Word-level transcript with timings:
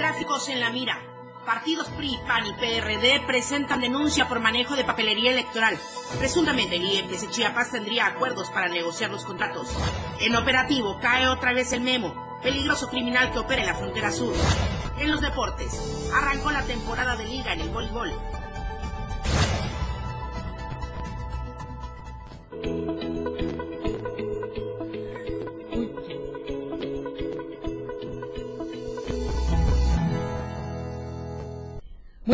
gráficos 0.00 0.48
en 0.48 0.60
la 0.60 0.70
mira. 0.70 0.98
Partidos 1.44 1.88
PRI, 1.90 2.18
PAN 2.26 2.46
y 2.46 2.54
PRD 2.54 3.20
presentan 3.26 3.82
denuncia 3.82 4.26
por 4.28 4.40
manejo 4.40 4.74
de 4.74 4.84
papelería 4.84 5.30
electoral. 5.30 5.78
Presuntamente 6.18 6.76
el 6.76 6.84
IEPS 6.84 7.28
Chiapas 7.28 7.70
tendría 7.70 8.06
acuerdos 8.06 8.48
para 8.48 8.68
negociar 8.68 9.10
los 9.10 9.26
contratos. 9.26 9.76
En 10.20 10.34
operativo 10.36 10.98
cae 11.02 11.28
otra 11.28 11.52
vez 11.52 11.74
el 11.74 11.82
memo. 11.82 12.40
Peligroso 12.42 12.88
criminal 12.88 13.30
que 13.30 13.40
opera 13.40 13.60
en 13.60 13.66
la 13.66 13.74
frontera 13.74 14.10
sur. 14.10 14.32
En 14.98 15.10
los 15.10 15.20
deportes, 15.20 16.10
arrancó 16.14 16.50
la 16.50 16.62
temporada 16.62 17.14
de 17.16 17.26
liga 17.26 17.52
en 17.52 17.60
el 17.60 17.68
voleibol. 17.68 18.10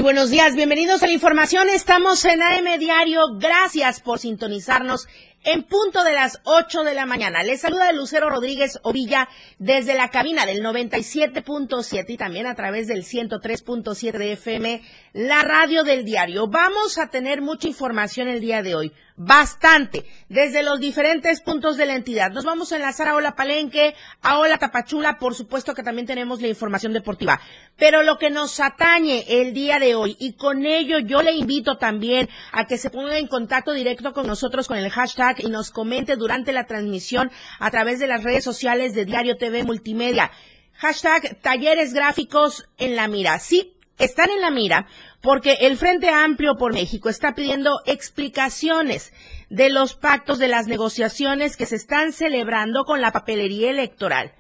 Buenos 0.07 0.31
días, 0.31 0.55
bienvenidos 0.55 1.03
a 1.03 1.09
la 1.09 1.15
información. 1.15 1.69
Estamos 1.69 2.25
en 2.27 2.41
AM 2.41 2.79
Diario. 2.79 3.39
Gracias 3.41 4.01
por 4.01 4.21
sintonizarnos 4.21 5.09
en 5.43 5.65
punto 5.65 6.05
de 6.05 6.13
las 6.13 6.41
8 6.45 6.85
de 6.85 6.95
la 6.95 7.07
mañana. 7.07 7.43
Les 7.43 7.63
saluda 7.63 7.91
Lucero 7.91 8.31
Rodríguez 8.31 8.79
Ovilla 8.85 9.29
desde 9.59 9.95
la 9.95 10.11
cabina 10.11 10.47
del 10.47 10.63
97.7 10.63 12.05
y 12.07 12.17
también 12.17 12.47
a 12.47 12.55
través 12.55 12.87
del 12.87 13.03
103.7 13.03 14.17
de 14.17 14.33
FM, 14.35 14.81
la 15.13 15.43
radio 15.43 15.83
del 15.83 16.05
diario. 16.05 16.47
Vamos 16.47 16.99
a 16.99 17.09
tener 17.09 17.43
mucha 17.43 17.67
información 17.67 18.29
el 18.29 18.41
día 18.41 18.63
de 18.63 18.77
hoy 18.77 18.93
bastante 19.17 20.05
desde 20.29 20.63
los 20.63 20.79
diferentes 20.79 21.41
puntos 21.41 21.77
de 21.77 21.87
la 21.87 21.95
entidad. 21.95 22.31
Nos 22.31 22.45
vamos 22.45 22.73
a 22.73 22.77
enlazar 22.77 23.09
a 23.09 23.15
Ola 23.15 23.35
Palenque, 23.35 23.95
a 24.23 24.39
Ola 24.39 24.59
Tapachula, 24.59 25.19
por 25.19 25.35
supuesto 25.35 25.75
que 25.75 25.83
también 25.83 26.07
tenemos 26.07 26.41
la 26.41 26.49
información 26.49 26.93
deportiva. 26.93 27.41
Pero 27.77 28.03
lo 28.03 28.19
que 28.19 28.31
nos 28.31 28.61
atañe 28.61 29.25
el 29.29 29.55
día 29.55 29.79
de 29.79 29.95
hoy, 29.95 30.17
y 30.19 30.35
con 30.35 30.67
ello 30.67 30.99
yo 30.99 31.23
le 31.23 31.33
invito 31.33 31.79
también 31.79 32.29
a 32.53 32.67
que 32.67 32.79
se 32.79 32.91
ponga 32.91 33.19
en 33.19 33.29
contacto 33.29 33.73
directo 33.73 34.13
con 34.13 34.27
nosotros 34.27 34.69
con 34.69 34.77
el 34.77 34.91
hashtag 34.91 35.41
y 35.45 35.49
nos 35.49 35.71
comente 35.71 36.17
durante 36.17 36.53
la 36.53 36.67
transmisión 36.67 37.31
a 37.59 37.71
través 37.71 37.99
de 37.99 38.07
las 38.07 38.23
redes 38.23 38.45
sociales 38.45 38.95
de 38.95 39.05
Diario 39.05 39.37
TV 39.37 39.65
Multimedia. 39.65 40.31
Hashtag 40.75 41.41
talleres 41.41 41.95
gráficos 41.95 42.69
en 42.77 42.97
la 42.97 43.09
mira. 43.09 43.39
Sí, 43.39 43.76
están 43.99 44.31
en 44.31 44.41
la 44.41 44.51
mira 44.51 44.87
porque 45.21 45.59
el 45.61 45.77
Frente 45.77 46.09
Amplio 46.09 46.57
por 46.57 46.73
México 46.73 47.09
está 47.09 47.35
pidiendo 47.35 47.81
explicaciones 47.87 49.13
de 49.51 49.71
los 49.71 49.95
pactos 49.95 50.39
de 50.39 50.49
las 50.49 50.67
negociaciones 50.67 51.57
que 51.57 51.67
se 51.67 51.77
están 51.77 52.13
celebrando 52.13 52.85
con 52.85 53.01
la 53.01 53.13
papelería 53.13 53.71
electoral. 53.71 54.33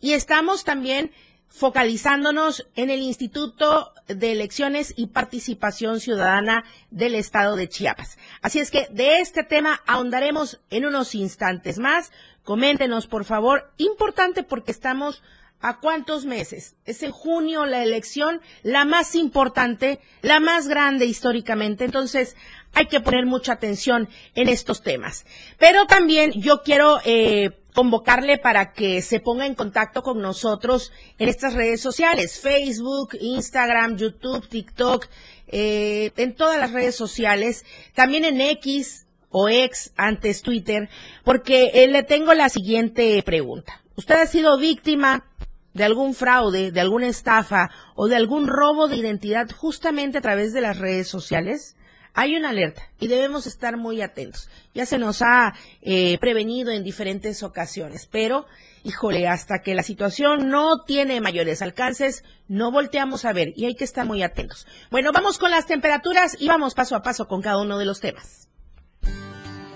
Y 0.00 0.12
estamos 0.12 0.64
también 0.64 1.12
focalizándonos 1.48 2.68
en 2.76 2.90
el 2.90 3.00
Instituto 3.00 3.92
de 4.06 4.32
Elecciones 4.32 4.94
y 4.96 5.08
Participación 5.08 6.00
Ciudadana 6.00 6.64
del 6.90 7.14
Estado 7.16 7.56
de 7.56 7.68
Chiapas. 7.68 8.18
Así 8.40 8.60
es 8.60 8.70
que 8.70 8.86
de 8.90 9.20
este 9.20 9.42
tema 9.42 9.80
ahondaremos 9.86 10.60
en 10.70 10.86
unos 10.86 11.14
instantes 11.14 11.78
más. 11.78 12.12
Coméntenos, 12.44 13.08
por 13.08 13.24
favor. 13.24 13.72
Importante 13.78 14.42
porque 14.42 14.70
estamos 14.70 15.22
¿A 15.62 15.78
cuántos 15.78 16.24
meses? 16.24 16.74
Es 16.86 17.02
en 17.02 17.10
junio 17.10 17.66
la 17.66 17.82
elección, 17.82 18.40
la 18.62 18.86
más 18.86 19.14
importante, 19.14 20.00
la 20.22 20.40
más 20.40 20.68
grande 20.68 21.04
históricamente. 21.04 21.84
Entonces, 21.84 22.34
hay 22.72 22.86
que 22.86 23.00
poner 23.00 23.26
mucha 23.26 23.52
atención 23.52 24.08
en 24.34 24.48
estos 24.48 24.82
temas. 24.82 25.26
Pero 25.58 25.84
también 25.84 26.32
yo 26.32 26.62
quiero 26.62 27.00
eh, 27.04 27.50
convocarle 27.74 28.38
para 28.38 28.72
que 28.72 29.02
se 29.02 29.20
ponga 29.20 29.44
en 29.44 29.54
contacto 29.54 30.02
con 30.02 30.22
nosotros 30.22 30.92
en 31.18 31.28
estas 31.28 31.52
redes 31.52 31.82
sociales, 31.82 32.40
Facebook, 32.40 33.10
Instagram, 33.20 33.98
YouTube, 33.98 34.48
TikTok, 34.48 35.08
eh, 35.48 36.10
en 36.16 36.34
todas 36.36 36.58
las 36.58 36.72
redes 36.72 36.94
sociales, 36.94 37.66
también 37.94 38.24
en 38.24 38.40
X 38.40 39.06
o 39.28 39.50
X, 39.50 39.92
antes 39.96 40.40
Twitter, 40.40 40.88
porque 41.22 41.70
eh, 41.74 41.88
le 41.88 42.02
tengo 42.02 42.32
la 42.32 42.48
siguiente 42.48 43.22
pregunta. 43.22 43.82
¿Usted 43.94 44.14
ha 44.14 44.26
sido 44.26 44.56
víctima 44.56 45.29
de 45.74 45.84
algún 45.84 46.14
fraude, 46.14 46.72
de 46.72 46.80
alguna 46.80 47.08
estafa 47.08 47.70
o 47.94 48.08
de 48.08 48.16
algún 48.16 48.46
robo 48.46 48.88
de 48.88 48.96
identidad 48.96 49.50
justamente 49.50 50.18
a 50.18 50.22
través 50.22 50.52
de 50.52 50.60
las 50.60 50.78
redes 50.78 51.08
sociales, 51.08 51.76
hay 52.14 52.36
una 52.36 52.50
alerta 52.50 52.82
y 52.98 53.06
debemos 53.06 53.46
estar 53.46 53.76
muy 53.76 54.02
atentos. 54.02 54.48
Ya 54.74 54.86
se 54.86 54.98
nos 54.98 55.22
ha 55.22 55.54
eh, 55.80 56.18
prevenido 56.18 56.70
en 56.72 56.82
diferentes 56.82 57.42
ocasiones, 57.42 58.08
pero, 58.10 58.46
híjole, 58.82 59.28
hasta 59.28 59.60
que 59.62 59.74
la 59.74 59.82
situación 59.82 60.48
no 60.48 60.82
tiene 60.84 61.20
mayores 61.20 61.62
alcances, 61.62 62.24
no 62.48 62.72
volteamos 62.72 63.24
a 63.24 63.32
ver 63.32 63.52
y 63.56 63.66
hay 63.66 63.74
que 63.74 63.84
estar 63.84 64.06
muy 64.06 64.22
atentos. 64.22 64.66
Bueno, 64.90 65.12
vamos 65.12 65.38
con 65.38 65.50
las 65.50 65.66
temperaturas 65.66 66.36
y 66.38 66.48
vamos 66.48 66.74
paso 66.74 66.96
a 66.96 67.02
paso 67.02 67.28
con 67.28 67.42
cada 67.42 67.62
uno 67.62 67.78
de 67.78 67.84
los 67.84 68.00
temas. 68.00 68.48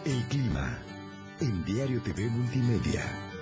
El 0.04 0.22
clima 0.28 0.78
en 1.40 1.64
Diario 1.64 2.02
TV 2.02 2.28
Multimedia. 2.28 3.33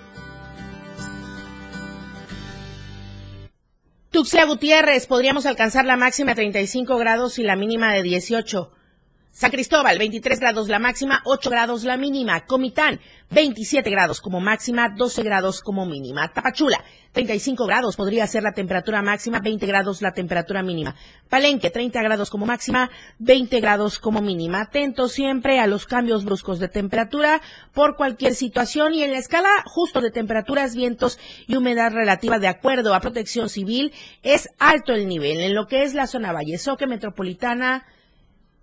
Tuxia 4.13 4.45
Gutiérrez, 4.45 5.07
podríamos 5.07 5.47
alcanzar 5.47 5.87
la 5.87 5.97
máxima 5.97 6.33
de 6.33 6.43
35 6.43 6.99
grados 6.99 7.39
y 7.39 7.43
la 7.43 7.57
mínima 7.57 7.95
de 7.95 8.03
18. 8.03 8.71
San 9.35 9.51
Cristóbal, 9.51 9.99
23 9.99 10.41
grados 10.41 10.69
la 10.69 10.79
máxima, 10.79 11.23
8 11.25 11.49
grados 11.49 11.85
la 11.85 11.97
mínima. 11.97 12.45
Comitán, 12.45 13.01
27 13.31 13.89
grados 13.89 14.21
como 14.21 14.41
máxima, 14.41 14.91
12 14.91 15.23
grados 15.23 15.63
como 15.63 15.87
mínima. 15.87 16.31
Tapachula, 16.35 16.85
35 17.13 17.65
grados 17.65 17.97
podría 17.97 18.27
ser 18.27 18.43
la 18.43 18.53
temperatura 18.53 19.01
máxima, 19.01 19.41
20 19.41 19.65
grados 19.65 20.03
la 20.03 20.13
temperatura 20.13 20.63
mínima. 20.63 20.97
Palenque, 21.31 21.71
30 21.71 22.03
grados 22.03 22.29
como 22.29 22.45
máxima, 22.45 22.91
20 23.21 23.59
grados 23.61 23.99
como 23.99 24.21
mínima. 24.21 24.61
Atento 24.61 25.09
siempre 25.09 25.61
a 25.61 25.67
los 25.67 25.87
cambios 25.87 26.27
bruscos 26.27 26.59
de 26.59 26.69
temperatura 26.69 27.41
por 27.73 27.97
cualquier 27.97 28.35
situación 28.35 28.93
y 28.93 29.03
en 29.03 29.13
la 29.13 29.19
escala 29.19 29.49
justo 29.65 30.03
de 30.03 30.11
temperaturas, 30.11 30.77
vientos 30.77 31.19
y 31.47 31.57
humedad 31.57 31.91
relativa 31.91 32.39
de 32.39 32.49
acuerdo 32.49 32.95
a 32.95 33.01
protección 33.01 33.49
civil 33.49 33.95
es 34.23 34.51
alto 34.59 34.93
el 34.93 35.09
nivel 35.09 35.41
en 35.41 35.55
lo 35.55 35.69
que 35.69 35.85
es 35.85 35.95
la 35.95 36.07
zona 36.07 36.33
Vallesoque 36.33 36.87
metropolitana, 36.87 37.87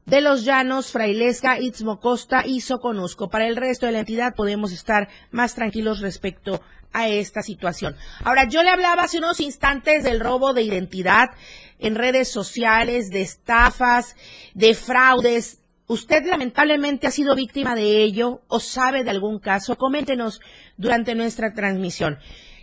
de 0.10 0.22
los 0.22 0.44
Llanos, 0.44 0.92
Frailesca, 0.92 1.60
Istmo 1.60 2.00
Costa 2.00 2.44
y 2.46 2.62
Soconusco. 2.62 3.30
Para 3.30 3.48
el 3.48 3.56
resto 3.56 3.86
de 3.86 3.92
la 3.92 4.00
entidad 4.00 4.34
podemos 4.36 4.72
estar 4.72 5.08
más 5.30 5.54
tranquilos 5.54 6.00
respecto 6.00 6.62
a 6.92 7.08
esta 7.08 7.44
situación. 7.44 7.96
Ahora, 8.24 8.46
yo 8.50 8.64
le 8.64 8.72
hablaba 8.72 9.04
hace 9.04 9.20
unos 9.20 9.40
instantes 9.40 10.04
del 10.04 10.20
robo 10.20 10.54
de 10.54 10.64
identidad 10.64 11.30
en 11.78 11.94
redes 11.94 12.32
sociales, 12.32 13.12
de 13.12 13.22
estafas, 13.22 14.16
de 14.56 14.74
fraudes. 14.74 15.62
¿Usted 15.86 16.26
lamentablemente 16.26 17.06
ha 17.06 17.12
sido 17.12 17.36
víctima 17.36 17.76
de 17.76 18.02
ello 18.02 18.42
o 18.48 18.60
sabe 18.60 19.04
de 19.04 19.12
algún 19.12 19.38
caso? 19.38 19.76
Coméntenos 19.76 20.42
durante 20.78 21.14
nuestra 21.14 21.54
transmisión. 21.54 22.18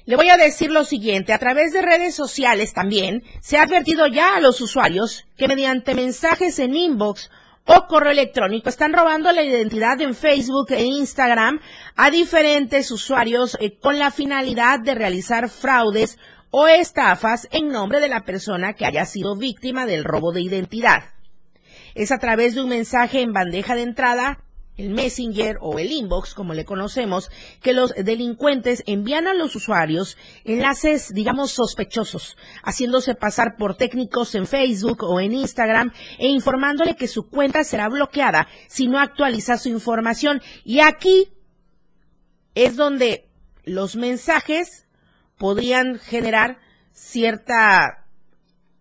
Le 0.07 0.15
voy 0.15 0.31
a 0.31 0.37
decir 0.37 0.71
lo 0.71 0.85
siguiente, 0.85 1.33
a 1.33 1.39
través 1.39 1.73
de 1.73 1.83
redes 1.83 2.15
sociales 2.15 2.73
también 2.73 3.25
se 3.41 3.59
ha 3.59 3.63
advertido 3.63 4.07
ya 4.07 4.37
a 4.37 4.41
los 4.41 4.61
usuarios 4.61 5.27
que 5.37 5.49
mediante 5.49 5.97
mensajes 5.97 6.61
en 6.61 6.77
inbox 6.77 7.29
o 7.65 7.89
correo 7.89 8.13
electrónico 8.13 8.69
están 8.69 8.93
robando 8.93 9.33
la 9.33 9.43
identidad 9.43 10.01
en 10.01 10.15
Facebook 10.15 10.71
e 10.71 10.85
Instagram 10.85 11.59
a 11.97 12.11
diferentes 12.13 12.93
usuarios 12.93 13.57
eh, 13.59 13.77
con 13.81 13.99
la 13.99 14.13
finalidad 14.13 14.79
de 14.79 14.95
realizar 14.95 15.49
fraudes 15.49 16.19
o 16.53 16.69
estafas 16.69 17.49
en 17.51 17.67
nombre 17.67 17.99
de 17.99 18.09
la 18.09 18.25
persona 18.25 18.75
que 18.75 18.87
haya 18.87 19.07
sido 19.07 19.37
víctima 19.37 19.87
del 19.87 20.05
robo 20.05 20.31
de 20.31 20.41
identidad. 20.41 21.03
Es 21.97 22.13
a 22.13 22.19
través 22.19 22.55
de 22.55 22.63
un 22.63 22.69
mensaje 22.69 23.23
en 23.23 23.33
bandeja 23.33 23.75
de 23.75 23.83
entrada 23.83 24.39
el 24.77 24.91
Messenger 24.91 25.59
o 25.61 25.79
el 25.79 25.91
inbox, 25.91 26.35
como 26.35 26.55
le 26.55 26.65
conocemos, 26.65 27.31
que 27.63 27.73
los 27.73 27.95
delincuentes 27.95 28.83
envían 28.87 29.27
a 29.27 29.35
los 29.35 29.57
usuarios 29.57 30.17
enlaces, 30.45 31.13
digamos, 31.15 31.53
sospechosos, 31.53 32.37
haciéndose 32.63 33.15
pasar 33.15 33.57
por 33.57 33.77
técnicos 33.77 34.35
en 34.35 34.47
Facebook 34.47 35.03
o 35.03 35.21
en 35.21 35.33
Instagram 35.33 35.93
e 36.19 36.29
informándole 36.29 36.97
que 36.97 37.09
su 37.09 37.29
cuenta 37.29 37.65
será 37.65 37.89
bloqueada 37.89 38.49
si 38.69 38.87
no 38.87 38.99
actualiza 38.99 39.59
su 39.59 39.69
información. 39.69 40.43
Y 40.65 40.81
aquí 40.81 41.29
es 42.55 42.77
donde 42.77 43.29
los 43.65 43.97
mensajes 43.97 44.87
podrían 45.39 45.99
generar 45.99 46.59
cierta 46.93 48.07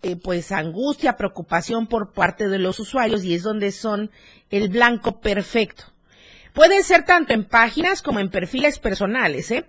eh, 0.01 0.15
pues 0.15 0.51
angustia, 0.51 1.17
preocupación 1.17 1.87
por 1.87 2.13
parte 2.13 2.47
de 2.47 2.59
los 2.59 2.79
usuarios 2.79 3.23
y 3.23 3.33
es 3.33 3.41
donde 3.41 3.71
son 3.71 4.11
el 4.49 4.69
blanco 4.69 5.19
perfecto. 5.19 5.85
Puede 6.53 6.83
ser 6.83 7.03
tanto 7.03 7.33
en 7.33 7.45
páginas 7.45 8.01
como 8.01 8.19
en 8.19 8.29
perfiles 8.29 8.79
personales, 8.79 9.51
¿eh? 9.51 9.65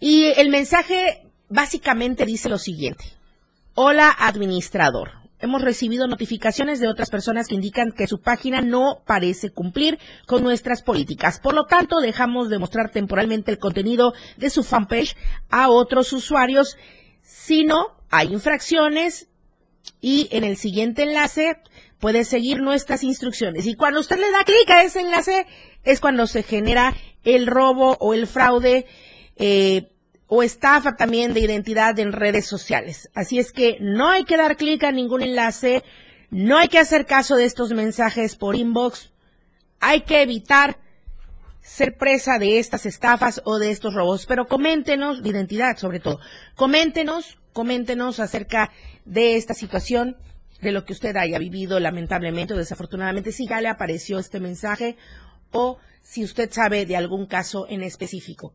Y 0.00 0.26
el 0.36 0.50
mensaje 0.50 1.26
básicamente 1.48 2.26
dice 2.26 2.48
lo 2.48 2.58
siguiente. 2.58 3.04
Hola 3.74 4.10
administrador. 4.10 5.12
Hemos 5.40 5.62
recibido 5.62 6.08
notificaciones 6.08 6.80
de 6.80 6.88
otras 6.88 7.10
personas 7.10 7.46
que 7.46 7.54
indican 7.54 7.92
que 7.92 8.08
su 8.08 8.20
página 8.20 8.60
no 8.60 9.02
parece 9.06 9.50
cumplir 9.50 9.98
con 10.26 10.42
nuestras 10.42 10.82
políticas. 10.82 11.38
Por 11.38 11.54
lo 11.54 11.64
tanto, 11.66 12.00
dejamos 12.00 12.48
de 12.48 12.58
mostrar 12.58 12.90
temporalmente 12.90 13.52
el 13.52 13.58
contenido 13.58 14.14
de 14.36 14.50
su 14.50 14.64
fanpage 14.64 15.16
a 15.48 15.68
otros 15.68 16.12
usuarios 16.12 16.76
Si 17.22 17.64
no, 17.64 17.96
hay 18.10 18.32
infracciones 18.32 19.28
y 20.00 20.28
en 20.32 20.44
el 20.44 20.56
siguiente 20.56 21.02
enlace 21.02 21.56
puede 21.98 22.24
seguir 22.24 22.60
nuestras 22.60 23.02
instrucciones. 23.02 23.66
Y 23.66 23.74
cuando 23.74 24.00
usted 24.00 24.16
le 24.16 24.30
da 24.30 24.44
clic 24.44 24.70
a 24.70 24.82
ese 24.82 25.00
enlace 25.00 25.46
es 25.84 26.00
cuando 26.00 26.26
se 26.26 26.42
genera 26.42 26.94
el 27.24 27.46
robo 27.46 27.96
o 28.00 28.14
el 28.14 28.26
fraude 28.26 28.86
eh, 29.36 29.90
o 30.26 30.42
estafa 30.42 30.96
también 30.96 31.32
de 31.32 31.40
identidad 31.40 31.98
en 31.98 32.12
redes 32.12 32.46
sociales. 32.46 33.10
Así 33.14 33.38
es 33.38 33.52
que 33.52 33.78
no 33.80 34.08
hay 34.08 34.24
que 34.24 34.36
dar 34.36 34.56
clic 34.56 34.84
a 34.84 34.92
ningún 34.92 35.22
enlace, 35.22 35.82
no 36.30 36.58
hay 36.58 36.68
que 36.68 36.78
hacer 36.78 37.06
caso 37.06 37.36
de 37.36 37.46
estos 37.46 37.72
mensajes 37.72 38.36
por 38.36 38.54
inbox, 38.54 39.10
hay 39.80 40.02
que 40.02 40.22
evitar 40.22 40.78
ser 41.62 41.96
presa 41.96 42.38
de 42.38 42.58
estas 42.58 42.86
estafas 42.86 43.40
o 43.44 43.58
de 43.58 43.70
estos 43.70 43.94
robos. 43.94 44.26
Pero 44.26 44.46
coméntenos, 44.46 45.22
de 45.22 45.30
identidad 45.30 45.76
sobre 45.78 46.00
todo, 46.00 46.20
coméntenos, 46.54 47.38
coméntenos 47.52 48.20
acerca 48.20 48.70
de 49.04 49.36
esta 49.36 49.54
situación, 49.54 50.16
de 50.60 50.72
lo 50.72 50.84
que 50.84 50.92
usted 50.92 51.16
haya 51.16 51.38
vivido 51.38 51.78
lamentablemente 51.80 52.54
o 52.54 52.56
desafortunadamente, 52.56 53.32
si 53.32 53.46
ya 53.46 53.60
le 53.60 53.68
apareció 53.68 54.18
este 54.18 54.40
mensaje 54.40 54.96
o 55.52 55.78
si 56.02 56.24
usted 56.24 56.50
sabe 56.50 56.86
de 56.86 56.96
algún 56.96 57.26
caso 57.26 57.66
en 57.68 57.82
específico. 57.82 58.54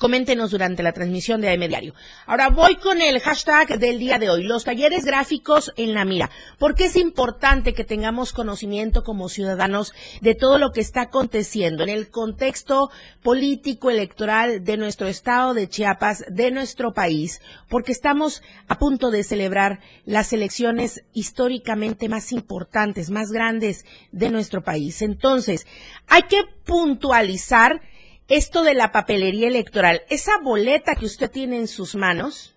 Coméntenos 0.00 0.50
durante 0.50 0.82
la 0.82 0.94
transmisión 0.94 1.42
de 1.42 1.50
AM 1.50 1.68
Diario. 1.68 1.92
Ahora 2.24 2.48
voy 2.48 2.76
con 2.76 3.02
el 3.02 3.20
hashtag 3.20 3.78
del 3.78 3.98
día 3.98 4.18
de 4.18 4.30
hoy, 4.30 4.44
los 4.44 4.64
talleres 4.64 5.04
gráficos 5.04 5.74
en 5.76 5.92
la 5.92 6.06
mira. 6.06 6.30
Porque 6.58 6.86
es 6.86 6.96
importante 6.96 7.74
que 7.74 7.84
tengamos 7.84 8.32
conocimiento 8.32 9.02
como 9.04 9.28
ciudadanos 9.28 9.92
de 10.22 10.34
todo 10.34 10.56
lo 10.56 10.72
que 10.72 10.80
está 10.80 11.02
aconteciendo 11.02 11.82
en 11.82 11.90
el 11.90 12.08
contexto 12.08 12.90
político 13.22 13.90
electoral 13.90 14.64
de 14.64 14.78
nuestro 14.78 15.06
estado 15.06 15.52
de 15.52 15.68
Chiapas, 15.68 16.24
de 16.30 16.50
nuestro 16.50 16.94
país, 16.94 17.42
porque 17.68 17.92
estamos 17.92 18.42
a 18.68 18.78
punto 18.78 19.10
de 19.10 19.22
celebrar 19.22 19.80
las 20.06 20.32
elecciones 20.32 21.04
históricamente 21.12 22.08
más 22.08 22.32
importantes, 22.32 23.10
más 23.10 23.32
grandes 23.32 23.84
de 24.12 24.30
nuestro 24.30 24.62
país. 24.62 25.02
Entonces, 25.02 25.66
hay 26.06 26.22
que 26.22 26.44
puntualizar 26.64 27.82
esto 28.30 28.62
de 28.62 28.74
la 28.74 28.92
papelería 28.92 29.48
electoral, 29.48 30.02
esa 30.08 30.38
boleta 30.38 30.94
que 30.94 31.04
usted 31.04 31.30
tiene 31.30 31.58
en 31.58 31.66
sus 31.66 31.96
manos 31.96 32.54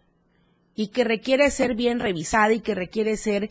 y 0.75 0.89
que 0.89 1.03
requiere 1.03 1.49
ser 1.49 1.73
bien 1.73 1.99
revisada 1.99 2.53
y 2.53 2.61
que 2.61 2.75
requiere 2.75 3.17
ser 3.17 3.49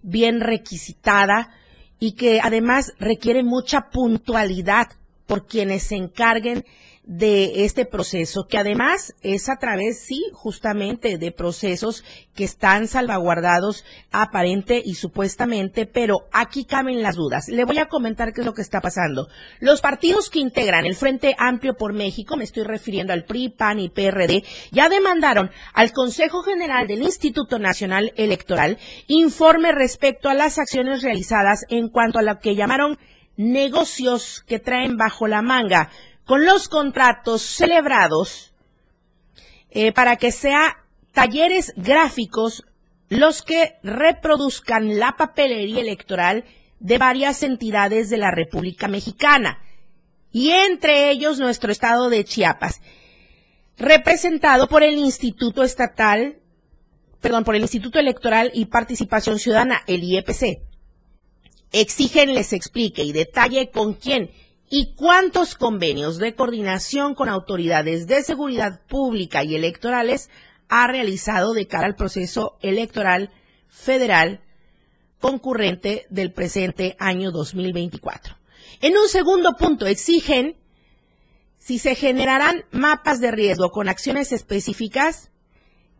bien 0.00 0.40
requisitada 0.40 1.50
y 1.98 2.12
que 2.12 2.40
además 2.40 2.92
requiere 3.00 3.42
mucha 3.42 3.90
puntualidad 3.90 4.86
por 5.26 5.46
quienes 5.46 5.82
se 5.82 5.96
encarguen 5.96 6.64
de 7.06 7.64
este 7.64 7.84
proceso, 7.84 8.46
que 8.48 8.56
además 8.56 9.14
es 9.22 9.50
a 9.50 9.56
través, 9.56 10.00
sí, 10.00 10.22
justamente 10.32 11.18
de 11.18 11.32
procesos 11.32 12.02
que 12.34 12.44
están 12.44 12.88
salvaguardados 12.88 13.84
aparente 14.10 14.80
y 14.82 14.94
supuestamente, 14.94 15.84
pero 15.86 16.26
aquí 16.32 16.64
caben 16.64 17.02
las 17.02 17.16
dudas. 17.16 17.48
Le 17.48 17.64
voy 17.64 17.78
a 17.78 17.88
comentar 17.88 18.32
qué 18.32 18.40
es 18.40 18.46
lo 18.46 18.54
que 18.54 18.62
está 18.62 18.80
pasando. 18.80 19.28
Los 19.60 19.82
partidos 19.82 20.30
que 20.30 20.38
integran 20.38 20.86
el 20.86 20.96
Frente 20.96 21.36
Amplio 21.38 21.74
por 21.74 21.92
México, 21.92 22.36
me 22.36 22.44
estoy 22.44 22.64
refiriendo 22.64 23.12
al 23.12 23.24
PRI, 23.24 23.50
PAN 23.50 23.80
y 23.80 23.90
PRD, 23.90 24.42
ya 24.72 24.88
demandaron 24.88 25.50
al 25.74 25.92
Consejo 25.92 26.42
General 26.42 26.86
del 26.86 27.02
Instituto 27.02 27.58
Nacional 27.58 28.12
Electoral 28.16 28.78
informe 29.08 29.72
respecto 29.72 30.30
a 30.30 30.34
las 30.34 30.58
acciones 30.58 31.02
realizadas 31.02 31.64
en 31.68 31.88
cuanto 31.88 32.18
a 32.18 32.22
lo 32.22 32.38
que 32.38 32.54
llamaron 32.54 32.98
negocios 33.36 34.44
que 34.46 34.58
traen 34.58 34.96
bajo 34.96 35.26
la 35.26 35.42
manga 35.42 35.90
con 36.24 36.44
los 36.44 36.68
contratos 36.68 37.42
celebrados 37.42 38.52
eh, 39.70 39.92
para 39.92 40.16
que 40.16 40.32
sea 40.32 40.84
talleres 41.12 41.72
gráficos 41.76 42.64
los 43.08 43.42
que 43.42 43.76
reproduzcan 43.82 44.98
la 44.98 45.16
papelería 45.16 45.80
electoral 45.80 46.44
de 46.80 46.98
varias 46.98 47.42
entidades 47.42 48.10
de 48.10 48.16
la 48.16 48.30
República 48.30 48.88
Mexicana 48.88 49.58
y 50.32 50.50
entre 50.50 51.10
ellos 51.10 51.38
nuestro 51.38 51.70
estado 51.70 52.10
de 52.10 52.24
Chiapas, 52.24 52.80
representado 53.78 54.66
por 54.66 54.82
el 54.82 54.94
Instituto 54.94 55.62
Estatal, 55.62 56.38
perdón, 57.20 57.44
por 57.44 57.54
el 57.54 57.62
Instituto 57.62 58.00
Electoral 58.00 58.50
y 58.52 58.66
Participación 58.66 59.38
Ciudadana, 59.38 59.82
el 59.86 60.02
IEPC. 60.02 60.60
Exigen 61.70 62.34
les 62.34 62.52
explique 62.52 63.04
y 63.04 63.12
detalle 63.12 63.70
con 63.70 63.94
quién 63.94 64.30
y 64.76 64.92
cuántos 64.96 65.54
convenios 65.54 66.18
de 66.18 66.34
coordinación 66.34 67.14
con 67.14 67.28
autoridades 67.28 68.08
de 68.08 68.24
seguridad 68.24 68.80
pública 68.88 69.44
y 69.44 69.54
electorales 69.54 70.30
ha 70.68 70.88
realizado 70.88 71.54
de 71.54 71.68
cara 71.68 71.86
al 71.86 71.94
proceso 71.94 72.58
electoral 72.60 73.30
federal 73.68 74.40
concurrente 75.20 76.06
del 76.10 76.32
presente 76.32 76.96
año 76.98 77.30
2024. 77.30 78.36
En 78.80 78.96
un 78.96 79.08
segundo 79.08 79.54
punto, 79.56 79.86
exigen 79.86 80.56
si 81.56 81.78
se 81.78 81.94
generarán 81.94 82.64
mapas 82.72 83.20
de 83.20 83.30
riesgo 83.30 83.70
con 83.70 83.88
acciones 83.88 84.32
específicas 84.32 85.30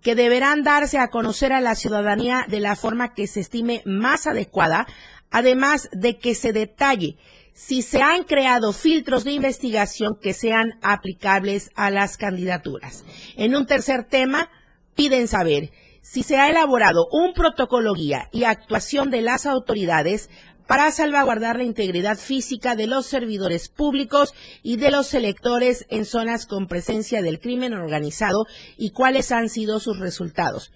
que 0.02 0.16
deberán 0.16 0.64
darse 0.64 0.98
a 0.98 1.10
conocer 1.10 1.52
a 1.52 1.60
la 1.60 1.76
ciudadanía 1.76 2.44
de 2.48 2.58
la 2.58 2.74
forma 2.74 3.14
que 3.14 3.28
se 3.28 3.38
estime 3.38 3.82
más 3.84 4.26
adecuada, 4.26 4.88
además 5.30 5.88
de 5.92 6.18
que 6.18 6.34
se 6.34 6.52
detalle 6.52 7.18
si 7.54 7.82
se 7.82 8.02
han 8.02 8.24
creado 8.24 8.72
filtros 8.72 9.24
de 9.24 9.32
investigación 9.32 10.18
que 10.20 10.34
sean 10.34 10.78
aplicables 10.82 11.70
a 11.76 11.90
las 11.90 12.16
candidaturas. 12.16 13.04
En 13.36 13.54
un 13.56 13.64
tercer 13.64 14.04
tema, 14.04 14.50
piden 14.94 15.28
saber 15.28 15.70
si 16.02 16.22
se 16.22 16.36
ha 16.36 16.50
elaborado 16.50 17.06
un 17.10 17.32
protocolo 17.32 17.94
guía 17.94 18.28
y 18.32 18.44
actuación 18.44 19.10
de 19.10 19.22
las 19.22 19.46
autoridades 19.46 20.28
para 20.66 20.90
salvaguardar 20.90 21.56
la 21.56 21.64
integridad 21.64 22.18
física 22.18 22.74
de 22.74 22.86
los 22.86 23.06
servidores 23.06 23.68
públicos 23.68 24.34
y 24.62 24.76
de 24.76 24.90
los 24.90 25.14
electores 25.14 25.86
en 25.90 26.04
zonas 26.04 26.46
con 26.46 26.66
presencia 26.66 27.22
del 27.22 27.38
crimen 27.38 27.72
organizado 27.74 28.46
y 28.76 28.90
cuáles 28.90 29.30
han 29.30 29.48
sido 29.48 29.78
sus 29.78 29.98
resultados. 29.98 30.72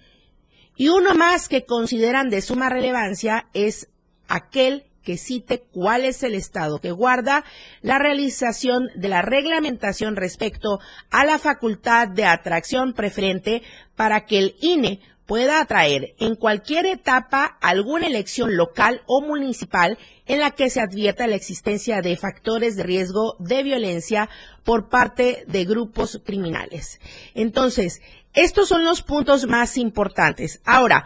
Y 0.77 0.89
uno 0.89 1.13
más 1.13 1.49
que 1.49 1.65
consideran 1.65 2.29
de 2.29 2.41
suma 2.41 2.69
relevancia 2.69 3.49
es 3.53 3.89
aquel 4.27 4.88
que 5.09 5.17
cite 5.17 5.63
cuál 5.71 6.05
es 6.05 6.21
el 6.21 6.35
estado 6.35 6.77
que 6.77 6.91
guarda 6.91 7.43
la 7.81 7.97
realización 7.97 8.89
de 8.93 9.07
la 9.07 9.23
reglamentación 9.23 10.15
respecto 10.15 10.79
a 11.09 11.25
la 11.25 11.39
facultad 11.39 12.09
de 12.09 12.25
atracción 12.25 12.93
preferente 12.93 13.63
para 13.95 14.27
que 14.27 14.37
el 14.37 14.55
INE 14.61 14.99
pueda 15.25 15.61
atraer 15.61 16.13
en 16.19 16.35
cualquier 16.35 16.85
etapa 16.85 17.57
alguna 17.59 18.05
elección 18.05 18.55
local 18.55 19.01
o 19.07 19.21
municipal 19.21 19.97
en 20.27 20.41
la 20.41 20.51
que 20.51 20.69
se 20.69 20.79
advierta 20.79 21.25
la 21.25 21.37
existencia 21.37 22.03
de 22.03 22.15
factores 22.15 22.75
de 22.75 22.83
riesgo 22.83 23.35
de 23.39 23.63
violencia 23.63 24.29
por 24.63 24.89
parte 24.89 25.43
de 25.47 25.65
grupos 25.65 26.21
criminales. 26.23 26.99
Entonces, 27.33 27.99
estos 28.35 28.69
son 28.69 28.85
los 28.85 29.01
puntos 29.01 29.47
más 29.47 29.75
importantes. 29.77 30.61
Ahora, 30.65 31.05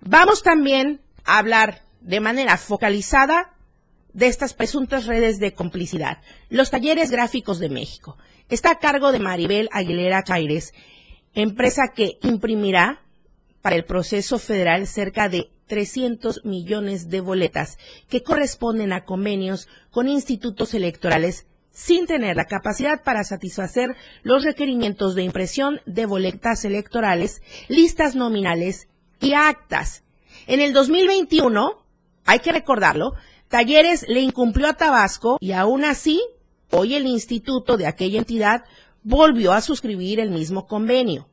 vamos 0.00 0.42
también 0.42 1.02
a 1.24 1.38
hablar 1.38 1.83
de 2.04 2.20
manera 2.20 2.56
focalizada 2.56 3.54
de 4.12 4.28
estas 4.28 4.54
presuntas 4.54 5.06
redes 5.06 5.40
de 5.40 5.54
complicidad. 5.54 6.18
Los 6.48 6.70
talleres 6.70 7.10
gráficos 7.10 7.58
de 7.58 7.68
México. 7.68 8.16
Está 8.48 8.72
a 8.72 8.78
cargo 8.78 9.10
de 9.10 9.18
Maribel 9.18 9.68
Aguilera 9.72 10.22
Chaires, 10.22 10.72
empresa 11.34 11.92
que 11.94 12.18
imprimirá 12.22 13.00
para 13.62 13.76
el 13.76 13.84
proceso 13.84 14.38
federal 14.38 14.86
cerca 14.86 15.28
de 15.28 15.50
300 15.66 16.44
millones 16.44 17.08
de 17.08 17.20
boletas 17.20 17.78
que 18.08 18.22
corresponden 18.22 18.92
a 18.92 19.04
convenios 19.04 19.66
con 19.90 20.08
institutos 20.08 20.74
electorales 20.74 21.46
sin 21.70 22.06
tener 22.06 22.36
la 22.36 22.44
capacidad 22.44 23.02
para 23.02 23.24
satisfacer 23.24 23.96
los 24.22 24.44
requerimientos 24.44 25.14
de 25.14 25.22
impresión 25.22 25.80
de 25.86 26.06
boletas 26.06 26.64
electorales, 26.64 27.42
listas 27.68 28.14
nominales 28.14 28.86
y 29.20 29.32
actas. 29.32 30.04
En 30.46 30.60
el 30.60 30.72
2021, 30.72 31.83
hay 32.24 32.40
que 32.40 32.52
recordarlo, 32.52 33.14
Talleres 33.48 34.06
le 34.08 34.20
incumplió 34.20 34.68
a 34.68 34.74
Tabasco 34.74 35.38
y 35.40 35.52
aún 35.52 35.84
así, 35.84 36.20
hoy 36.70 36.94
el 36.94 37.06
instituto 37.06 37.76
de 37.76 37.86
aquella 37.86 38.18
entidad 38.18 38.64
volvió 39.02 39.52
a 39.52 39.60
suscribir 39.60 40.18
el 40.18 40.30
mismo 40.30 40.66
convenio. 40.66 41.28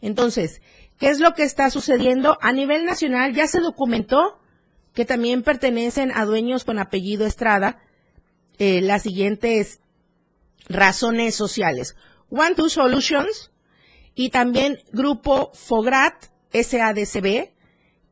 Entonces, 0.00 0.62
¿qué 0.98 1.10
es 1.10 1.20
lo 1.20 1.34
que 1.34 1.42
está 1.42 1.70
sucediendo? 1.70 2.38
A 2.40 2.52
nivel 2.52 2.84
nacional 2.86 3.34
ya 3.34 3.46
se 3.46 3.60
documentó 3.60 4.40
que 4.94 5.04
también 5.04 5.42
pertenecen 5.42 6.10
a 6.12 6.24
dueños 6.24 6.64
con 6.64 6.78
apellido 6.78 7.26
Estrada 7.26 7.78
eh, 8.58 8.80
las 8.80 9.02
siguientes 9.02 9.80
razones 10.68 11.34
sociales. 11.34 11.96
One 12.30 12.54
Two 12.54 12.68
Solutions 12.68 13.50
y 14.14 14.30
también 14.30 14.78
Grupo 14.92 15.50
Fograt, 15.54 16.26
SADCB, 16.52 17.50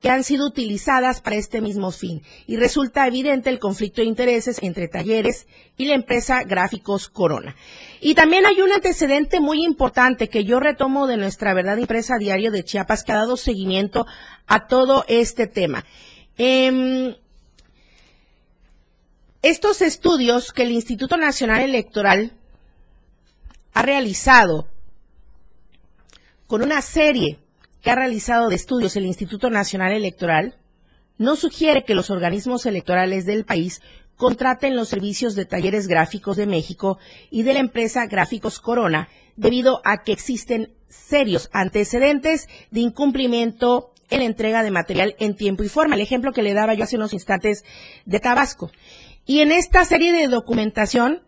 que 0.00 0.10
han 0.10 0.22
sido 0.22 0.46
utilizadas 0.46 1.20
para 1.20 1.36
este 1.36 1.60
mismo 1.60 1.90
fin 1.90 2.22
y 2.46 2.56
resulta 2.56 3.06
evidente 3.06 3.50
el 3.50 3.58
conflicto 3.58 4.00
de 4.00 4.06
intereses 4.06 4.58
entre 4.62 4.88
talleres 4.88 5.46
y 5.76 5.86
la 5.86 5.94
empresa 5.94 6.42
Gráficos 6.44 7.08
Corona. 7.08 7.56
Y 8.00 8.14
también 8.14 8.46
hay 8.46 8.60
un 8.60 8.72
antecedente 8.72 9.40
muy 9.40 9.64
importante 9.64 10.28
que 10.28 10.44
yo 10.44 10.60
retomo 10.60 11.06
de 11.06 11.16
nuestra 11.16 11.52
verdad 11.52 11.78
impresa 11.78 12.16
diario 12.18 12.52
de 12.52 12.64
Chiapas 12.64 13.02
que 13.02 13.12
ha 13.12 13.16
dado 13.16 13.36
seguimiento 13.36 14.06
a 14.46 14.68
todo 14.68 15.04
este 15.08 15.48
tema. 15.48 15.84
Em, 16.36 17.16
estos 19.42 19.82
estudios 19.82 20.52
que 20.52 20.62
el 20.62 20.72
Instituto 20.72 21.16
Nacional 21.16 21.62
Electoral 21.62 22.32
ha 23.72 23.82
realizado 23.82 24.68
con 26.46 26.62
una 26.62 26.82
serie 26.82 27.38
que 27.88 27.92
ha 27.92 27.94
realizado 27.94 28.50
de 28.50 28.54
estudios 28.54 28.96
el 28.96 29.06
Instituto 29.06 29.48
Nacional 29.48 29.94
Electoral, 29.94 30.56
no 31.16 31.36
sugiere 31.36 31.84
que 31.84 31.94
los 31.94 32.10
organismos 32.10 32.66
electorales 32.66 33.24
del 33.24 33.46
país 33.46 33.80
contraten 34.14 34.76
los 34.76 34.90
servicios 34.90 35.34
de 35.34 35.46
talleres 35.46 35.88
gráficos 35.88 36.36
de 36.36 36.44
México 36.44 36.98
y 37.30 37.44
de 37.44 37.54
la 37.54 37.60
empresa 37.60 38.04
Gráficos 38.04 38.60
Corona, 38.60 39.08
debido 39.36 39.80
a 39.86 40.02
que 40.02 40.12
existen 40.12 40.74
serios 40.90 41.48
antecedentes 41.54 42.50
de 42.70 42.80
incumplimiento 42.80 43.94
en 44.10 44.18
la 44.18 44.26
entrega 44.26 44.62
de 44.62 44.70
material 44.70 45.16
en 45.18 45.34
tiempo 45.34 45.64
y 45.64 45.70
forma. 45.70 45.94
El 45.94 46.02
ejemplo 46.02 46.34
que 46.34 46.42
le 46.42 46.52
daba 46.52 46.74
yo 46.74 46.84
hace 46.84 46.96
unos 46.96 47.14
instantes 47.14 47.64
de 48.04 48.20
Tabasco. 48.20 48.70
Y 49.24 49.40
en 49.40 49.50
esta 49.50 49.82
serie 49.86 50.12
de 50.12 50.28
documentación 50.28 51.22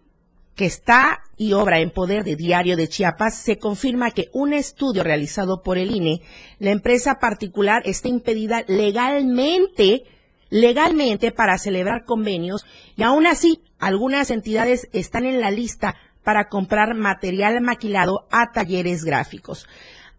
que 0.60 0.66
está 0.66 1.22
y 1.38 1.54
obra 1.54 1.80
en 1.80 1.90
poder 1.90 2.22
de 2.22 2.36
Diario 2.36 2.76
de 2.76 2.86
Chiapas, 2.86 3.34
se 3.34 3.56
confirma 3.56 4.10
que 4.10 4.28
un 4.34 4.52
estudio 4.52 5.02
realizado 5.02 5.62
por 5.62 5.78
el 5.78 5.90
INE, 5.90 6.20
la 6.58 6.70
empresa 6.70 7.14
particular 7.18 7.80
está 7.86 8.08
impedida 8.08 8.62
legalmente, 8.68 10.02
legalmente 10.50 11.32
para 11.32 11.56
celebrar 11.56 12.04
convenios 12.04 12.66
y 12.94 13.04
aún 13.04 13.26
así 13.26 13.62
algunas 13.78 14.30
entidades 14.30 14.86
están 14.92 15.24
en 15.24 15.40
la 15.40 15.50
lista 15.50 15.96
para 16.24 16.50
comprar 16.50 16.94
material 16.94 17.62
maquilado 17.62 18.28
a 18.30 18.52
talleres 18.52 19.02
gráficos. 19.02 19.66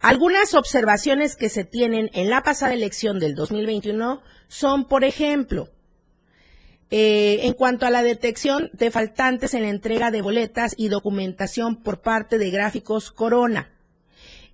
Algunas 0.00 0.54
observaciones 0.54 1.36
que 1.36 1.50
se 1.50 1.62
tienen 1.62 2.10
en 2.14 2.30
la 2.30 2.42
pasada 2.42 2.74
elección 2.74 3.20
del 3.20 3.36
2021 3.36 4.20
son, 4.48 4.88
por 4.88 5.04
ejemplo, 5.04 5.68
eh, 6.94 7.46
en 7.46 7.54
cuanto 7.54 7.86
a 7.86 7.90
la 7.90 8.02
detección 8.02 8.68
de 8.74 8.90
faltantes 8.90 9.54
en 9.54 9.62
la 9.62 9.70
entrega 9.70 10.10
de 10.10 10.20
boletas 10.20 10.74
y 10.76 10.88
documentación 10.88 11.76
por 11.76 12.02
parte 12.02 12.36
de 12.36 12.50
Gráficos 12.50 13.10
Corona. 13.10 13.70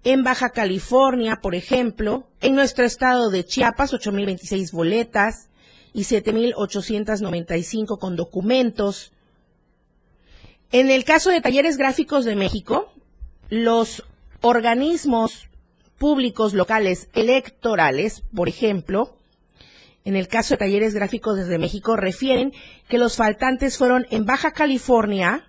En 0.04 0.22
Baja 0.22 0.50
California, 0.50 1.40
por 1.42 1.56
ejemplo, 1.56 2.28
en 2.40 2.54
nuestro 2.54 2.84
estado 2.84 3.30
de 3.30 3.44
Chiapas, 3.44 3.92
8.026 3.92 4.70
boletas 4.70 5.48
y 5.92 6.02
7.895 6.02 7.98
con 7.98 8.14
documentos. 8.14 9.10
En 10.70 10.92
el 10.92 11.02
caso 11.02 11.30
de 11.30 11.40
Talleres 11.40 11.76
Gráficos 11.76 12.24
de 12.24 12.36
México, 12.36 12.92
los 13.50 14.04
organismos 14.42 15.48
públicos 15.98 16.54
locales 16.54 17.08
electorales, 17.14 18.22
por 18.32 18.48
ejemplo, 18.48 19.17
en 20.08 20.16
el 20.16 20.26
caso 20.26 20.54
de 20.54 20.58
Talleres 20.58 20.94
Gráficos 20.94 21.36
desde 21.36 21.58
México, 21.58 21.94
refieren 21.94 22.54
que 22.88 22.96
los 22.96 23.16
faltantes 23.16 23.76
fueron 23.76 24.06
en 24.08 24.24
Baja 24.24 24.52
California, 24.52 25.44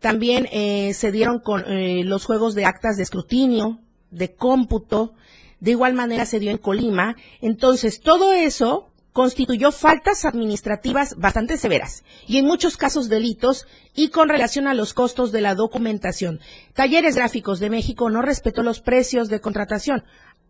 también 0.00 0.46
eh, 0.52 0.92
se 0.92 1.12
dieron 1.12 1.40
con 1.40 1.64
eh, 1.66 2.04
los 2.04 2.26
juegos 2.26 2.54
de 2.54 2.66
actas 2.66 2.98
de 2.98 3.04
escrutinio, 3.04 3.80
de 4.10 4.34
cómputo, 4.34 5.14
de 5.60 5.70
igual 5.70 5.94
manera 5.94 6.26
se 6.26 6.40
dio 6.40 6.50
en 6.50 6.58
Colima. 6.58 7.16
Entonces, 7.40 8.02
todo 8.02 8.34
eso 8.34 8.92
constituyó 9.14 9.72
faltas 9.72 10.26
administrativas 10.26 11.16
bastante 11.16 11.56
severas 11.56 12.04
y 12.26 12.36
en 12.36 12.44
muchos 12.44 12.76
casos 12.76 13.08
delitos 13.08 13.66
y 13.94 14.10
con 14.10 14.28
relación 14.28 14.66
a 14.66 14.74
los 14.74 14.92
costos 14.92 15.32
de 15.32 15.40
la 15.40 15.54
documentación. 15.54 16.38
Talleres 16.74 17.16
Gráficos 17.16 17.60
de 17.60 17.70
México 17.70 18.10
no 18.10 18.20
respetó 18.20 18.62
los 18.62 18.82
precios 18.82 19.30
de 19.30 19.40
contratación, 19.40 20.04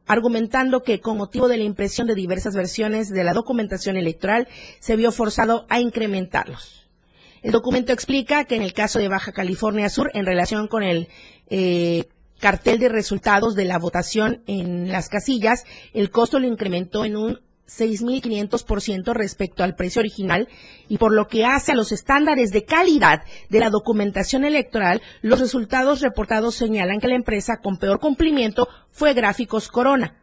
argumentando 0.06 0.82
que 0.82 1.00
con 1.00 1.16
motivo 1.18 1.48
de 1.48 1.58
la 1.58 1.64
impresión 1.64 2.06
de 2.06 2.14
diversas 2.14 2.54
versiones 2.54 3.08
de 3.08 3.25
la 3.25 3.34
documentación 3.34 3.96
electoral 3.96 4.48
se 4.78 4.96
vio 4.96 5.12
forzado 5.12 5.66
a 5.68 5.80
incrementarlos. 5.80 6.88
El 7.42 7.52
documento 7.52 7.92
explica 7.92 8.44
que 8.44 8.56
en 8.56 8.62
el 8.62 8.72
caso 8.72 8.98
de 8.98 9.08
Baja 9.08 9.32
California 9.32 9.88
Sur, 9.88 10.10
en 10.14 10.26
relación 10.26 10.68
con 10.68 10.82
el 10.82 11.08
eh, 11.48 12.04
cartel 12.40 12.78
de 12.78 12.88
resultados 12.88 13.54
de 13.54 13.64
la 13.64 13.78
votación 13.78 14.42
en 14.46 14.90
las 14.90 15.08
casillas, 15.08 15.64
el 15.92 16.10
costo 16.10 16.38
lo 16.38 16.46
incrementó 16.46 17.04
en 17.04 17.16
un 17.16 17.40
6.500% 17.66 19.12
respecto 19.12 19.64
al 19.64 19.75
precio 19.75 20.00
original 20.00 20.49
y 20.88 20.99
por 20.99 21.12
lo 21.12 21.26
que 21.26 21.44
hace 21.44 21.73
a 21.73 21.75
los 21.75 21.92
estándares 21.92 22.50
de 22.52 22.64
calidad 22.64 23.23
de 23.49 23.61
la 23.61 23.70
documentación 23.70 24.44
electoral, 24.44 25.02
los 25.23 25.40
resultados 25.40 26.00
reportados 26.00 26.54
señalan 26.54 27.00
que 27.00 27.08
la 27.08 27.16
empresa 27.16 27.58
con 27.58 27.78
peor 27.78 27.99
cumplimiento 27.99 28.68
fue 28.90 29.14
Gráficos 29.14 29.68
Corona. 29.68 30.23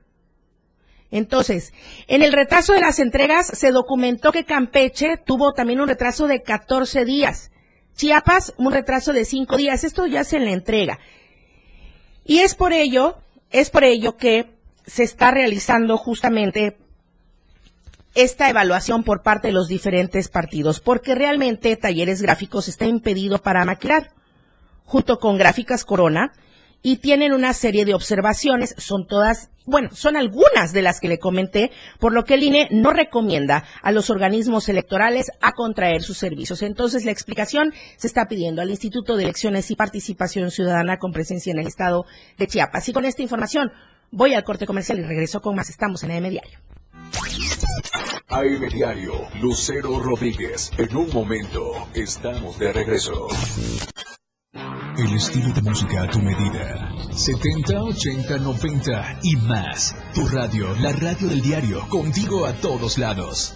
Entonces, 1.12 1.74
en 2.08 2.24
el 2.24 2.34
retraso 2.34 2.74
de 2.74 2.80
las 2.80 2.98
entregas 2.98 3.46
se 3.46 3.72
documentó 3.72 4.32
que 4.32 4.46
Campeche 4.46 5.18
tuvo 5.18 5.54
también 5.54 5.80
un 5.80 5.88
retraso 5.88 6.26
de 6.26 6.42
14 6.42 7.06
días. 7.06 7.52
Chiapas, 7.96 8.56
un 8.58 8.72
retraso 8.72 9.14
de 9.14 9.24
5 9.24 9.58
días. 9.58 9.84
Esto 9.84 10.08
ya 10.08 10.24
se 10.24 10.40
le 10.40 10.54
entrega. 10.54 10.98
Y 12.26 12.40
es 12.40 12.56
por 12.56 12.74
ello, 12.74 13.18
es 13.52 13.70
por 13.70 13.84
ello 13.84 14.18
que 14.18 14.56
se 14.88 15.04
está 15.04 15.30
realizando 15.30 15.98
justamente 15.98 16.78
esta 18.16 18.50
evaluación 18.50 19.04
por 19.04 19.24
parte 19.24 19.48
de 19.48 19.54
los 19.54 19.68
diferentes 19.68 20.30
partidos, 20.30 20.80
porque 20.80 21.16
realmente 21.16 21.76
Talleres 21.76 22.22
Gráficos 22.22 22.68
está 22.68 22.86
impedido 22.86 23.40
para 23.40 23.66
maquilar, 23.66 24.12
junto 24.86 25.18
con 25.20 25.38
Gráficas 25.38 25.86
Corona, 25.86 26.34
y 26.86 26.98
tienen 26.98 27.32
una 27.32 27.54
serie 27.54 27.86
de 27.86 27.94
observaciones, 27.94 28.76
son 28.78 29.08
todas, 29.08 29.50
bueno, 29.66 29.90
son 29.94 30.18
algunas 30.18 30.74
de 30.74 30.82
las 30.82 31.00
que 31.00 31.08
le 31.08 31.18
comenté, 31.18 31.72
por 31.98 32.14
lo 32.14 32.26
que 32.26 32.34
el 32.34 32.44
INE 32.44 32.68
no 32.72 32.92
recomienda 32.92 33.64
a 33.82 33.94
los 33.94 34.10
organismos 34.10 34.68
electorales 34.68 35.32
a 35.42 35.54
contraer 35.54 36.04
sus 36.04 36.18
servicios. 36.18 36.62
Entonces, 36.62 37.06
la 37.06 37.12
explicación 37.12 37.74
se 37.96 38.08
está 38.08 38.28
pidiendo 38.28 38.62
al 38.62 38.70
Instituto 38.70 39.16
de 39.16 39.24
Elecciones 39.24 39.72
y 39.72 39.76
Participación 39.76 40.52
Ciudadana 40.52 40.98
con 40.98 41.14
presencia 41.14 41.52
en 41.52 41.60
el 41.60 41.68
estado 41.68 42.06
de 42.38 42.48
Chiapas. 42.48 42.90
Y 42.90 42.94
con 42.94 43.06
esta 43.06 43.22
información 43.22 43.72
voy 44.12 44.34
al 44.34 44.44
corte 44.44 44.66
comercial 44.66 45.00
y 45.00 45.04
regreso 45.04 45.42
con 45.42 45.56
más. 45.56 45.70
Estamos 45.70 46.04
en 46.04 46.12
AM 46.12 46.30
Diario. 46.30 46.60
AM 48.28 48.70
Diario, 48.70 49.14
Lucero 49.42 50.00
Rodríguez. 50.00 50.72
En 50.78 50.96
un 50.96 51.10
momento, 51.14 51.88
estamos 51.94 52.58
de 52.60 52.74
regreso. 52.74 53.28
El 54.98 55.14
estilo 55.16 55.54
de 55.54 55.62
música 55.62 56.04
a 56.04 56.10
tu 56.10 56.20
medida. 56.20 56.92
70, 57.12 57.84
80, 57.84 58.38
90 58.38 59.20
y 59.24 59.36
más. 59.38 59.96
Tu 60.14 60.28
radio, 60.28 60.76
la 60.80 60.92
radio 60.94 61.28
del 61.28 61.42
diario, 61.42 61.88
contigo 61.90 62.46
a 62.46 62.54
todos 62.54 62.98
lados. 62.98 63.56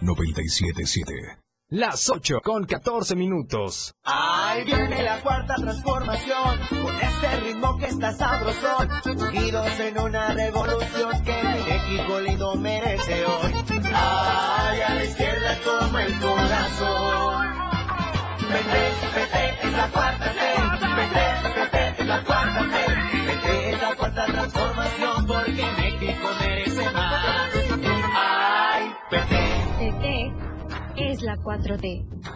977. 0.00 1.46
Las 1.70 2.08
8 2.08 2.42
con 2.44 2.64
14 2.64 3.16
minutos. 3.16 3.92
Ahí 4.04 4.62
viene 4.64 5.02
la 5.02 5.20
cuarta 5.20 5.56
transformación, 5.56 6.60
con 6.68 6.94
este 6.94 7.40
ritmo 7.40 7.76
que 7.76 7.86
está 7.86 8.12
sabrosón, 8.12 8.88
unidos 9.04 9.66
en 9.80 9.98
una 9.98 10.32
revolución 10.32 11.24
que 11.24 11.42
México 11.42 12.20
lindo 12.20 12.54
merece 12.54 13.24
hoy. 13.24 13.45
Ay, 13.98 14.80
a 14.80 14.94
la 14.94 15.04
izquierda 15.04 15.56
toma 15.64 16.04
el 16.04 16.18
corazón. 16.18 17.46
Vete, 18.50 18.82
vete, 19.14 19.66
es 19.66 19.72
la 19.72 19.88
cuarta 19.88 20.32
T. 20.32 20.40
Vete, 20.96 21.60
vete, 21.60 22.02
es 22.02 22.06
la 22.06 22.22
cuarta 22.24 22.60
T. 22.60 22.76
Vete, 23.26 23.70
es 23.70 23.82
la 23.82 23.94
cuarta 23.94 24.26
transformación, 24.26 25.26
porque 25.26 25.66
México 25.78 26.28
merece 26.40 26.90
más. 26.90 27.50
Ay, 28.14 28.94
vete 29.10 29.56
es 30.96 31.22
la 31.22 31.36
4T. 31.36 32.35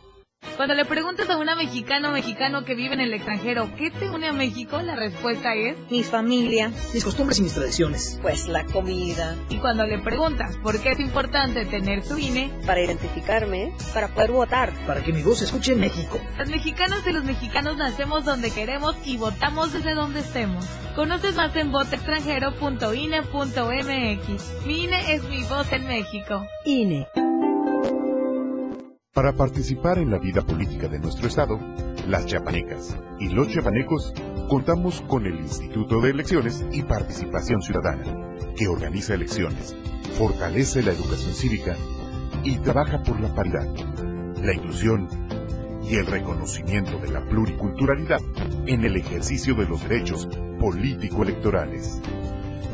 Cuando 0.61 0.75
le 0.75 0.85
preguntas 0.85 1.27
a 1.27 1.37
una 1.37 1.55
mexicana 1.55 2.09
o 2.09 2.11
mexicano 2.11 2.63
que 2.65 2.75
vive 2.75 2.93
en 2.93 2.99
el 2.99 3.11
extranjero, 3.15 3.67
¿qué 3.77 3.89
te 3.89 4.11
une 4.11 4.27
a 4.27 4.31
México? 4.31 4.79
La 4.79 4.95
respuesta 4.95 5.55
es 5.55 5.75
mi 5.89 6.03
familia, 6.03 6.71
mis 6.93 7.03
costumbres 7.03 7.39
y 7.39 7.41
mis 7.41 7.55
tradiciones. 7.55 8.19
Pues 8.21 8.47
la 8.47 8.63
comida. 8.65 9.35
Y 9.49 9.57
cuando 9.57 9.87
le 9.87 9.97
preguntas 9.97 10.57
por 10.57 10.79
qué 10.79 10.91
es 10.91 10.99
importante 10.99 11.65
tener 11.65 12.03
su 12.03 12.19
INE, 12.19 12.51
para 12.67 12.79
identificarme, 12.79 13.73
para 13.91 14.09
poder 14.09 14.33
votar, 14.33 14.71
para 14.85 15.01
que 15.01 15.11
mi 15.11 15.23
voz 15.23 15.39
se 15.39 15.45
escuche 15.45 15.73
en 15.73 15.79
México. 15.79 16.19
Las 16.37 16.49
mexicanas 16.49 17.07
y 17.07 17.11
los 17.11 17.23
mexicanos 17.23 17.77
nacemos 17.77 18.23
donde 18.23 18.51
queremos 18.51 18.95
y 19.03 19.17
votamos 19.17 19.73
desde 19.73 19.95
donde 19.95 20.19
estemos. 20.19 20.63
Conoces 20.95 21.33
más 21.33 21.55
en 21.55 21.71
votoextranjero.ine.mx. 21.71 24.65
Mi 24.67 24.83
INE 24.83 25.13
es 25.15 25.23
mi 25.23 25.41
voz 25.41 25.73
en 25.73 25.87
México. 25.87 26.45
INE. 26.65 27.07
Para 29.13 29.33
participar 29.33 29.97
en 29.97 30.09
la 30.09 30.19
vida 30.19 30.41
política 30.41 30.87
de 30.87 30.97
nuestro 30.97 31.27
Estado, 31.27 31.59
las 32.07 32.25
chapanecas 32.27 32.97
y 33.19 33.27
los 33.27 33.49
chapanecos 33.49 34.13
contamos 34.47 35.01
con 35.01 35.25
el 35.25 35.35
Instituto 35.37 35.99
de 35.99 36.11
Elecciones 36.11 36.65
y 36.71 36.81
Participación 36.83 37.61
Ciudadana, 37.61 38.37
que 38.55 38.69
organiza 38.69 39.15
elecciones, 39.15 39.75
fortalece 40.17 40.81
la 40.81 40.93
educación 40.93 41.33
cívica 41.33 41.75
y 42.45 42.57
trabaja 42.59 43.03
por 43.03 43.19
la 43.19 43.35
paridad, 43.35 43.67
la 44.41 44.53
inclusión 44.53 45.09
y 45.83 45.95
el 45.95 46.05
reconocimiento 46.05 46.97
de 46.99 47.09
la 47.09 47.21
pluriculturalidad 47.25 48.21
en 48.65 48.85
el 48.85 48.95
ejercicio 48.95 49.55
de 49.55 49.65
los 49.65 49.83
derechos 49.83 50.29
político-electorales. 50.57 52.01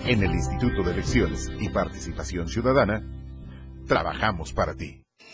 En 0.05 0.21
el 0.21 0.35
Instituto 0.35 0.83
de 0.83 0.91
Elecciones 0.91 1.49
y 1.59 1.69
Participación 1.69 2.47
Ciudadana, 2.47 3.01
trabajamos 3.87 4.53
para 4.53 4.75
ti. 4.75 5.06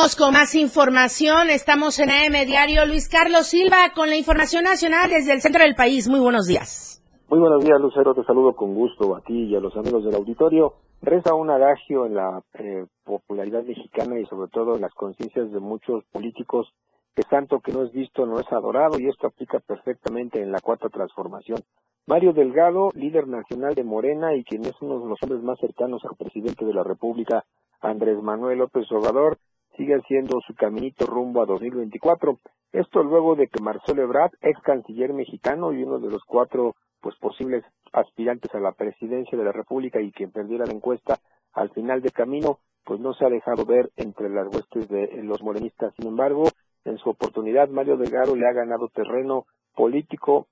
Con 0.00 0.32
más 0.32 0.54
información. 0.54 1.50
Estamos 1.50 1.98
en 1.98 2.08
AM 2.08 2.46
Diario. 2.46 2.86
Luis 2.86 3.06
Carlos 3.06 3.48
Silva 3.48 3.92
con 3.94 4.08
la 4.08 4.16
información 4.16 4.64
nacional 4.64 5.10
desde 5.10 5.34
el 5.34 5.42
centro 5.42 5.62
del 5.62 5.74
país. 5.74 6.08
Muy 6.08 6.20
buenos 6.20 6.46
días. 6.46 7.04
Muy 7.28 7.38
buenos 7.38 7.62
días, 7.62 7.78
Lucero. 7.78 8.14
Te 8.14 8.24
saludo 8.24 8.56
con 8.56 8.74
gusto 8.74 9.14
a 9.14 9.20
ti 9.20 9.44
y 9.44 9.54
a 9.54 9.60
los 9.60 9.76
amigos 9.76 10.02
del 10.02 10.14
auditorio. 10.14 10.72
Reza 11.02 11.34
un 11.34 11.50
adagio 11.50 12.06
en 12.06 12.14
la 12.14 12.42
eh, 12.54 12.86
popularidad 13.04 13.62
mexicana 13.62 14.18
y 14.18 14.24
sobre 14.24 14.48
todo 14.50 14.74
en 14.76 14.80
las 14.80 14.94
conciencias 14.94 15.52
de 15.52 15.60
muchos 15.60 16.02
políticos 16.10 16.72
que 17.14 17.22
santo 17.28 17.60
que 17.60 17.72
no 17.72 17.82
es 17.82 17.92
visto 17.92 18.24
no 18.24 18.40
es 18.40 18.50
adorado 18.50 18.98
y 18.98 19.06
esto 19.06 19.26
aplica 19.26 19.60
perfectamente 19.60 20.40
en 20.40 20.50
la 20.50 20.60
cuarta 20.60 20.88
transformación. 20.88 21.58
Mario 22.06 22.32
Delgado, 22.32 22.88
líder 22.94 23.28
nacional 23.28 23.74
de 23.74 23.84
Morena 23.84 24.34
y 24.34 24.44
quien 24.44 24.64
es 24.64 24.74
uno 24.80 24.98
de 24.98 25.10
los 25.10 25.22
hombres 25.22 25.42
más 25.42 25.58
cercanos 25.60 26.02
al 26.06 26.16
presidente 26.16 26.64
de 26.64 26.72
la 26.72 26.84
República, 26.84 27.44
Andrés 27.82 28.22
Manuel 28.22 28.58
López 28.60 28.90
Obrador, 28.92 29.36
sigue 29.80 29.94
haciendo 29.94 30.42
su 30.46 30.54
caminito 30.54 31.06
rumbo 31.06 31.40
a 31.40 31.46
2024. 31.46 32.38
Esto 32.70 33.02
luego 33.02 33.34
de 33.34 33.48
que 33.48 33.62
Marcelo 33.62 34.02
Ebrard, 34.02 34.32
ex 34.42 34.60
canciller 34.60 35.14
mexicano 35.14 35.72
y 35.72 35.82
uno 35.82 35.98
de 35.98 36.10
los 36.10 36.22
cuatro 36.24 36.76
pues 37.00 37.16
posibles 37.16 37.64
aspirantes 37.90 38.54
a 38.54 38.60
la 38.60 38.72
presidencia 38.72 39.38
de 39.38 39.44
la 39.44 39.52
República 39.52 39.98
y 40.02 40.12
quien 40.12 40.32
perdiera 40.32 40.66
la 40.66 40.74
encuesta 40.74 41.18
al 41.54 41.70
final 41.70 42.02
del 42.02 42.12
camino, 42.12 42.58
pues 42.84 43.00
no 43.00 43.14
se 43.14 43.24
ha 43.24 43.30
dejado 43.30 43.64
ver 43.64 43.90
entre 43.96 44.28
las 44.28 44.54
huestes 44.54 44.86
de 44.90 45.22
los 45.22 45.42
morenistas. 45.42 45.94
Sin 45.96 46.08
embargo, 46.08 46.44
en 46.84 46.98
su 46.98 47.08
oportunidad, 47.08 47.70
Mario 47.70 47.96
Delgado 47.96 48.36
le 48.36 48.46
ha 48.46 48.52
ganado 48.52 48.88
terreno 48.88 49.46
político 49.74 50.46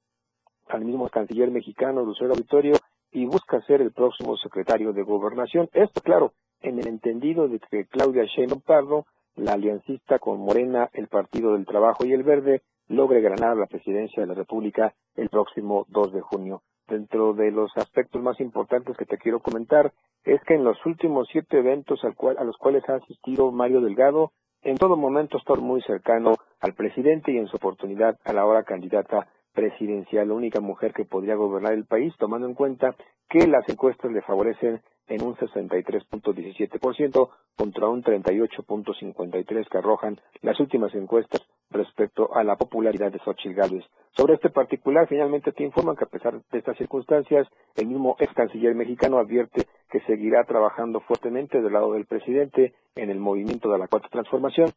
al 0.68 0.86
mismo 0.86 1.06
canciller 1.10 1.50
mexicano, 1.50 2.02
Lucero 2.02 2.30
Auditorio, 2.30 2.76
y 3.12 3.26
busca 3.26 3.60
ser 3.66 3.82
el 3.82 3.92
próximo 3.92 4.38
secretario 4.38 4.94
de 4.94 5.02
Gobernación. 5.02 5.68
Esto, 5.74 6.00
claro, 6.00 6.32
en 6.60 6.78
el 6.78 6.88
entendido 6.88 7.46
de 7.46 7.60
que 7.60 7.84
Claudia 7.84 8.24
Sheinbaum 8.24 8.62
Pardo, 8.62 9.04
la 9.38 9.52
aliancista 9.52 10.18
con 10.18 10.40
Morena, 10.40 10.90
el 10.92 11.08
Partido 11.08 11.54
del 11.54 11.66
Trabajo 11.66 12.04
y 12.04 12.12
el 12.12 12.22
Verde, 12.22 12.62
logre 12.88 13.20
ganar 13.20 13.56
la 13.56 13.66
presidencia 13.66 14.22
de 14.22 14.26
la 14.26 14.34
República 14.34 14.94
el 15.14 15.28
próximo 15.28 15.86
2 15.88 16.12
de 16.12 16.20
junio. 16.20 16.62
Dentro 16.86 17.34
de 17.34 17.50
los 17.50 17.70
aspectos 17.76 18.22
más 18.22 18.40
importantes 18.40 18.96
que 18.96 19.04
te 19.04 19.18
quiero 19.18 19.40
comentar 19.40 19.92
es 20.24 20.42
que 20.44 20.54
en 20.54 20.64
los 20.64 20.84
últimos 20.86 21.28
siete 21.30 21.58
eventos 21.58 22.00
a 22.04 22.44
los 22.44 22.56
cuales 22.56 22.88
ha 22.88 22.96
asistido 22.96 23.52
Mario 23.52 23.80
Delgado, 23.80 24.32
en 24.62 24.76
todo 24.76 24.96
momento 24.96 25.38
está 25.38 25.54
muy 25.54 25.82
cercano 25.82 26.34
al 26.60 26.74
presidente 26.74 27.30
y 27.32 27.38
en 27.38 27.46
su 27.46 27.56
oportunidad 27.56 28.18
a 28.24 28.32
la 28.32 28.40
ahora 28.40 28.64
candidata 28.64 29.28
presidencial, 29.58 30.28
la 30.28 30.34
única 30.34 30.60
mujer 30.60 30.92
que 30.92 31.04
podría 31.04 31.34
gobernar 31.34 31.72
el 31.72 31.84
país, 31.84 32.14
tomando 32.16 32.46
en 32.46 32.54
cuenta 32.54 32.94
que 33.28 33.44
las 33.48 33.68
encuestas 33.68 34.12
le 34.12 34.22
favorecen 34.22 34.80
en 35.08 35.22
un 35.24 35.34
63.17% 35.34 37.28
contra 37.56 37.88
un 37.88 38.04
38.53% 38.04 39.68
que 39.68 39.78
arrojan 39.78 40.20
las 40.42 40.60
últimas 40.60 40.94
encuestas 40.94 41.44
respecto 41.70 42.32
a 42.36 42.44
la 42.44 42.54
popularidad 42.54 43.10
de 43.10 43.18
Xochitl 43.18 43.54
Gálvez. 43.54 43.84
Sobre 44.16 44.34
este 44.34 44.48
particular, 44.48 45.08
finalmente 45.08 45.50
te 45.50 45.64
informan 45.64 45.96
que 45.96 46.04
a 46.04 46.08
pesar 46.08 46.40
de 46.40 46.58
estas 46.58 46.78
circunstancias, 46.78 47.48
el 47.74 47.88
mismo 47.88 48.14
ex 48.20 48.32
canciller 48.34 48.76
mexicano 48.76 49.18
advierte 49.18 49.66
que 49.90 50.00
seguirá 50.02 50.44
trabajando 50.44 51.00
fuertemente 51.00 51.60
del 51.60 51.72
lado 51.72 51.94
del 51.94 52.06
presidente 52.06 52.74
en 52.94 53.10
el 53.10 53.18
movimiento 53.18 53.72
de 53.72 53.78
la 53.78 53.88
cuarta 53.88 54.08
transformación 54.08 54.70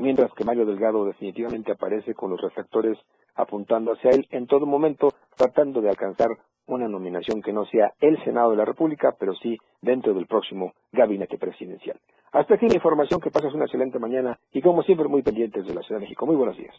mientras 0.00 0.32
que 0.32 0.44
Mario 0.44 0.66
Delgado 0.66 1.04
definitivamente 1.04 1.72
aparece 1.72 2.14
con 2.14 2.30
los 2.30 2.40
reflectores 2.40 2.98
apuntando 3.34 3.92
hacia 3.92 4.10
él 4.10 4.26
en 4.30 4.46
todo 4.46 4.66
momento, 4.66 5.12
tratando 5.36 5.80
de 5.80 5.90
alcanzar 5.90 6.28
una 6.66 6.88
nominación 6.88 7.42
que 7.42 7.52
no 7.52 7.64
sea 7.66 7.92
el 8.00 8.22
Senado 8.24 8.52
de 8.52 8.56
la 8.56 8.64
República, 8.64 9.14
pero 9.18 9.34
sí 9.34 9.58
dentro 9.80 10.14
del 10.14 10.26
próximo 10.26 10.72
gabinete 10.92 11.36
presidencial. 11.38 11.98
Hasta 12.32 12.54
aquí 12.54 12.68
la 12.68 12.76
información, 12.76 13.20
que 13.20 13.30
pases 13.30 13.54
una 13.54 13.64
excelente 13.64 13.98
mañana 13.98 14.38
y 14.52 14.62
como 14.62 14.82
siempre 14.82 15.08
muy 15.08 15.22
pendientes 15.22 15.66
de 15.66 15.74
la 15.74 15.82
Ciudad 15.82 16.00
de 16.00 16.04
México. 16.06 16.26
Muy 16.26 16.36
buenos 16.36 16.56
días. 16.56 16.74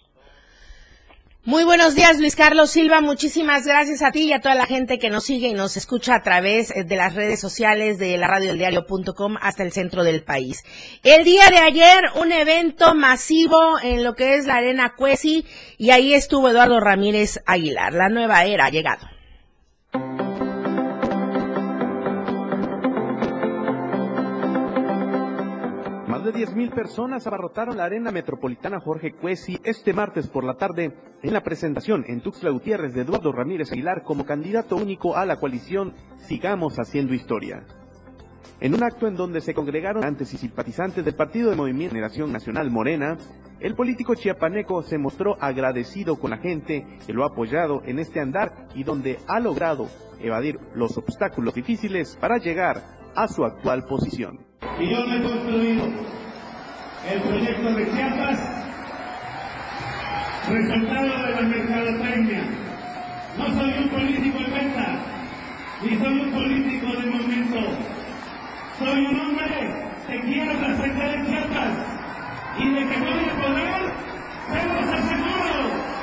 Muy 1.44 1.64
buenos 1.64 1.96
días, 1.96 2.20
Luis 2.20 2.36
Carlos 2.36 2.70
Silva. 2.70 3.02
Muchísimas 3.02 3.66
gracias 3.66 4.04
a 4.04 4.12
ti 4.12 4.26
y 4.26 4.34
a 4.34 4.42
toda 4.42 4.54
la 4.54 4.68
gente 4.68 5.00
que 5.00 5.10
nos 5.10 5.24
sigue 5.24 5.48
y 5.48 5.56
nos 5.56 5.76
escucha 5.76 6.14
a 6.14 6.22
través 6.22 6.70
eh, 6.70 6.84
de 6.84 6.96
las 6.96 7.16
redes 7.16 7.40
sociales 7.40 7.98
de 7.98 8.16
la 8.20 8.28
radio 8.28 8.50
del 8.50 8.60
diario.com 8.60 9.38
hasta 9.42 9.64
el 9.64 9.72
centro 9.72 10.04
del 10.04 10.24
país. 10.24 10.64
El 11.02 11.24
día 11.24 11.50
de 11.50 11.58
ayer, 11.58 12.12
un 12.22 12.32
evento 12.32 12.94
masivo 12.94 13.80
en 13.82 14.04
lo 14.04 14.14
que 14.14 14.36
es 14.36 14.46
la 14.46 14.58
Arena 14.58 14.94
Cuesi 14.96 15.44
y 15.80 15.90
ahí 15.90 16.14
estuvo 16.14 16.48
Eduardo 16.48 16.80
Ramírez 16.80 17.40
Aguilar. 17.48 17.94
La 17.94 18.10
nueva 18.10 18.46
era 18.46 18.66
ha 18.66 18.70
llegado. 18.70 19.08
Más 26.22 26.36
de 26.36 26.46
10.000 26.46 26.72
personas 26.76 27.26
abarrotaron 27.26 27.78
la 27.78 27.86
arena 27.86 28.12
metropolitana 28.12 28.80
Jorge 28.80 29.12
Cuesi 29.12 29.60
este 29.64 29.92
martes 29.92 30.28
por 30.28 30.44
la 30.44 30.54
tarde 30.54 30.96
en 31.24 31.34
la 31.34 31.42
presentación 31.42 32.06
en 32.08 32.22
Tuxtla 32.22 32.52
Gutiérrez 32.52 32.94
de 32.94 33.02
Eduardo 33.02 33.32
Ramírez 33.32 33.72
Aguilar 33.72 34.04
como 34.04 34.24
candidato 34.24 34.76
único 34.76 35.18
a 35.18 35.26
la 35.26 35.38
coalición 35.38 35.96
Sigamos 36.20 36.78
Haciendo 36.78 37.16
Historia. 37.16 37.64
En 38.60 38.76
un 38.76 38.84
acto 38.84 39.08
en 39.08 39.16
donde 39.16 39.42
se 39.42 39.56
congregaron 39.56 40.06
antes 40.06 40.32
y 40.36 40.38
simpatizantes 40.38 41.04
del 41.04 41.16
Partido 41.16 41.50
de 41.50 41.56
Movimiento 41.56 41.96
Generación 41.96 42.32
Nacional 42.32 42.70
Morena, 42.70 43.18
el 43.60 43.74
político 43.74 44.14
chiapaneco 44.14 44.84
se 44.84 45.00
mostró 45.00 45.38
agradecido 45.42 46.20
con 46.20 46.30
la 46.30 46.38
gente 46.38 46.86
que 47.08 47.14
lo 47.14 47.24
ha 47.24 47.30
apoyado 47.30 47.82
en 47.84 47.98
este 47.98 48.20
andar 48.20 48.68
y 48.76 48.84
donde 48.84 49.18
ha 49.26 49.40
logrado 49.40 49.88
evadir 50.20 50.60
los 50.76 50.96
obstáculos 51.00 51.56
difíciles 51.56 52.16
para 52.22 52.38
llegar 52.38 53.01
a 53.16 53.28
su 53.28 53.44
actual 53.44 53.86
posición. 53.86 54.40
Y 54.80 54.90
yo 54.90 55.06
no 55.06 55.16
he 55.16 55.22
construido 55.22 55.86
el 57.12 57.22
proyecto 57.22 57.74
de 57.74 57.92
Chiapas 57.92 58.62
resultado 60.52 61.08
de 61.08 61.32
la 61.32 61.42
mercadotecnia. 61.42 62.44
No 63.38 63.46
soy 63.54 63.74
un 63.84 63.90
político 63.90 64.40
de 64.40 64.52
venta, 64.52 65.00
ni 65.82 65.98
soy 65.98 66.20
un 66.20 66.32
político 66.32 66.88
de 66.88 67.06
momento. 67.10 67.60
Soy 68.80 69.06
un 69.06 69.20
hombre 69.20 69.74
que 70.08 70.20
quiere 70.22 70.56
trascender 70.56 71.16
en 71.16 71.26
Chiapas 71.28 71.74
y 72.58 72.70
de 72.70 72.88
que 72.88 73.00
voy 73.00 73.24
a 73.30 73.42
poder, 73.42 73.94
pero 74.52 74.74
los 74.74 74.90
aseguro, 74.90 75.58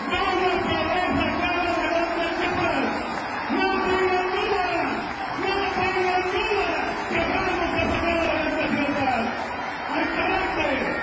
voy 0.09 0.17
a 0.17 0.63
poder 0.65 1.09
sacar 1.19 1.57
adelante 1.59 2.25
Chiapas. 2.39 2.87
No 3.51 3.67
tengan 3.85 4.29
duda, 4.33 4.67
no 5.45 5.55
tengan 5.79 6.23
duda 6.33 6.71
que 7.11 7.21
vamos 7.29 7.59
a 7.59 7.81
sacar 7.91 8.19
adelante 8.19 8.63
Chiapas. 8.73 9.25
Al 9.95 10.07
carácter 10.15 10.99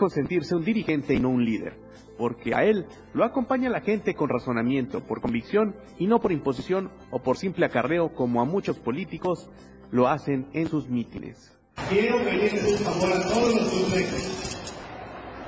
Dijo 0.00 0.08
sentirse 0.08 0.54
un 0.54 0.64
dirigente 0.64 1.12
y 1.12 1.20
no 1.20 1.28
un 1.28 1.44
líder, 1.44 1.74
porque 2.16 2.54
a 2.54 2.64
él 2.64 2.86
lo 3.12 3.22
acompaña 3.22 3.68
la 3.68 3.82
gente 3.82 4.14
con 4.14 4.30
razonamiento, 4.30 5.02
por 5.02 5.20
convicción 5.20 5.76
y 5.98 6.06
no 6.06 6.20
por 6.20 6.32
imposición 6.32 6.90
o 7.10 7.18
por 7.18 7.36
simple 7.36 7.66
acarreo 7.66 8.14
como 8.14 8.40
a 8.40 8.46
muchos 8.46 8.78
políticos 8.78 9.50
lo 9.90 10.08
hacen 10.08 10.46
en 10.54 10.68
sus 10.68 10.88
mítines. 10.88 11.54
Quiero 11.90 12.16
pedirles 12.16 12.80
un 12.80 12.86
favor 12.86 13.12
a 13.12 13.28
todos 13.28 13.54
los 13.54 13.68
consejos, 13.68 14.58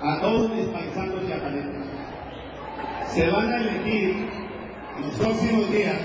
a 0.02 0.20
todos 0.20 0.54
mis 0.54 0.66
paisanos 0.66 1.26
chiapanecos. 1.26 1.86
Se 3.08 3.30
van 3.30 3.48
a 3.48 3.56
elegir 3.56 4.28
en 4.98 5.02
los 5.02 5.18
próximos 5.18 5.70
días 5.70 5.98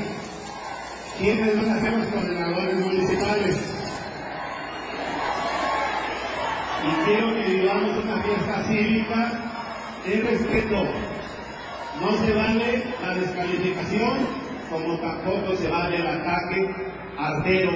quiénes 1.19 1.57
van 1.57 1.69
a 1.69 1.81
ser 1.81 1.97
los 1.97 2.07
coordinadores 2.07 2.79
municipales. 2.79 3.76
Y 6.87 7.05
quiero 7.05 7.33
que 7.33 7.53
vivamos 7.53 8.03
una 8.03 8.23
fiesta 8.23 8.63
cívica 8.63 10.01
de 10.05 10.21
respeto. 10.21 10.83
No 11.99 12.11
se 12.13 12.33
vale 12.33 12.83
la 13.01 13.15
descalificación, 13.15 14.17
como 14.69 14.99
tampoco 14.99 15.55
se 15.55 15.69
vale 15.69 15.97
el 15.97 16.07
ataque 16.07 16.75
artero 17.17 17.71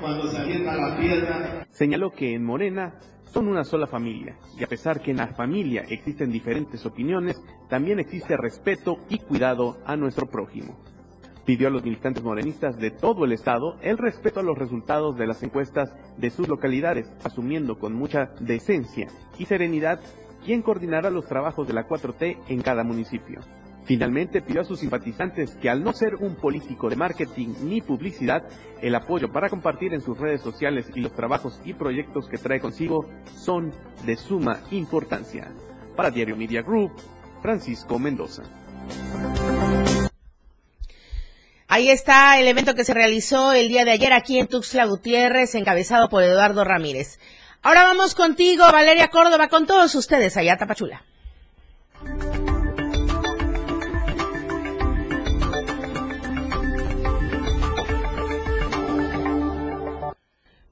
cuando 0.00 0.28
se 0.28 0.38
avienta 0.38 0.76
la 0.76 0.96
piedra. 0.96 1.66
Señaló 1.70 2.10
que 2.10 2.34
en 2.34 2.44
Morena 2.44 2.94
son 3.24 3.48
una 3.48 3.64
sola 3.64 3.86
familia, 3.86 4.36
y 4.58 4.62
a 4.62 4.66
pesar 4.66 5.00
que 5.00 5.10
en 5.10 5.16
la 5.16 5.28
familia 5.28 5.84
existen 5.88 6.30
diferentes 6.30 6.84
opiniones, 6.84 7.42
también 7.68 7.98
existe 7.98 8.36
respeto 8.36 8.98
y 9.08 9.18
cuidado 9.18 9.78
a 9.86 9.96
nuestro 9.96 10.26
prójimo. 10.26 10.78
Pidió 11.44 11.68
a 11.68 11.70
los 11.70 11.82
militantes 11.82 12.22
morenistas 12.22 12.78
de 12.78 12.90
todo 12.90 13.24
el 13.24 13.32
estado 13.32 13.76
el 13.82 13.98
respeto 13.98 14.40
a 14.40 14.44
los 14.44 14.56
resultados 14.56 15.16
de 15.16 15.26
las 15.26 15.42
encuestas 15.42 15.92
de 16.16 16.30
sus 16.30 16.48
localidades, 16.48 17.12
asumiendo 17.24 17.78
con 17.78 17.94
mucha 17.94 18.30
decencia 18.38 19.08
y 19.38 19.46
serenidad 19.46 20.00
quién 20.44 20.62
coordinará 20.62 21.10
los 21.10 21.26
trabajos 21.26 21.66
de 21.66 21.74
la 21.74 21.88
4T 21.88 22.38
en 22.48 22.62
cada 22.62 22.84
municipio. 22.84 23.40
Finalmente 23.84 24.42
pidió 24.42 24.60
a 24.60 24.64
sus 24.64 24.78
simpatizantes 24.78 25.56
que 25.56 25.68
al 25.68 25.82
no 25.82 25.92
ser 25.92 26.14
un 26.14 26.36
político 26.36 26.88
de 26.88 26.96
marketing 26.96 27.54
ni 27.64 27.80
publicidad, 27.80 28.44
el 28.80 28.94
apoyo 28.94 29.32
para 29.32 29.48
compartir 29.48 29.92
en 29.92 30.00
sus 30.00 30.18
redes 30.18 30.40
sociales 30.40 30.86
y 30.94 31.00
los 31.00 31.12
trabajos 31.12 31.60
y 31.64 31.74
proyectos 31.74 32.28
que 32.28 32.38
trae 32.38 32.60
consigo 32.60 33.08
son 33.34 33.72
de 34.06 34.16
suma 34.16 34.60
importancia. 34.70 35.52
Para 35.96 36.10
Diario 36.10 36.36
Media 36.36 36.62
Group, 36.62 36.92
Francisco 37.42 37.98
Mendoza. 37.98 38.44
Ahí 41.74 41.88
está 41.88 42.38
el 42.38 42.46
evento 42.46 42.74
que 42.74 42.84
se 42.84 42.92
realizó 42.92 43.54
el 43.54 43.68
día 43.68 43.86
de 43.86 43.92
ayer 43.92 44.12
aquí 44.12 44.38
en 44.38 44.46
Tuxtla 44.46 44.84
Gutiérrez, 44.84 45.54
encabezado 45.54 46.10
por 46.10 46.22
Eduardo 46.22 46.64
Ramírez. 46.64 47.18
Ahora 47.62 47.84
vamos 47.84 48.14
contigo, 48.14 48.70
Valeria 48.70 49.08
Córdoba, 49.08 49.48
con 49.48 49.66
todos 49.66 49.94
ustedes 49.94 50.36
allá, 50.36 50.58
Tapachula. 50.58 51.02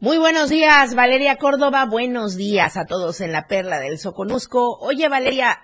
Muy 0.01 0.19
buenos 0.19 0.51
días, 0.51 0.95
Valeria 0.95 1.37
Córdoba. 1.37 1.87
Buenos 1.87 2.37
días 2.37 2.77
a 2.77 2.85
todos 2.85 3.23
en 3.23 3.33
la 3.33 3.47
Perla 3.47 3.81
del 3.81 3.99
Soconusco. 3.99 4.77
Oye, 4.81 5.09
Valeria, 5.09 5.63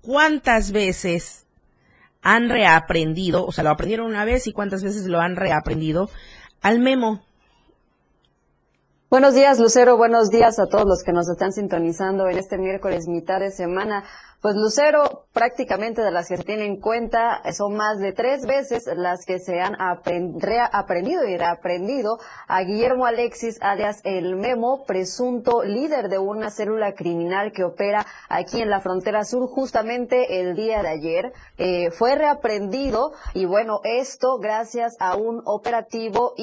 ¿cuántas 0.00 0.72
veces 0.72 1.41
han 2.22 2.48
reaprendido, 2.48 3.44
o 3.44 3.52
sea, 3.52 3.64
lo 3.64 3.70
aprendieron 3.70 4.06
una 4.06 4.24
vez 4.24 4.46
y 4.46 4.52
cuántas 4.52 4.82
veces 4.82 5.06
lo 5.06 5.20
han 5.20 5.36
reaprendido 5.36 6.08
al 6.62 6.78
memo? 6.78 7.20
Buenos 9.10 9.34
días, 9.34 9.58
Lucero. 9.58 9.98
Buenos 9.98 10.30
días 10.30 10.58
a 10.58 10.66
todos 10.66 10.86
los 10.86 11.02
que 11.02 11.12
nos 11.12 11.28
están 11.28 11.52
sintonizando 11.52 12.28
en 12.28 12.38
este 12.38 12.56
miércoles 12.56 13.08
mitad 13.08 13.40
de 13.40 13.50
semana. 13.50 14.04
Pues 14.42 14.56
Lucero, 14.56 15.26
prácticamente 15.32 16.02
de 16.02 16.10
las 16.10 16.26
que 16.26 16.36
se 16.36 16.42
tienen 16.42 16.72
en 16.72 16.80
cuenta, 16.80 17.40
son 17.52 17.76
más 17.76 18.00
de 18.00 18.12
tres 18.12 18.44
veces 18.44 18.90
las 18.96 19.24
que 19.24 19.38
se 19.38 19.60
han 19.60 19.76
aprendido 19.80 21.24
y 21.28 21.36
reaprendido 21.36 22.18
a 22.48 22.62
Guillermo 22.62 23.06
Alexis, 23.06 23.62
alias 23.62 24.00
El 24.02 24.34
Memo, 24.34 24.84
presunto 24.84 25.62
líder 25.62 26.08
de 26.08 26.18
una 26.18 26.50
célula 26.50 26.94
criminal 26.94 27.52
que 27.52 27.62
opera 27.62 28.04
aquí 28.28 28.60
en 28.60 28.68
la 28.68 28.80
frontera 28.80 29.24
sur 29.24 29.46
justamente 29.46 30.40
el 30.40 30.56
día 30.56 30.82
de 30.82 30.88
ayer. 30.88 31.32
Eh, 31.58 31.92
fue 31.92 32.16
reaprendido 32.16 33.12
y 33.34 33.44
bueno, 33.44 33.78
esto 33.84 34.38
gracias 34.38 34.96
a 34.98 35.14
un 35.14 35.40
operativo 35.44 36.34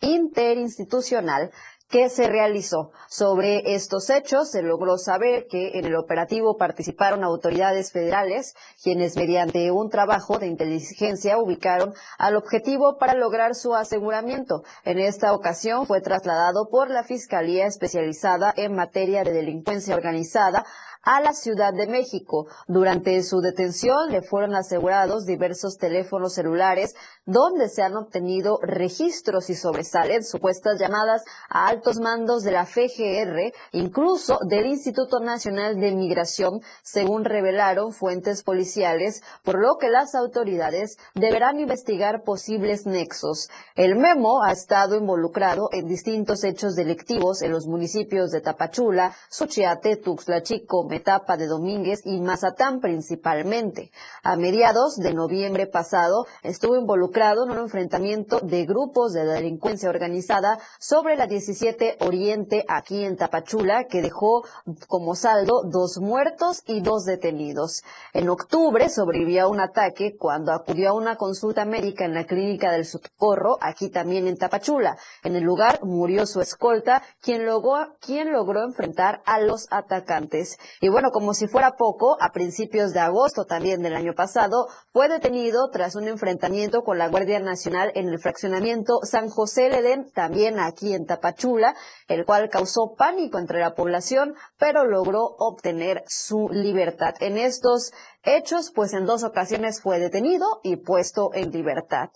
interinstitucional 0.00 1.50
que 1.90 2.08
se 2.08 2.28
realizó. 2.28 2.92
Sobre 3.08 3.74
estos 3.74 4.08
hechos 4.10 4.50
se 4.50 4.62
logró 4.62 4.96
saber 4.96 5.46
que 5.48 5.78
en 5.78 5.84
el 5.84 5.96
operativo 5.96 6.56
participaron 6.56 7.24
autoridades 7.24 7.90
federales, 7.90 8.54
quienes 8.82 9.16
mediante 9.16 9.70
un 9.72 9.90
trabajo 9.90 10.38
de 10.38 10.46
inteligencia 10.46 11.36
ubicaron 11.38 11.92
al 12.16 12.36
objetivo 12.36 12.96
para 12.96 13.14
lograr 13.14 13.56
su 13.56 13.74
aseguramiento. 13.74 14.62
En 14.84 15.00
esta 15.00 15.34
ocasión 15.34 15.84
fue 15.84 16.00
trasladado 16.00 16.68
por 16.70 16.90
la 16.90 17.02
Fiscalía 17.02 17.66
especializada 17.66 18.54
en 18.56 18.76
materia 18.76 19.24
de 19.24 19.32
delincuencia 19.32 19.96
organizada 19.96 20.64
a 21.02 21.20
la 21.20 21.32
Ciudad 21.32 21.72
de 21.72 21.86
México. 21.86 22.46
Durante 22.68 23.22
su 23.22 23.40
detención 23.40 24.10
le 24.10 24.22
fueron 24.22 24.54
asegurados 24.54 25.24
diversos 25.24 25.78
teléfonos 25.78 26.34
celulares 26.34 26.94
donde 27.24 27.68
se 27.68 27.82
han 27.82 27.96
obtenido 27.96 28.58
registros 28.62 29.50
y 29.50 29.54
sobresalen 29.54 30.24
supuestas 30.24 30.78
llamadas 30.78 31.22
a 31.48 31.68
altos 31.68 32.00
mandos 32.00 32.42
de 32.42 32.50
la 32.50 32.66
FGR, 32.66 33.52
incluso 33.72 34.38
del 34.48 34.66
Instituto 34.66 35.20
Nacional 35.20 35.78
de 35.78 35.92
Migración, 35.92 36.60
según 36.82 37.24
revelaron 37.24 37.92
fuentes 37.92 38.42
policiales, 38.42 39.22
por 39.44 39.60
lo 39.60 39.76
que 39.78 39.90
las 39.90 40.14
autoridades 40.14 40.96
deberán 41.14 41.60
investigar 41.60 42.22
posibles 42.24 42.86
nexos. 42.86 43.48
El 43.74 43.96
memo 43.96 44.42
ha 44.42 44.52
estado 44.52 44.96
involucrado 44.96 45.68
en 45.72 45.86
distintos 45.86 46.44
hechos 46.44 46.74
delictivos 46.74 47.42
en 47.42 47.52
los 47.52 47.66
municipios 47.66 48.30
de 48.30 48.40
Tapachula, 48.40 49.14
Suchiate, 49.28 49.96
Tuxtla 49.96 50.42
Chico, 50.42 50.86
Metapa 50.90 51.36
de 51.36 51.46
Domínguez 51.46 52.02
y 52.04 52.20
Mazatán 52.20 52.80
principalmente. 52.80 53.92
A 54.22 54.36
mediados 54.36 54.96
de 54.96 55.14
noviembre 55.14 55.66
pasado 55.66 56.26
estuvo 56.42 56.76
involucrado 56.76 57.44
en 57.44 57.52
un 57.52 57.58
enfrentamiento 57.58 58.40
de 58.40 58.66
grupos 58.66 59.12
de 59.12 59.24
delincuencia 59.24 59.88
organizada 59.88 60.58
sobre 60.78 61.16
la 61.16 61.26
17 61.26 61.98
Oriente 62.00 62.64
aquí 62.68 63.04
en 63.04 63.16
Tapachula 63.16 63.84
que 63.84 64.02
dejó 64.02 64.44
como 64.88 65.14
saldo 65.14 65.62
dos 65.64 65.98
muertos 65.98 66.62
y 66.66 66.80
dos 66.80 67.04
detenidos. 67.04 67.82
En 68.12 68.28
octubre 68.28 68.88
sobrevivió 68.88 69.44
a 69.44 69.48
un 69.48 69.60
ataque 69.60 70.16
cuando 70.16 70.52
acudió 70.52 70.90
a 70.90 70.94
una 70.94 71.16
consulta 71.16 71.64
médica 71.64 72.04
en 72.04 72.14
la 72.14 72.24
clínica 72.24 72.72
del 72.72 72.84
Socorro, 72.84 73.58
aquí 73.60 73.90
también 73.90 74.26
en 74.26 74.36
Tapachula. 74.36 74.96
En 75.22 75.36
el 75.36 75.44
lugar 75.44 75.84
murió 75.84 76.26
su 76.26 76.40
escolta, 76.40 77.02
quien 77.20 77.46
logró, 77.46 77.94
quien 78.00 78.32
logró 78.32 78.64
enfrentar 78.64 79.22
a 79.24 79.38
los 79.38 79.68
atacantes. 79.70 80.58
Y 80.82 80.88
bueno, 80.88 81.10
como 81.10 81.34
si 81.34 81.46
fuera 81.46 81.76
poco, 81.76 82.16
a 82.22 82.32
principios 82.32 82.94
de 82.94 83.00
agosto 83.00 83.44
también 83.44 83.82
del 83.82 83.94
año 83.94 84.14
pasado, 84.14 84.66
fue 84.94 85.10
detenido 85.10 85.68
tras 85.70 85.94
un 85.94 86.08
enfrentamiento 86.08 86.84
con 86.84 86.96
la 86.96 87.08
Guardia 87.08 87.38
Nacional 87.38 87.92
en 87.94 88.08
el 88.08 88.18
fraccionamiento 88.18 89.00
San 89.02 89.28
José 89.28 89.68
Ledén, 89.68 90.10
también 90.12 90.58
aquí 90.58 90.94
en 90.94 91.04
Tapachula, 91.04 91.74
el 92.08 92.24
cual 92.24 92.48
causó 92.48 92.94
pánico 92.96 93.38
entre 93.38 93.60
la 93.60 93.74
población, 93.74 94.34
pero 94.58 94.86
logró 94.86 95.20
obtener 95.38 96.02
su 96.06 96.48
libertad. 96.50 97.14
En 97.20 97.36
estos 97.36 97.92
hechos, 98.22 98.72
pues 98.74 98.94
en 98.94 99.04
dos 99.04 99.22
ocasiones 99.22 99.82
fue 99.82 99.98
detenido 99.98 100.60
y 100.62 100.76
puesto 100.76 101.30
en 101.34 101.50
libertad. 101.50 102.08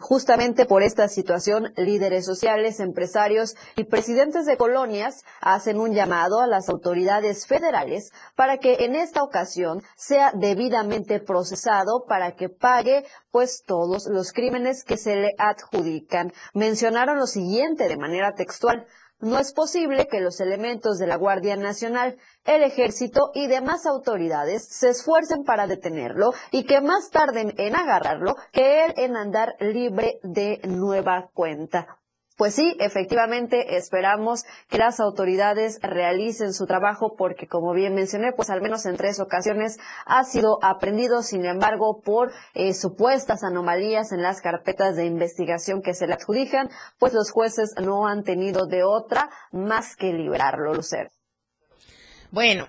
Justamente 0.00 0.66
por 0.66 0.82
esta 0.82 1.06
situación, 1.06 1.72
líderes 1.76 2.24
sociales, 2.24 2.80
empresarios 2.80 3.54
y 3.76 3.84
presidentes 3.84 4.44
de 4.44 4.56
colonias 4.56 5.22
hacen 5.40 5.78
un 5.78 5.94
llamado 5.94 6.40
a 6.40 6.48
las 6.48 6.68
autoridades 6.68 7.46
federales 7.46 8.10
para 8.34 8.58
que 8.58 8.78
en 8.80 8.96
esta 8.96 9.22
ocasión 9.22 9.82
sea 9.96 10.32
debidamente 10.34 11.20
procesado 11.20 12.06
para 12.08 12.34
que 12.34 12.48
pague 12.48 13.04
pues 13.30 13.62
todos 13.64 14.08
los 14.08 14.32
crímenes 14.32 14.82
que 14.82 14.96
se 14.96 15.14
le 15.14 15.34
adjudican. 15.38 16.32
Mencionaron 16.54 17.16
lo 17.16 17.28
siguiente 17.28 17.86
de 17.86 17.96
manera 17.96 18.34
textual. 18.34 18.84
No 19.20 19.40
es 19.40 19.52
posible 19.52 20.06
que 20.06 20.20
los 20.20 20.40
elementos 20.40 20.96
de 20.98 21.08
la 21.08 21.16
Guardia 21.16 21.56
Nacional, 21.56 22.16
el 22.44 22.62
Ejército 22.62 23.32
y 23.34 23.48
demás 23.48 23.84
autoridades 23.84 24.64
se 24.68 24.90
esfuercen 24.90 25.42
para 25.42 25.66
detenerlo 25.66 26.32
y 26.52 26.64
que 26.64 26.80
más 26.80 27.10
tarden 27.10 27.52
en 27.58 27.74
agarrarlo 27.74 28.36
que 28.52 28.84
él 28.84 28.94
en 28.96 29.16
andar 29.16 29.56
libre 29.58 30.20
de 30.22 30.60
nueva 30.68 31.30
cuenta. 31.34 31.97
Pues 32.38 32.54
sí, 32.54 32.76
efectivamente 32.78 33.76
esperamos 33.76 34.44
que 34.68 34.78
las 34.78 35.00
autoridades 35.00 35.80
realicen 35.82 36.54
su 36.54 36.66
trabajo 36.66 37.16
porque 37.18 37.48
como 37.48 37.72
bien 37.72 37.96
mencioné, 37.96 38.30
pues 38.30 38.48
al 38.48 38.62
menos 38.62 38.86
en 38.86 38.96
tres 38.96 39.18
ocasiones 39.18 39.76
ha 40.06 40.22
sido 40.22 40.60
aprendido, 40.62 41.22
sin 41.22 41.44
embargo, 41.44 42.00
por 42.00 42.30
eh, 42.54 42.74
supuestas 42.74 43.42
anomalías 43.42 44.12
en 44.12 44.22
las 44.22 44.40
carpetas 44.40 44.94
de 44.94 45.06
investigación 45.06 45.82
que 45.82 45.94
se 45.94 46.06
le 46.06 46.14
adjudican, 46.14 46.70
pues 47.00 47.12
los 47.12 47.32
jueces 47.32 47.74
no 47.82 48.06
han 48.06 48.22
tenido 48.22 48.66
de 48.66 48.84
otra 48.84 49.30
más 49.50 49.96
que 49.96 50.12
liberarlo, 50.12 50.74
Lucero. 50.74 51.10
Bueno, 52.30 52.68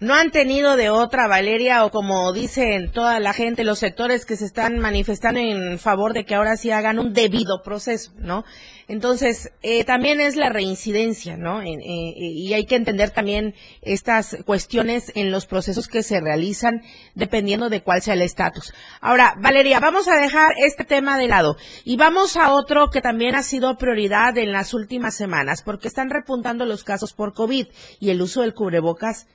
no 0.00 0.14
han 0.14 0.30
tenido 0.30 0.76
de 0.76 0.90
otra, 0.90 1.26
Valeria, 1.26 1.84
o 1.84 1.90
como 1.90 2.32
dicen 2.32 2.92
toda 2.92 3.18
la 3.18 3.32
gente, 3.32 3.64
los 3.64 3.80
sectores 3.80 4.24
que 4.24 4.36
se 4.36 4.44
están 4.44 4.78
manifestando 4.78 5.40
en 5.40 5.78
favor 5.80 6.12
de 6.12 6.24
que 6.24 6.36
ahora 6.36 6.56
sí 6.56 6.70
hagan 6.70 7.00
un 7.00 7.12
debido 7.12 7.62
proceso, 7.64 8.12
¿no? 8.16 8.44
Entonces, 8.86 9.50
eh, 9.62 9.84
también 9.84 10.20
es 10.20 10.36
la 10.36 10.50
reincidencia, 10.50 11.36
¿no? 11.36 11.60
Eh, 11.62 11.72
eh, 11.72 12.12
y 12.16 12.54
hay 12.54 12.64
que 12.64 12.76
entender 12.76 13.10
también 13.10 13.54
estas 13.82 14.36
cuestiones 14.46 15.10
en 15.16 15.32
los 15.32 15.46
procesos 15.46 15.88
que 15.88 16.04
se 16.04 16.20
realizan 16.20 16.82
dependiendo 17.14 17.68
de 17.68 17.82
cuál 17.82 18.00
sea 18.00 18.14
el 18.14 18.22
estatus. 18.22 18.72
Ahora, 19.00 19.34
Valeria, 19.40 19.80
vamos 19.80 20.06
a 20.06 20.16
dejar 20.16 20.54
este 20.58 20.84
tema 20.84 21.18
de 21.18 21.26
lado 21.26 21.56
y 21.84 21.96
vamos 21.96 22.36
a 22.36 22.52
otro 22.52 22.88
que 22.90 23.02
también 23.02 23.34
ha 23.34 23.42
sido 23.42 23.76
prioridad 23.76 24.38
en 24.38 24.52
las 24.52 24.72
últimas 24.72 25.16
semanas 25.16 25.62
porque 25.62 25.88
están 25.88 26.08
repuntando 26.08 26.64
los 26.64 26.84
casos 26.84 27.12
por 27.12 27.34
COVID 27.34 27.66
y 28.00 28.10
el 28.10 28.22
uso 28.22 28.40
del 28.42 28.54
cubrebocas 28.54 29.26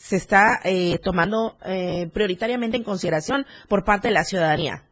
se 0.00 0.16
está 0.16 0.60
tomando 1.02 1.56
prioritariamente 2.12 2.78
en 2.78 2.84
consideración 2.84 3.46
por 3.68 3.84
parte 3.84 4.08
de 4.08 4.14
la 4.14 4.24
ciudadanía. 4.24 4.89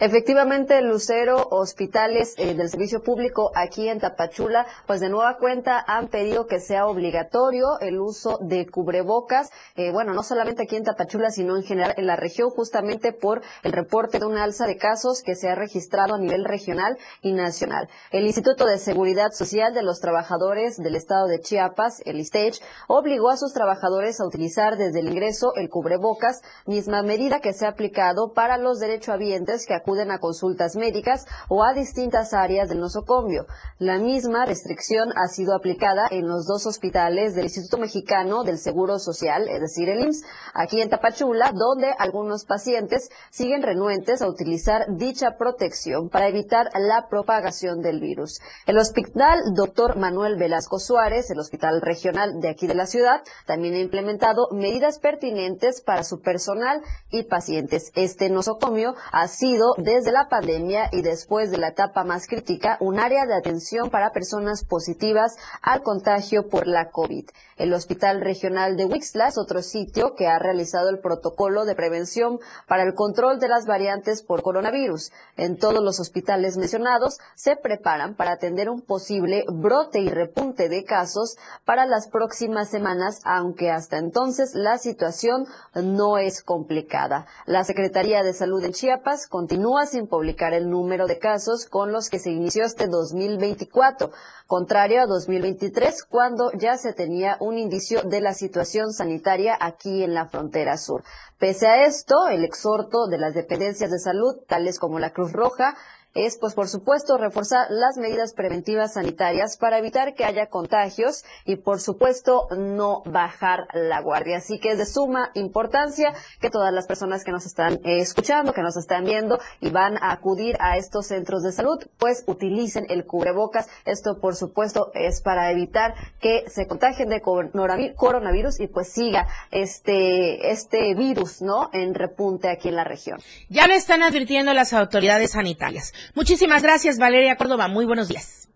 Efectivamente, 0.00 0.80
Lucero, 0.80 1.48
hospitales 1.50 2.34
eh, 2.36 2.54
del 2.54 2.70
servicio 2.70 3.02
público 3.02 3.50
aquí 3.56 3.88
en 3.88 3.98
Tapachula, 3.98 4.64
pues 4.86 5.00
de 5.00 5.08
nueva 5.08 5.38
cuenta 5.38 5.84
han 5.84 6.06
pedido 6.06 6.46
que 6.46 6.60
sea 6.60 6.86
obligatorio 6.86 7.80
el 7.80 7.98
uso 7.98 8.38
de 8.40 8.68
cubrebocas, 8.68 9.50
eh, 9.74 9.90
bueno, 9.90 10.14
no 10.14 10.22
solamente 10.22 10.62
aquí 10.62 10.76
en 10.76 10.84
Tapachula, 10.84 11.30
sino 11.30 11.56
en 11.56 11.64
general 11.64 11.94
en 11.96 12.06
la 12.06 12.14
región, 12.14 12.48
justamente 12.50 13.12
por 13.12 13.42
el 13.64 13.72
reporte 13.72 14.20
de 14.20 14.26
una 14.26 14.44
alza 14.44 14.68
de 14.68 14.76
casos 14.76 15.20
que 15.24 15.34
se 15.34 15.48
ha 15.48 15.56
registrado 15.56 16.14
a 16.14 16.18
nivel 16.18 16.44
regional 16.44 16.96
y 17.20 17.32
nacional. 17.32 17.88
El 18.12 18.24
Instituto 18.24 18.66
de 18.66 18.78
Seguridad 18.78 19.32
Social 19.32 19.74
de 19.74 19.82
los 19.82 19.98
Trabajadores 19.98 20.76
del 20.76 20.94
Estado 20.94 21.26
de 21.26 21.40
Chiapas, 21.40 22.02
el 22.04 22.20
ISTAGE, 22.20 22.62
obligó 22.86 23.30
a 23.30 23.36
sus 23.36 23.52
trabajadores 23.52 24.20
a 24.20 24.26
utilizar 24.28 24.76
desde 24.76 25.00
el 25.00 25.08
ingreso 25.08 25.54
el 25.56 25.68
cubrebocas, 25.68 26.40
misma 26.66 27.02
medida 27.02 27.40
que 27.40 27.52
se 27.52 27.66
ha 27.66 27.70
aplicado 27.70 28.32
para 28.32 28.58
los 28.58 28.78
derechohabientes 28.78 29.66
que 29.66 29.74
acuden 29.88 30.10
a 30.10 30.18
consultas 30.18 30.76
médicas 30.76 31.24
o 31.48 31.64
a 31.64 31.72
distintas 31.72 32.34
áreas 32.34 32.68
del 32.68 32.78
nosocomio. 32.78 33.46
La 33.78 33.98
misma 33.98 34.44
restricción 34.44 35.08
ha 35.16 35.28
sido 35.28 35.56
aplicada 35.56 36.06
en 36.10 36.28
los 36.28 36.46
dos 36.46 36.66
hospitales 36.66 37.34
del 37.34 37.44
Instituto 37.44 37.78
Mexicano 37.78 38.44
del 38.44 38.58
Seguro 38.58 38.98
Social, 38.98 39.48
es 39.48 39.60
decir, 39.60 39.88
el 39.88 40.00
IMSS, 40.00 40.24
aquí 40.52 40.82
en 40.82 40.90
Tapachula, 40.90 41.52
donde 41.54 41.90
algunos 41.98 42.44
pacientes 42.44 43.08
siguen 43.30 43.62
renuentes 43.62 44.20
a 44.20 44.28
utilizar 44.28 44.84
dicha 44.90 45.38
protección 45.38 46.10
para 46.10 46.28
evitar 46.28 46.68
la 46.78 47.08
propagación 47.08 47.80
del 47.80 48.00
virus. 48.00 48.40
El 48.66 48.76
hospital 48.76 49.40
Dr. 49.54 49.96
Manuel 49.96 50.36
Velasco 50.36 50.78
Suárez, 50.78 51.30
el 51.30 51.38
hospital 51.38 51.80
regional 51.80 52.40
de 52.40 52.50
aquí 52.50 52.66
de 52.66 52.74
la 52.74 52.86
ciudad, 52.86 53.22
también 53.46 53.72
ha 53.74 53.78
implementado 53.78 54.48
medidas 54.52 54.98
pertinentes 54.98 55.80
para 55.80 56.04
su 56.04 56.20
personal 56.20 56.82
y 57.10 57.22
pacientes. 57.22 57.90
Este 57.94 58.28
nosocomio 58.28 58.94
ha 59.12 59.28
sido 59.28 59.77
desde 59.78 60.10
la 60.10 60.28
pandemia 60.28 60.88
y 60.90 61.02
después 61.02 61.52
de 61.52 61.58
la 61.58 61.68
etapa 61.68 62.02
más 62.02 62.26
crítica 62.26 62.76
un 62.80 62.98
área 62.98 63.26
de 63.26 63.34
atención 63.34 63.90
para 63.90 64.10
personas 64.10 64.64
positivas 64.64 65.36
al 65.62 65.82
contagio 65.82 66.48
por 66.48 66.66
la 66.66 66.90
COVID. 66.90 67.28
El 67.56 67.72
Hospital 67.72 68.20
Regional 68.20 68.76
de 68.76 68.86
Wixla 68.86 69.28
es 69.28 69.38
otro 69.38 69.62
sitio 69.62 70.14
que 70.16 70.26
ha 70.26 70.38
realizado 70.38 70.90
el 70.90 70.98
protocolo 70.98 71.64
de 71.64 71.76
prevención 71.76 72.40
para 72.66 72.82
el 72.82 72.94
control 72.94 73.38
de 73.38 73.48
las 73.48 73.66
variantes 73.66 74.22
por 74.22 74.42
coronavirus. 74.42 75.12
En 75.36 75.56
todos 75.56 75.82
los 75.82 76.00
hospitales 76.00 76.56
mencionados 76.56 77.18
se 77.34 77.54
preparan 77.56 78.16
para 78.16 78.32
atender 78.32 78.68
un 78.68 78.80
posible 78.80 79.44
brote 79.48 80.00
y 80.00 80.08
repunte 80.08 80.68
de 80.68 80.84
casos 80.84 81.36
para 81.64 81.86
las 81.86 82.08
próximas 82.08 82.68
semanas, 82.68 83.20
aunque 83.24 83.70
hasta 83.70 83.98
entonces 83.98 84.54
la 84.54 84.78
situación 84.78 85.46
no 85.74 86.18
es 86.18 86.42
complicada. 86.42 87.26
La 87.46 87.62
Secretaría 87.62 88.24
de 88.24 88.32
Salud 88.32 88.64
en 88.64 88.72
Chiapas 88.72 89.28
continúa 89.28 89.67
sin 89.86 90.06
publicar 90.06 90.54
el 90.54 90.70
número 90.70 91.06
de 91.06 91.18
casos 91.18 91.66
con 91.66 91.92
los 91.92 92.08
que 92.08 92.18
se 92.18 92.30
inició 92.30 92.64
este 92.64 92.86
2024 92.86 94.10
contrario 94.46 95.02
a 95.02 95.06
2023, 95.06 96.04
cuando 96.04 96.50
ya 96.52 96.78
se 96.78 96.94
tenía 96.94 97.36
un 97.38 97.58
indicio 97.58 98.02
de 98.02 98.22
la 98.22 98.32
situación 98.32 98.92
sanitaria 98.92 99.56
aquí 99.60 100.02
en 100.02 100.14
la 100.14 100.26
frontera 100.26 100.78
sur. 100.78 101.04
Pese 101.38 101.66
a 101.66 101.84
esto, 101.84 102.28
el 102.30 102.44
exhorto 102.44 103.08
de 103.08 103.18
las 103.18 103.34
dependencias 103.34 103.90
de 103.90 103.98
salud, 103.98 104.36
tales 104.46 104.78
como 104.78 104.98
la 104.98 105.12
Cruz 105.12 105.32
Roja, 105.32 105.76
es, 106.14 106.38
pues, 106.38 106.54
por 106.54 106.68
supuesto, 106.68 107.16
reforzar 107.16 107.66
las 107.70 107.96
medidas 107.96 108.32
preventivas 108.32 108.94
sanitarias 108.94 109.56
para 109.56 109.78
evitar 109.78 110.14
que 110.14 110.24
haya 110.24 110.46
contagios 110.46 111.24
y, 111.44 111.56
por 111.56 111.80
supuesto, 111.80 112.48
no 112.56 113.02
bajar 113.04 113.68
la 113.72 114.00
guardia. 114.00 114.38
Así 114.38 114.58
que 114.58 114.72
es 114.72 114.78
de 114.78 114.86
suma 114.86 115.30
importancia 115.34 116.14
que 116.40 116.50
todas 116.50 116.72
las 116.72 116.86
personas 116.86 117.24
que 117.24 117.30
nos 117.30 117.46
están 117.46 117.74
eh, 117.84 118.00
escuchando, 118.00 118.52
que 118.52 118.62
nos 118.62 118.76
están 118.76 119.04
viendo 119.04 119.38
y 119.60 119.70
van 119.70 119.96
a 119.98 120.12
acudir 120.12 120.56
a 120.60 120.76
estos 120.76 121.06
centros 121.06 121.42
de 121.42 121.52
salud, 121.52 121.78
pues 121.98 122.24
utilicen 122.26 122.86
el 122.88 123.04
cubrebocas. 123.04 123.68
Esto, 123.84 124.18
por 124.20 124.34
supuesto, 124.34 124.90
es 124.94 125.20
para 125.20 125.50
evitar 125.50 125.94
que 126.20 126.44
se 126.48 126.66
contagien 126.66 127.08
de 127.08 127.20
coronavirus 127.20 128.60
y 128.60 128.66
pues 128.66 128.88
siga 128.88 129.28
este, 129.50 130.50
este 130.50 130.94
virus, 130.94 131.42
¿no? 131.42 131.70
En 131.72 131.94
repunte 131.94 132.48
aquí 132.50 132.68
en 132.68 132.76
la 132.76 132.84
región. 132.84 133.20
Ya 133.48 133.66
le 133.66 133.76
están 133.76 134.02
advirtiendo 134.02 134.52
las 134.54 134.72
autoridades 134.72 135.32
sanitarias. 135.32 135.92
Muchísimas 136.14 136.62
gracias, 136.62 136.98
Valeria 136.98 137.36
Córdoba. 137.36 137.68
Muy 137.68 137.84
buenos 137.84 138.08
días. 138.08 138.48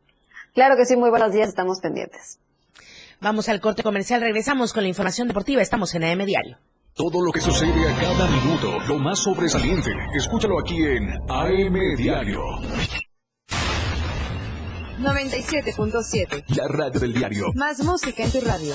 Claro 0.55 0.77
que 0.77 0.85
sí, 0.85 0.97
muy 0.97 1.11
buenos 1.11 1.33
días. 1.33 1.49
Estamos 1.49 1.81
pendientes. 1.81 2.38
Vamos 3.21 3.49
al 3.49 3.61
corte 3.61 3.83
comercial. 3.83 4.21
Regresamos 4.21 4.73
con 4.73 4.83
la 4.83 4.88
información 4.88 5.29
deportiva. 5.29 5.62
Estamos 5.62 5.95
en 5.95 6.05
AM 6.05 6.25
Diario. 6.25 6.59
Todo 6.95 7.25
lo 7.25 7.33
que 7.33 7.41
sucede 7.41 7.88
a 7.88 7.97
cada 7.99 8.27
minuto, 8.29 8.79
lo 8.87 8.99
más 8.99 9.21
sobresaliente, 9.21 9.91
escúchalo 10.15 10.61
aquí 10.61 10.77
en 10.85 11.09
AM 11.31 11.97
Diario. 11.97 12.43
97.7. 14.99 16.45
La 16.55 16.69
radio 16.69 17.01
del 17.01 17.15
diario. 17.15 17.47
Más 17.55 17.83
música 17.83 18.23
en 18.23 18.31
tu 18.31 18.41
radio. 18.41 18.75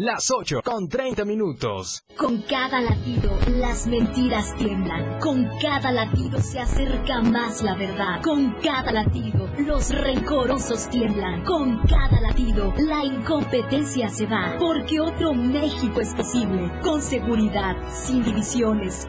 Las 0.00 0.30
8 0.30 0.60
con 0.62 0.88
30 0.88 1.24
minutos. 1.24 2.04
Con 2.16 2.40
cada 2.42 2.80
latido, 2.80 3.36
las 3.56 3.88
mentiras 3.88 4.54
tiemblan. 4.56 5.18
Con 5.18 5.48
cada 5.60 5.90
latido 5.90 6.40
se 6.40 6.60
acerca 6.60 7.20
más 7.20 7.64
la 7.64 7.74
verdad. 7.74 8.22
Con 8.22 8.52
cada 8.62 8.92
latido, 8.92 9.48
los 9.58 9.90
rencorosos 9.90 10.88
tiemblan. 10.88 11.44
Con 11.44 11.80
cada 11.88 12.20
latido, 12.20 12.72
la 12.78 13.04
incompetencia 13.04 14.08
se 14.08 14.26
va. 14.26 14.54
Porque 14.60 15.00
otro 15.00 15.34
México 15.34 16.00
es 16.00 16.14
posible. 16.14 16.70
Con 16.80 17.02
seguridad, 17.02 17.74
sin 17.90 18.22
divisiones 18.22 19.08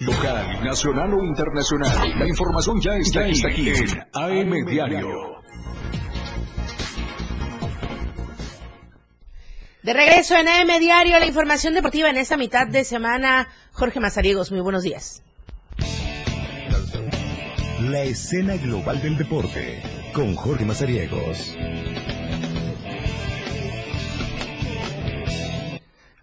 Local, 0.00 0.64
nacional 0.64 1.14
o 1.14 1.24
internacional. 1.24 2.18
La 2.18 2.28
información 2.28 2.80
ya 2.80 2.96
está, 2.96 3.20
aquí, 3.20 3.70
en 3.70 4.06
AM 4.12 4.66
Diario. 4.66 5.36
De 9.82 9.92
regreso 9.92 10.36
en 10.36 10.48
AM 10.48 10.78
Diario, 10.80 11.18
la 11.18 11.26
información 11.26 11.72
deportiva 11.72 12.10
en 12.10 12.16
esta 12.16 12.36
mitad 12.36 12.66
de 12.66 12.84
semana. 12.84 13.48
Jorge 13.72 14.00
Mazariegos, 14.00 14.50
muy 14.50 14.60
buenos 14.60 14.82
días. 14.82 15.22
La 17.80 18.02
escena 18.02 18.56
global 18.56 19.00
del 19.00 19.16
deporte 19.16 19.82
con 20.12 20.34
Jorge 20.34 20.64
Mazariegos. 20.64 21.56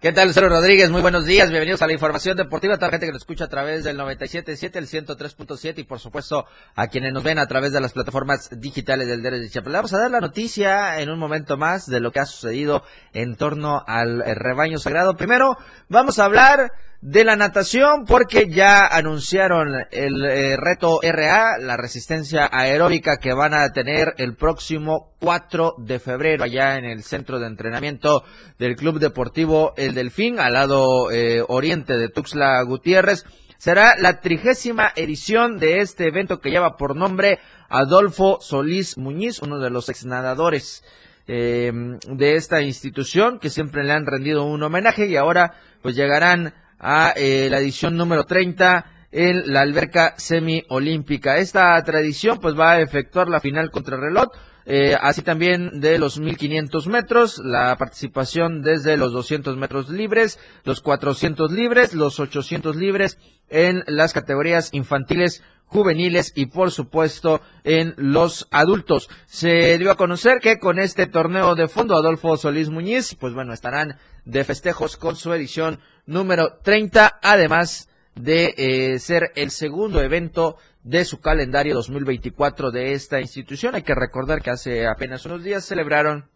¿Qué 0.04 0.12
tal, 0.12 0.28
Lucero 0.28 0.50
Rodríguez? 0.50 0.90
Muy 0.90 1.00
buenos 1.00 1.24
días, 1.24 1.48
bienvenidos 1.48 1.80
a 1.80 1.86
la 1.86 1.94
información 1.94 2.36
deportiva. 2.36 2.74
A 2.74 2.76
toda 2.76 2.88
la 2.88 2.90
gente 2.90 3.06
que 3.06 3.12
nos 3.12 3.22
escucha 3.22 3.44
a 3.44 3.48
través 3.48 3.84
del 3.84 3.96
97.7, 3.98 4.76
el 4.76 4.86
103.7 4.86 5.78
y 5.78 5.84
por 5.84 5.98
supuesto 5.98 6.44
a 6.74 6.88
quienes 6.88 7.14
nos 7.14 7.22
ven 7.22 7.38
a 7.38 7.46
través 7.46 7.72
de 7.72 7.80
las 7.80 7.94
plataformas 7.94 8.50
digitales 8.60 9.08
del 9.08 9.22
Derecho 9.22 9.44
de 9.44 9.48
Chiapas. 9.48 9.72
Vamos 9.72 9.94
a 9.94 10.00
dar 10.00 10.10
la 10.10 10.20
noticia 10.20 11.00
en 11.00 11.08
un 11.08 11.18
momento 11.18 11.56
más 11.56 11.86
de 11.86 12.00
lo 12.00 12.12
que 12.12 12.20
ha 12.20 12.26
sucedido 12.26 12.84
en 13.14 13.36
torno 13.36 13.82
al 13.86 14.22
rebaño 14.36 14.76
sagrado. 14.76 15.16
Primero, 15.16 15.56
vamos 15.88 16.18
a 16.18 16.26
hablar 16.26 16.70
de 17.04 17.22
la 17.22 17.36
natación 17.36 18.06
porque 18.06 18.48
ya 18.48 18.86
anunciaron 18.86 19.74
el 19.90 20.24
eh, 20.24 20.56
reto 20.56 21.00
RA, 21.02 21.58
la 21.58 21.76
resistencia 21.76 22.48
aeróbica 22.50 23.18
que 23.18 23.34
van 23.34 23.52
a 23.52 23.70
tener 23.72 24.14
el 24.16 24.36
próximo 24.36 25.12
4 25.20 25.74
de 25.76 25.98
febrero 25.98 26.44
allá 26.44 26.78
en 26.78 26.86
el 26.86 27.02
centro 27.02 27.38
de 27.38 27.46
entrenamiento 27.46 28.24
del 28.58 28.74
Club 28.74 29.00
Deportivo 29.00 29.74
El 29.76 29.92
Delfín 29.92 30.40
al 30.40 30.54
lado 30.54 31.10
eh, 31.10 31.44
oriente 31.46 31.98
de 31.98 32.08
Tuxtla 32.08 32.62
Gutiérrez. 32.62 33.26
Será 33.58 33.96
la 33.98 34.22
trigésima 34.22 34.90
edición 34.96 35.58
de 35.58 35.80
este 35.80 36.08
evento 36.08 36.40
que 36.40 36.50
lleva 36.50 36.78
por 36.78 36.96
nombre 36.96 37.38
Adolfo 37.68 38.38
Solís 38.40 38.96
Muñiz, 38.96 39.42
uno 39.42 39.58
de 39.58 39.68
los 39.68 39.90
exnadadores 39.90 40.82
eh, 41.26 41.70
de 42.08 42.36
esta 42.36 42.62
institución 42.62 43.38
que 43.40 43.50
siempre 43.50 43.84
le 43.84 43.92
han 43.92 44.06
rendido 44.06 44.44
un 44.44 44.62
homenaje 44.62 45.06
y 45.06 45.16
ahora 45.16 45.52
pues 45.82 45.96
llegarán 45.96 46.54
a 46.86 47.14
eh, 47.16 47.48
la 47.50 47.60
edición 47.60 47.96
número 47.96 48.24
30 48.24 48.84
en 49.10 49.52
la 49.52 49.62
alberca 49.62 50.14
semiolímpica. 50.18 51.38
Esta 51.38 51.82
tradición 51.82 52.38
pues 52.40 52.58
va 52.58 52.72
a 52.72 52.80
efectuar 52.80 53.28
la 53.28 53.40
final 53.40 53.70
contra. 53.70 53.96
Eh, 54.66 54.96
así 55.00 55.22
también 55.22 55.80
de 55.80 55.98
los 55.98 56.18
1500 56.18 56.86
metros, 56.88 57.38
la 57.38 57.76
participación 57.76 58.62
desde 58.62 58.96
los 58.96 59.12
200 59.12 59.56
metros 59.56 59.88
libres, 59.88 60.38
los 60.64 60.80
400 60.80 61.52
libres, 61.52 61.94
los 61.94 62.20
800 62.20 62.76
libres 62.76 63.18
en 63.48 63.82
las 63.86 64.12
categorías 64.12 64.70
infantiles, 64.72 65.42
juveniles 65.66 66.32
y 66.34 66.46
por 66.46 66.70
supuesto 66.70 67.40
en 67.64 67.94
los 67.96 68.46
adultos. 68.50 69.08
Se 69.26 69.78
dio 69.78 69.90
a 69.90 69.96
conocer 69.96 70.38
que 70.40 70.58
con 70.58 70.78
este 70.78 71.06
torneo 71.06 71.54
de 71.54 71.68
fondo 71.68 71.96
Adolfo 71.96 72.36
Solís 72.36 72.70
Muñiz, 72.70 73.14
pues 73.14 73.34
bueno, 73.34 73.52
estarán 73.52 73.98
de 74.24 74.44
festejos 74.44 74.96
con 74.96 75.16
su 75.16 75.32
edición 75.32 75.80
número 76.06 76.58
30, 76.62 77.18
además 77.22 77.88
de 78.14 78.54
eh, 78.56 78.98
ser 78.98 79.32
el 79.34 79.50
segundo 79.50 80.00
evento 80.00 80.56
de 80.84 81.04
su 81.04 81.20
calendario 81.20 81.74
2024 81.74 82.70
de 82.70 82.92
esta 82.92 83.20
institución. 83.20 83.74
Hay 83.74 83.82
que 83.82 83.94
recordar 83.94 84.42
que 84.42 84.50
hace 84.50 84.86
apenas 84.86 85.24
unos 85.26 85.42
días 85.42 85.64
celebraron 85.64 86.30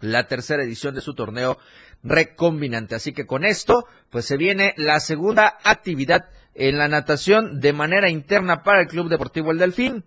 la 0.00 0.26
tercera 0.26 0.64
edición 0.64 0.94
de 0.94 1.00
su 1.00 1.14
torneo 1.14 1.58
recombinante. 2.02 2.94
Así 2.94 3.12
que 3.12 3.26
con 3.26 3.44
esto, 3.44 3.86
pues 4.10 4.24
se 4.24 4.36
viene 4.36 4.74
la 4.76 5.00
segunda 5.00 5.58
actividad 5.64 6.28
en 6.54 6.78
la 6.78 6.88
natación 6.88 7.60
de 7.60 7.72
manera 7.72 8.08
interna 8.08 8.62
para 8.62 8.80
el 8.80 8.88
Club 8.88 9.08
Deportivo 9.08 9.50
El 9.50 9.58
Delfín, 9.58 10.04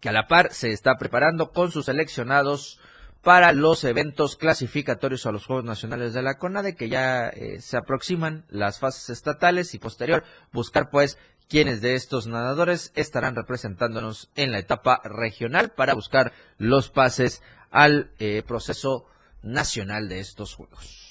que 0.00 0.08
a 0.08 0.12
la 0.12 0.26
par 0.26 0.52
se 0.52 0.70
está 0.70 0.96
preparando 0.96 1.50
con 1.50 1.70
sus 1.70 1.86
seleccionados 1.86 2.80
para 3.22 3.52
los 3.52 3.84
eventos 3.84 4.36
clasificatorios 4.36 5.26
a 5.26 5.32
los 5.32 5.44
Juegos 5.44 5.64
Nacionales 5.64 6.14
de 6.14 6.22
la 6.22 6.38
CONADE, 6.38 6.76
que 6.76 6.88
ya 6.88 7.28
eh, 7.28 7.60
se 7.60 7.76
aproximan 7.76 8.44
las 8.48 8.78
fases 8.78 9.10
estatales 9.10 9.74
y 9.74 9.78
posterior 9.78 10.24
buscar 10.52 10.88
pues 10.90 11.18
quienes 11.48 11.80
de 11.80 11.94
estos 11.94 12.26
nadadores 12.26 12.92
estarán 12.94 13.34
representándonos 13.34 14.30
en 14.36 14.52
la 14.52 14.58
etapa 14.58 15.00
regional 15.04 15.70
para 15.70 15.94
buscar 15.94 16.32
los 16.58 16.90
pases 16.90 17.42
al 17.70 18.12
eh, 18.18 18.42
proceso 18.46 19.06
nacional 19.42 20.08
de 20.08 20.20
estos 20.20 20.54
Juegos. 20.54 21.07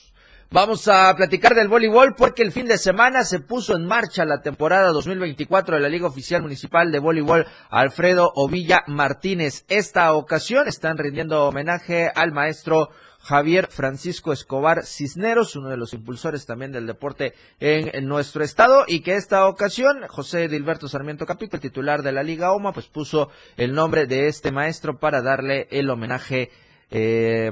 Vamos 0.50 0.88
a 0.88 1.14
platicar 1.18 1.56
del 1.56 1.68
voleibol 1.68 2.16
porque 2.16 2.42
el 2.42 2.54
fin 2.54 2.68
de 2.68 2.78
semana 2.78 3.26
se 3.26 3.42
puso 3.42 3.76
en 3.76 3.86
marcha 3.86 4.24
la 4.24 4.42
temporada 4.42 4.94
2024 4.94 5.76
de 5.76 5.82
la 5.82 5.90
Liga 5.90 6.08
Oficial 6.08 6.42
Municipal 6.42 6.90
de 6.90 7.00
Voleibol 7.00 7.46
Alfredo 7.70 8.32
Ovilla 8.34 8.84
Martínez. 8.88 9.66
Esta 9.68 10.14
ocasión 10.14 10.70
están 10.70 10.98
rindiendo 10.98 11.46
homenaje 11.46 12.10
al 12.16 12.32
maestro 12.32 12.92
Javier 13.20 13.68
Francisco 13.68 14.32
Escobar 14.32 14.86
Cisneros, 14.86 15.58
uno 15.58 15.68
de 15.68 15.76
los 15.76 15.94
impulsores 15.94 16.46
también 16.46 16.72
del 16.72 16.88
deporte 16.88 17.34
en, 17.60 18.08
nuestro 18.08 18.42
estado, 18.42 18.86
y 18.88 19.02
que 19.02 19.16
esta 19.16 19.48
ocasión 19.48 20.08
José 20.08 20.48
Dilberto 20.48 20.88
Sarmiento 20.88 21.26
Capito, 21.26 21.60
titular 21.60 22.04
de 22.04 22.14
la 22.14 22.24
Liga 22.24 22.54
OMA, 22.54 22.72
pues 22.72 22.88
puso 22.88 23.30
el 23.58 23.74
nombre 23.74 24.06
de 24.08 24.30
este 24.30 24.54
maestro 24.54 24.98
para 24.98 25.22
darle 25.22 25.68
el 25.72 25.90
homenaje 25.90 26.52
eh, 26.90 27.52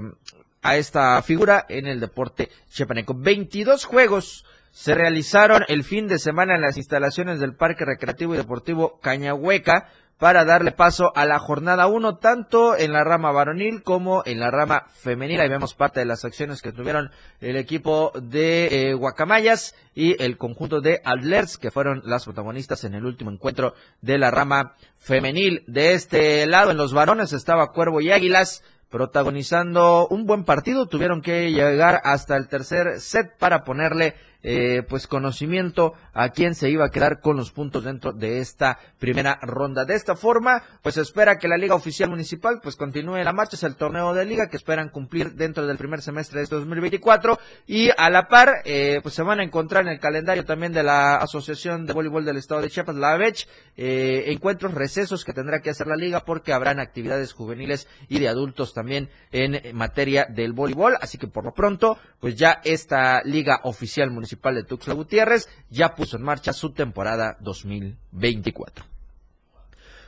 a 0.65 0.77
esta 0.77 1.21
figura 1.21 1.65
en 1.69 1.85
el 1.85 1.99
deporte 1.99 2.49
chiapaneco. 2.71 3.13
22 3.15 3.85
juegos 3.85 4.45
se 4.71 4.95
realizaron 4.95 5.63
el 5.67 5.83
fin 5.83 6.07
de 6.07 6.17
semana 6.17 6.55
en 6.55 6.61
las 6.61 6.75
instalaciones 6.75 7.39
del 7.39 7.55
Parque 7.55 7.85
Recreativo 7.85 8.33
y 8.33 8.37
Deportivo 8.37 8.99
Cañahueca 8.99 9.89
para 10.17 10.43
darle 10.43 10.71
paso 10.71 11.11
a 11.15 11.25
la 11.25 11.37
jornada 11.37 11.85
1, 11.87 12.17
tanto 12.17 12.75
en 12.75 12.93
la 12.93 13.03
rama 13.03 13.31
varonil 13.31 13.83
como 13.83 14.23
en 14.25 14.39
la 14.39 14.49
rama 14.49 14.85
femenil. 14.87 15.39
Ahí 15.39 15.49
vemos 15.49 15.75
parte 15.75 15.99
de 15.99 16.07
las 16.07 16.25
acciones 16.25 16.63
que 16.63 16.71
tuvieron 16.71 17.11
el 17.41 17.57
equipo 17.57 18.11
de 18.19 18.89
eh, 18.89 18.93
Guacamayas 18.95 19.75
y 19.93 20.21
el 20.23 20.37
conjunto 20.37 20.81
de 20.81 21.01
Adlers, 21.03 21.57
que 21.57 21.69
fueron 21.69 22.01
las 22.05 22.25
protagonistas 22.25 22.85
en 22.85 22.95
el 22.95 23.05
último 23.05 23.29
encuentro 23.29 23.75
de 24.01 24.17
la 24.17 24.31
rama 24.31 24.75
femenil. 24.95 25.63
De 25.67 25.93
este 25.93 26.45
lado, 26.47 26.71
en 26.71 26.77
los 26.77 26.93
varones, 26.93 27.33
estaba 27.33 27.71
Cuervo 27.71 28.01
y 28.01 28.11
Águilas 28.11 28.63
protagonizando 28.89 30.07
un 30.07 30.25
buen 30.25 30.43
partido. 30.43 30.87
Tuvieron 30.87 31.21
que 31.21 31.51
llegar 31.51 32.01
hasta 32.03 32.37
el 32.37 32.47
tercer 32.47 32.99
set 32.99 33.37
para 33.37 33.63
ponerle 33.63 34.15
eh, 34.47 34.83
pues 34.87 35.07
conocimiento 35.07 35.93
a 36.13 36.29
quién 36.29 36.53
se 36.53 36.69
iba 36.69 36.85
a 36.85 36.91
quedar 36.91 37.19
con 37.19 37.35
los 37.35 37.51
puntos 37.51 37.83
dentro 37.83 38.13
de 38.13 38.41
esta 38.41 38.77
primera 38.99 39.39
ronda. 39.41 39.85
De 39.85 39.95
esta 39.95 40.15
forma, 40.15 40.61
pues 40.83 40.97
espera 40.97 41.39
que 41.39 41.47
la 41.47 41.57
Liga 41.57 41.73
Oficial 41.73 42.11
Municipal 42.11 42.59
pues 42.61 42.75
continúe 42.75 43.23
la 43.23 43.33
marcha, 43.33 43.55
es 43.55 43.63
el 43.63 43.75
torneo 43.75 44.13
de 44.13 44.23
liga 44.23 44.47
que 44.47 44.57
esperan 44.57 44.89
cumplir 44.89 45.33
dentro 45.33 45.65
del 45.65 45.77
primer 45.77 46.03
semestre 46.03 46.37
de 46.37 46.43
este 46.43 46.57
2024 46.57 47.39
y 47.65 47.89
a 47.97 48.07
la 48.11 48.27
par 48.27 48.61
eh, 48.65 48.99
pues 49.01 49.15
se 49.15 49.23
van 49.23 49.39
a 49.39 49.43
encontrar 49.43 49.81
en 49.81 49.93
el 49.93 49.99
calendario 49.99 50.45
también 50.45 50.73
de 50.73 50.83
la 50.83 51.15
Asociación 51.15 51.87
de 51.87 51.93
Voleibol 51.93 52.23
del 52.23 52.37
Estado 52.37 52.61
de 52.61 52.69
Chiapas, 52.69 52.95
la 52.95 53.13
ABECH, 53.13 53.47
eh, 53.77 54.25
encuentros 54.27 54.75
recesos 54.75 55.25
que 55.25 55.33
tendrá 55.33 55.61
que 55.61 55.71
hacer 55.71 55.87
la 55.87 55.95
liga 55.95 56.19
porque 56.19 56.53
habrán 56.53 56.79
actividades 56.79 57.33
juveniles 57.33 57.87
y 58.09 58.19
de 58.19 58.27
adultos 58.27 58.75
también 58.75 59.09
en 59.31 59.75
materia 59.75 60.27
del 60.29 60.53
voleibol, 60.53 60.97
así 61.01 61.17
que 61.17 61.25
por 61.25 61.45
lo 61.45 61.53
pronto 61.53 61.97
pues 62.19 62.35
ya 62.35 62.61
esta 62.63 63.23
Liga 63.23 63.61
Oficial 63.63 64.11
Municipal 64.11 64.34
de 64.55 64.63
Tuxtla 64.63 64.93
Gutiérrez 64.93 65.49
ya 65.69 65.95
puso 65.95 66.17
en 66.17 66.23
marcha 66.23 66.53
su 66.53 66.71
temporada 66.71 67.37
2024. 67.41 68.94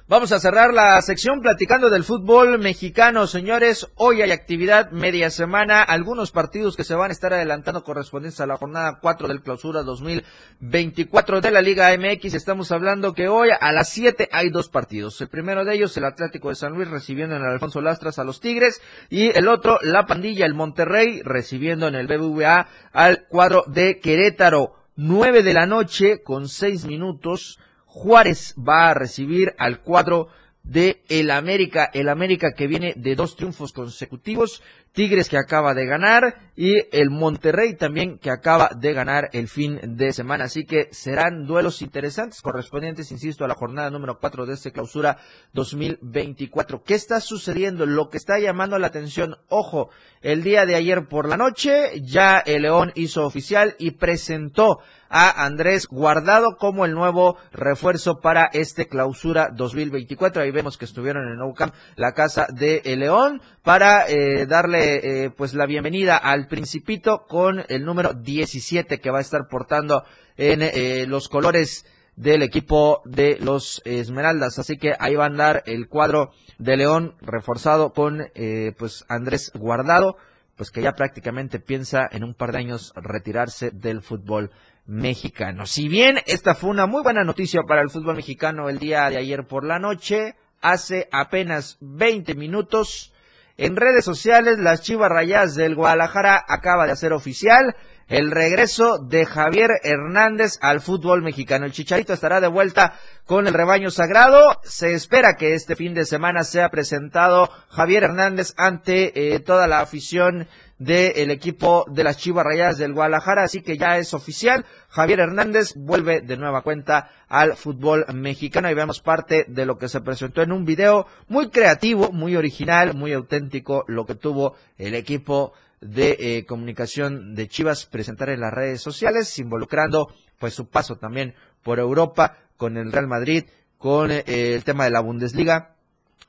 Vamos 0.09 0.31
a 0.31 0.39
cerrar 0.39 0.73
la 0.73 1.01
sección 1.01 1.41
platicando 1.41 1.89
del 1.89 2.05
fútbol 2.05 2.59
mexicano, 2.59 3.27
señores. 3.27 3.89
Hoy 3.95 4.21
hay 4.21 4.31
actividad 4.31 4.89
media 4.91 5.29
semana, 5.29 5.83
algunos 5.83 6.31
partidos 6.31 6.77
que 6.77 6.85
se 6.85 6.95
van 6.95 7.09
a 7.09 7.13
estar 7.13 7.33
adelantando 7.33 7.83
correspondientes 7.83 8.39
a 8.39 8.45
la 8.45 8.55
jornada 8.55 8.99
4 9.01 9.27
del 9.27 9.41
clausura 9.41 9.83
2024 9.83 11.41
de 11.41 11.51
la 11.51 11.61
Liga 11.61 11.89
MX. 11.97 12.35
Estamos 12.35 12.71
hablando 12.71 13.11
que 13.13 13.27
hoy 13.27 13.49
a 13.59 13.73
las 13.73 13.89
7 13.89 14.29
hay 14.31 14.49
dos 14.49 14.69
partidos. 14.69 15.19
El 15.19 15.27
primero 15.27 15.65
de 15.65 15.75
ellos, 15.75 15.97
el 15.97 16.05
Atlético 16.05 16.47
de 16.47 16.55
San 16.55 16.71
Luis 16.71 16.89
recibiendo 16.89 17.35
en 17.35 17.41
el 17.41 17.49
Alfonso 17.49 17.81
Lastras 17.81 18.17
a 18.17 18.23
los 18.23 18.39
Tigres 18.39 18.81
y 19.09 19.37
el 19.37 19.49
otro, 19.49 19.77
la 19.81 20.05
pandilla, 20.05 20.45
el 20.45 20.53
Monterrey, 20.53 21.21
recibiendo 21.21 21.85
en 21.89 21.95
el 21.95 22.07
BBVA 22.07 22.65
al 22.93 23.25
cuadro 23.27 23.65
de 23.67 23.99
Querétaro. 23.99 24.73
9 24.95 25.43
de 25.43 25.53
la 25.53 25.65
noche 25.65 26.23
con 26.23 26.47
6 26.47 26.85
minutos 26.85 27.59
Juárez 27.97 28.53
va 28.57 28.89
a 28.89 28.93
recibir 28.93 29.55
al 29.57 29.81
cuadro 29.81 30.27
de 30.61 31.01
el 31.09 31.31
América, 31.31 31.89
el 31.91 32.09
América 32.09 32.53
que 32.53 32.67
viene 32.67 32.93
de 32.95 33.15
dos 33.15 33.35
triunfos 33.35 33.73
consecutivos, 33.73 34.61
Tigres 34.97 35.29
que 35.29 35.37
acaba 35.37 35.75
de 35.75 35.85
ganar 35.85 36.49
y 36.55 36.73
el 36.91 37.11
Monterrey 37.11 37.75
también 37.75 38.17
que 38.17 38.31
acaba 38.31 38.71
de 38.75 38.93
ganar 38.93 39.29
el 39.31 39.47
fin 39.47 39.79
de 39.83 40.11
semana. 40.11 40.45
Así 40.45 40.65
que 40.65 40.87
serán 40.91 41.45
duelos 41.45 41.83
interesantes 41.83 42.41
correspondientes, 42.41 43.11
insisto, 43.11 43.45
a 43.45 43.47
la 43.47 43.53
jornada 43.53 43.91
número 43.91 44.17
4 44.19 44.47
de 44.47 44.55
este 44.55 44.71
clausura 44.71 45.19
2024. 45.53 46.81
¿Qué 46.83 46.95
está 46.95 47.21
sucediendo? 47.21 47.85
Lo 47.85 48.09
que 48.09 48.17
está 48.17 48.39
llamando 48.39 48.79
la 48.79 48.87
atención, 48.87 49.37
ojo, 49.49 49.91
el 50.21 50.41
día 50.41 50.65
de 50.65 50.73
ayer 50.73 51.07
por 51.07 51.29
la 51.29 51.37
noche 51.37 52.01
ya 52.01 52.39
el 52.39 52.63
León 52.63 52.91
hizo 52.95 53.23
oficial 53.23 53.75
y 53.77 53.91
presentó 53.91 54.79
a 55.09 55.45
Andrés 55.45 55.87
Guardado 55.87 56.57
como 56.57 56.85
el 56.85 56.93
nuevo 56.93 57.37
refuerzo 57.51 58.19
para 58.19 58.49
este 58.51 58.87
clausura 58.87 59.49
2024. 59.53 60.41
Ahí 60.41 60.51
vemos 60.51 60.77
que 60.77 60.85
estuvieron 60.85 61.27
en 61.27 61.37
Nou 61.37 61.53
Camp, 61.53 61.73
la 61.95 62.13
casa 62.13 62.47
de 62.51 62.81
el 62.83 62.99
León, 62.99 63.41
para 63.63 64.09
eh, 64.09 64.47
darle 64.47 64.86
eh, 64.95 65.29
pues 65.29 65.53
la 65.53 65.65
bienvenida 65.65 66.17
al 66.17 66.47
Principito 66.47 67.25
con 67.27 67.63
el 67.69 67.85
número 67.85 68.13
17 68.13 68.99
que 68.99 69.11
va 69.11 69.19
a 69.19 69.21
estar 69.21 69.47
portando 69.49 70.03
en 70.37 70.61
eh, 70.61 71.05
los 71.07 71.29
colores 71.29 71.85
del 72.15 72.41
equipo 72.41 73.01
de 73.05 73.37
los 73.39 73.81
Esmeraldas. 73.85 74.59
Así 74.59 74.77
que 74.77 74.93
ahí 74.99 75.15
va 75.15 75.25
a 75.25 75.27
andar 75.27 75.63
el 75.65 75.87
cuadro 75.87 76.31
de 76.57 76.77
León 76.77 77.15
reforzado 77.21 77.93
con 77.93 78.31
pues 78.77 79.05
Andrés 79.07 79.51
Guardado, 79.53 80.17
pues 80.55 80.71
que 80.71 80.81
ya 80.81 80.93
prácticamente 80.93 81.59
piensa 81.59 82.07
en 82.11 82.23
un 82.23 82.33
par 82.33 82.51
de 82.51 82.57
años 82.57 82.91
retirarse 82.95 83.69
del 83.71 84.01
fútbol 84.01 84.49
mexicano. 84.87 85.65
Si 85.65 85.87
bien 85.87 86.17
esta 86.25 86.55
fue 86.55 86.69
una 86.69 86.87
muy 86.87 87.03
buena 87.03 87.23
noticia 87.23 87.61
para 87.67 87.81
el 87.81 87.89
fútbol 87.89 88.15
mexicano 88.15 88.69
el 88.69 88.79
día 88.79 89.09
de 89.09 89.17
ayer 89.17 89.45
por 89.45 89.63
la 89.63 89.79
noche, 89.79 90.35
hace 90.61 91.07
apenas 91.11 91.77
20 91.81 92.35
minutos 92.35 93.13
en 93.57 93.75
redes 93.75 94.05
sociales 94.05 94.59
las 94.59 94.81
Chivas 94.81 95.09
Rayas 95.09 95.55
del 95.55 95.75
Guadalajara 95.75 96.45
acaba 96.47 96.85
de 96.85 96.91
hacer 96.91 97.11
oficial 97.11 97.75
el 98.07 98.31
regreso 98.31 98.99
de 98.99 99.25
Javier 99.25 99.71
Hernández 99.83 100.59
al 100.61 100.79
fútbol 100.79 101.23
mexicano. 101.23 101.65
El 101.65 101.73
Chicharito 101.73 102.13
estará 102.13 102.39
de 102.39 102.47
vuelta 102.47 102.93
con 103.25 103.47
el 103.47 103.53
rebaño 103.53 103.89
sagrado. 103.89 104.61
Se 104.63 104.93
espera 104.93 105.35
que 105.35 105.55
este 105.55 105.75
fin 105.75 105.93
de 105.93 106.05
semana 106.05 106.43
sea 106.43 106.69
presentado 106.69 107.49
Javier 107.69 108.03
Hernández 108.03 108.53
ante 108.57 109.33
eh, 109.33 109.39
toda 109.39 109.67
la 109.67 109.79
afición 109.79 110.47
del 110.79 111.31
equipo 111.31 111.85
de 111.89 112.03
las 112.03 112.17
Chivas 112.17 112.45
Rayadas 112.45 112.77
del 112.77 112.93
Guadalajara, 112.93 113.43
así 113.43 113.61
que 113.61 113.77
ya 113.77 113.97
es 113.97 114.13
oficial. 114.13 114.65
Javier 114.89 115.21
Hernández 115.21 115.73
vuelve 115.75 116.21
de 116.21 116.37
nueva 116.37 116.61
cuenta 116.61 117.09
al 117.27 117.55
fútbol 117.55 118.05
mexicano 118.13 118.69
y 118.69 118.75
veamos 118.75 119.01
parte 119.01 119.45
de 119.47 119.65
lo 119.65 119.77
que 119.77 119.89
se 119.89 120.01
presentó 120.01 120.41
en 120.41 120.51
un 120.51 120.65
video 120.65 121.07
muy 121.27 121.49
creativo, 121.49 122.11
muy 122.11 122.35
original, 122.35 122.95
muy 122.95 123.13
auténtico, 123.13 123.83
lo 123.87 124.05
que 124.05 124.15
tuvo 124.15 124.55
el 124.77 124.93
equipo 124.93 125.53
de 125.81 126.17
eh, 126.19 126.45
comunicación 126.45 127.35
de 127.35 127.47
Chivas 127.47 127.85
presentar 127.85 128.29
en 128.29 128.41
las 128.41 128.53
redes 128.53 128.81
sociales, 128.81 129.37
involucrando 129.39 130.13
pues 130.39 130.53
su 130.53 130.67
paso 130.67 130.97
también 130.97 131.35
por 131.63 131.79
Europa 131.79 132.37
con 132.55 132.77
el 132.77 132.91
Real 132.91 133.07
Madrid, 133.07 133.45
con 133.77 134.11
eh, 134.11 134.23
el 134.25 134.63
tema 134.63 134.85
de 134.85 134.91
la 134.91 135.01
Bundesliga 135.01 135.75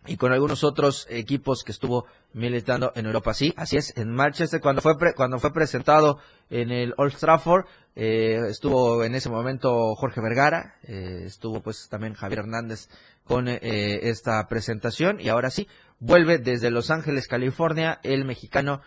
y 0.07 0.17
con 0.17 0.33
algunos 0.33 0.65
otros 0.65 1.07
equipos 1.11 1.65
que 1.65 1.73
estuvo 1.73 2.07
militando 2.33 2.93
en 2.95 3.07
Europa. 3.07 3.35
Sí, 3.35 3.55
así 3.57 3.77
es, 3.77 3.97
en 3.97 4.11
Manchester 4.11 4.61
cuando 4.61 4.83
fue 4.83 4.95
cuando 5.15 5.39
fue 5.39 5.53
presentado 5.53 6.19
en 6.51 6.71
el 6.71 6.95
Old 6.97 7.17
Trafford 7.17 7.67
eh, 8.01 8.47
estuvo 8.49 9.03
en 9.03 9.15
ese 9.15 9.29
momento 9.29 9.95
Jorge 9.97 10.21
Vergara, 10.21 10.77
eh, 10.85 11.23
estuvo 11.25 11.61
pues 11.61 11.89
también 11.89 12.15
Javier 12.15 12.41
Hernández 12.41 12.89
con 13.25 13.49
eh, 13.49 13.59
esta 14.09 14.47
presentación 14.47 15.21
y 15.21 15.29
ahora 15.29 15.51
sí 15.51 15.67
vuelve 15.99 16.39
desde 16.39 16.71
Los 16.71 16.91
Ángeles, 16.91 17.27
California, 17.27 17.99
el 18.03 18.25
mexicano 18.25 18.83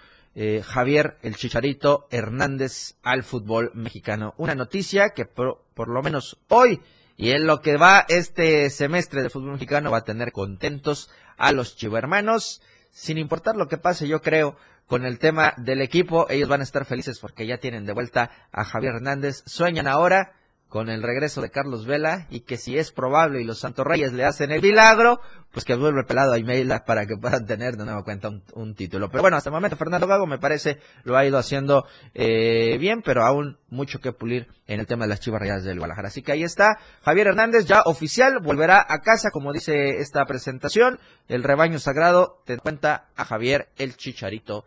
Javier 0.63 1.17
el 1.23 1.35
Chicharito 1.35 2.07
Hernández 2.09 2.95
al 3.03 3.23
fútbol 3.23 3.71
mexicano. 3.73 4.33
Una 4.37 4.55
noticia 4.55 5.09
que 5.09 5.25
por, 5.25 5.65
por 5.73 5.89
lo 5.89 6.01
menos 6.01 6.39
hoy 6.47 6.79
y 7.17 7.31
en 7.31 7.45
lo 7.45 7.61
que 7.61 7.75
va 7.75 8.05
este 8.07 8.69
semestre 8.69 9.23
de 9.23 9.29
fútbol 9.29 9.51
mexicano 9.51 9.91
va 9.91 9.97
a 9.97 10.03
tener 10.05 10.31
contentos 10.31 11.09
a 11.37 11.51
los 11.51 11.75
chivermanos. 11.75 12.61
Sin 12.91 13.17
importar 13.17 13.55
lo 13.55 13.67
que 13.67 13.77
pase, 13.77 14.07
yo 14.07 14.21
creo, 14.21 14.55
con 14.85 15.05
el 15.05 15.19
tema 15.19 15.53
del 15.57 15.81
equipo, 15.81 16.27
ellos 16.29 16.49
van 16.49 16.59
a 16.59 16.65
estar 16.65 16.85
felices 16.85 17.19
porque 17.19 17.47
ya 17.47 17.57
tienen 17.57 17.85
de 17.85 17.93
vuelta 17.93 18.29
a 18.51 18.63
Javier 18.63 18.95
Hernández. 18.95 19.43
Sueñan 19.45 19.87
ahora 19.87 20.33
con 20.71 20.89
el 20.89 21.03
regreso 21.03 21.41
de 21.41 21.49
Carlos 21.49 21.85
Vela 21.85 22.27
y 22.29 22.39
que 22.39 22.55
si 22.55 22.77
es 22.77 22.93
probable 22.93 23.41
y 23.41 23.43
los 23.43 23.59
Santos 23.59 23.85
Reyes 23.85 24.13
le 24.13 24.23
hacen 24.23 24.51
el 24.51 24.61
milagro, 24.61 25.19
pues 25.51 25.65
que 25.65 25.75
vuelve 25.75 26.05
pelado 26.05 26.31
a 26.31 26.39
Imeila 26.39 26.85
para 26.85 27.05
que 27.05 27.17
puedan 27.17 27.45
tener 27.45 27.75
de 27.75 27.83
nueva 27.83 28.05
cuenta 28.05 28.31
un, 28.53 28.73
título. 28.73 29.09
Pero 29.09 29.21
bueno, 29.21 29.35
hasta 29.35 29.49
el 29.49 29.53
momento 29.53 29.75
Fernando 29.75 30.07
Gago 30.07 30.27
me 30.27 30.39
parece 30.39 30.79
lo 31.03 31.17
ha 31.17 31.25
ido 31.25 31.37
haciendo 31.37 31.85
eh, 32.13 32.77
bien, 32.79 33.01
pero 33.01 33.25
aún 33.25 33.59
mucho 33.67 33.99
que 33.99 34.13
pulir 34.13 34.47
en 34.65 34.79
el 34.79 34.87
tema 34.87 35.03
de 35.03 35.09
las 35.09 35.19
Chivas 35.19 35.41
Rayadas 35.41 35.65
del 35.65 35.77
Guadalajara. 35.77 36.07
Así 36.07 36.21
que 36.21 36.31
ahí 36.31 36.43
está, 36.43 36.77
Javier 37.03 37.27
Hernández 37.27 37.65
ya 37.65 37.81
oficial, 37.81 38.39
volverá 38.41 38.85
a 38.87 38.99
casa, 39.01 39.29
como 39.29 39.51
dice 39.51 39.97
esta 39.97 40.25
presentación, 40.25 40.99
el 41.27 41.43
rebaño 41.43 41.79
sagrado 41.79 42.41
te 42.45 42.57
cuenta 42.57 43.09
a 43.17 43.25
Javier 43.25 43.67
el 43.77 43.97
Chicharito 43.97 44.63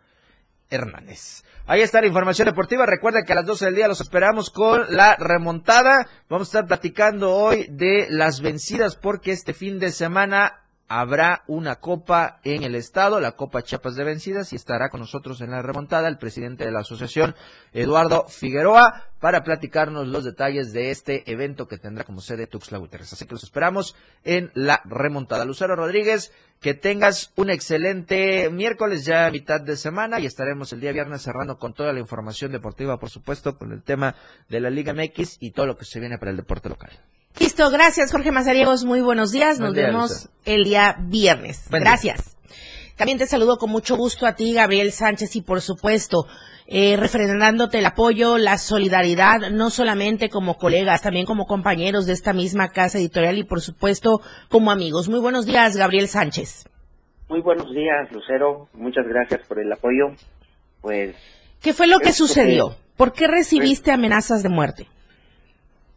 Hernández. 0.69 1.43
Ahí 1.67 1.81
está 1.81 2.01
la 2.01 2.07
información 2.07 2.47
deportiva. 2.47 2.85
Recuerden 2.85 3.25
que 3.25 3.33
a 3.33 3.37
las 3.37 3.45
12 3.45 3.65
del 3.65 3.75
día 3.75 3.87
los 3.87 4.01
esperamos 4.01 4.49
con 4.51 4.85
la 4.89 5.15
remontada. 5.15 6.07
Vamos 6.29 6.47
a 6.47 6.49
estar 6.49 6.67
platicando 6.67 7.33
hoy 7.33 7.67
de 7.69 8.07
las 8.09 8.41
vencidas 8.41 8.95
porque 8.95 9.31
este 9.31 9.53
fin 9.53 9.79
de 9.79 9.91
semana 9.91 10.64
habrá 10.87 11.43
una 11.47 11.77
copa 11.77 12.39
en 12.43 12.63
el 12.63 12.75
estado, 12.75 13.19
la 13.19 13.33
Copa 13.33 13.63
Chiapas 13.63 13.95
de 13.95 14.03
Vencidas, 14.03 14.53
y 14.53 14.55
estará 14.55 14.89
con 14.89 14.99
nosotros 14.99 15.41
en 15.41 15.51
la 15.51 15.61
remontada 15.61 16.07
el 16.07 16.17
presidente 16.17 16.65
de 16.65 16.71
la 16.71 16.81
asociación, 16.81 17.35
Eduardo 17.73 18.27
Figueroa, 18.27 19.03
para 19.19 19.43
platicarnos 19.43 20.07
los 20.07 20.23
detalles 20.23 20.73
de 20.73 20.91
este 20.91 21.29
evento 21.31 21.67
que 21.67 21.77
tendrá 21.77 22.03
como 22.03 22.21
sede 22.21 22.47
Tuxtla 22.47 22.77
Gutiérrez. 22.77 23.11
Así 23.13 23.25
que 23.25 23.33
los 23.33 23.43
esperamos 23.43 23.95
en 24.23 24.51
la 24.53 24.81
remontada. 24.85 25.45
Lucero 25.45 25.75
Rodríguez, 25.75 26.31
que 26.61 26.73
tengas 26.73 27.33
un 27.35 27.49
excelente 27.49 28.49
miércoles 28.51 29.05
ya 29.05 29.29
mitad 29.31 29.61
de 29.61 29.77
semana 29.77 30.19
y 30.19 30.25
estaremos 30.25 30.71
el 30.73 30.81
día 30.81 30.91
viernes 30.91 31.23
cerrando 31.23 31.57
con 31.57 31.73
toda 31.73 31.93
la 31.93 31.99
información 31.99 32.51
deportiva, 32.51 32.99
por 32.99 33.09
supuesto, 33.09 33.57
con 33.57 33.71
el 33.71 33.83
tema 33.83 34.15
de 34.49 34.59
la 34.59 34.69
Liga 34.69 34.93
MX 34.93 35.37
y 35.39 35.51
todo 35.51 35.65
lo 35.65 35.77
que 35.77 35.85
se 35.85 35.99
viene 35.99 36.17
para 36.17 36.31
el 36.31 36.37
deporte 36.37 36.69
local. 36.69 36.91
Listo, 37.39 37.69
gracias 37.69 38.11
Jorge 38.11 38.31
Mazariegos, 38.31 38.85
muy 38.85 39.01
buenos 39.01 39.31
días, 39.31 39.59
nos 39.59 39.73
vemos 39.73 40.29
el 40.45 40.63
día 40.63 40.95
viernes. 40.99 41.67
gracias. 41.69 42.37
También 42.95 43.17
te 43.17 43.27
saludo 43.27 43.57
con 43.57 43.71
mucho 43.71 43.97
gusto 43.97 44.25
a 44.25 44.35
ti, 44.35 44.53
Gabriel 44.53 44.93
Sánchez, 44.93 45.35
y 45.35 45.41
por 45.41 45.59
supuesto, 45.59 46.27
eh, 46.65 46.95
refrendándote 46.95 47.79
el 47.79 47.85
apoyo, 47.85 48.37
la 48.37 48.57
solidaridad, 48.57 49.51
no 49.51 49.69
solamente 49.69 50.29
como 50.29 50.55
colegas, 50.55 51.01
también 51.01 51.25
como 51.25 51.45
compañeros 51.45 52.05
de 52.05 52.13
esta 52.13 52.31
misma 52.31 52.69
casa 52.69 52.99
editorial 52.99 53.37
y 53.37 53.43
por 53.43 53.59
supuesto 53.59 54.21
como 54.49 54.71
amigos. 54.71 55.09
Muy 55.09 55.19
buenos 55.19 55.45
días, 55.45 55.75
Gabriel 55.75 56.07
Sánchez. 56.07 56.69
Muy 57.27 57.41
buenos 57.41 57.69
días, 57.73 58.09
Lucero. 58.11 58.69
Muchas 58.73 59.05
gracias 59.07 59.45
por 59.45 59.59
el 59.59 59.71
apoyo. 59.73 60.15
Pues. 60.79 61.17
¿Qué 61.61 61.73
fue 61.73 61.87
lo 61.87 61.99
que 61.99 62.13
sucedió? 62.13 62.77
¿Por 62.95 63.11
qué 63.11 63.27
recibiste 63.27 63.91
amenazas 63.91 64.41
de 64.41 64.49
muerte? 64.49 64.87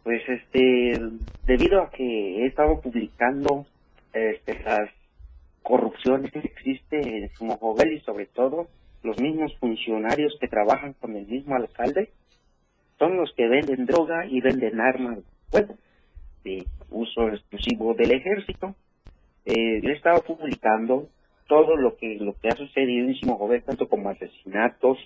Pues 0.04 0.22
este, 0.28 1.00
debido 1.44 1.82
a 1.82 1.90
que 1.90 2.42
he 2.42 2.46
estado 2.46 2.80
publicando 2.80 3.66
este, 4.12 4.62
las 4.62 4.90
corrupciones 5.62 6.32
que 6.32 6.38
existen 6.38 7.06
en 7.06 7.28
Sumojovel 7.34 7.92
y 7.92 8.00
sobre 8.00 8.26
todo 8.26 8.68
los 9.02 9.20
mismos 9.20 9.54
funcionarios 9.58 10.36
que 10.40 10.48
trabajan 10.48 10.94
con 10.94 11.14
el 11.16 11.26
mismo 11.26 11.54
alcalde 11.54 12.10
son 12.98 13.16
los 13.16 13.32
que 13.34 13.46
venden 13.46 13.86
droga 13.86 14.26
y 14.26 14.40
venden 14.40 14.80
armas 14.80 15.18
de 16.42 16.66
uso 16.90 17.28
exclusivo 17.28 17.94
del 17.94 18.12
ejército. 18.12 18.74
Eh, 19.44 19.80
he 19.82 19.92
estado 19.92 20.22
publicando 20.22 21.08
todo 21.46 21.76
lo 21.76 21.96
que 21.96 22.16
lo 22.20 22.34
que 22.34 22.48
ha 22.48 22.56
sucedido 22.56 23.08
en 23.08 23.14
Simojovel, 23.14 23.62
tanto 23.62 23.88
como 23.88 24.10
asesinatos, 24.10 24.98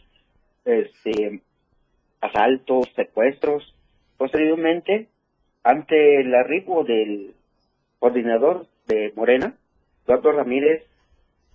este, 0.65 1.41
asaltos, 2.21 2.89
secuestros. 2.97 3.75
Posteriormente, 4.23 5.09
ante 5.65 6.21
el 6.21 6.33
arribo 6.33 6.85
del 6.85 7.35
coordinador 7.99 8.69
de 8.87 9.13
Morena, 9.17 9.57
Eduardo 10.05 10.31
Ramírez, 10.31 10.85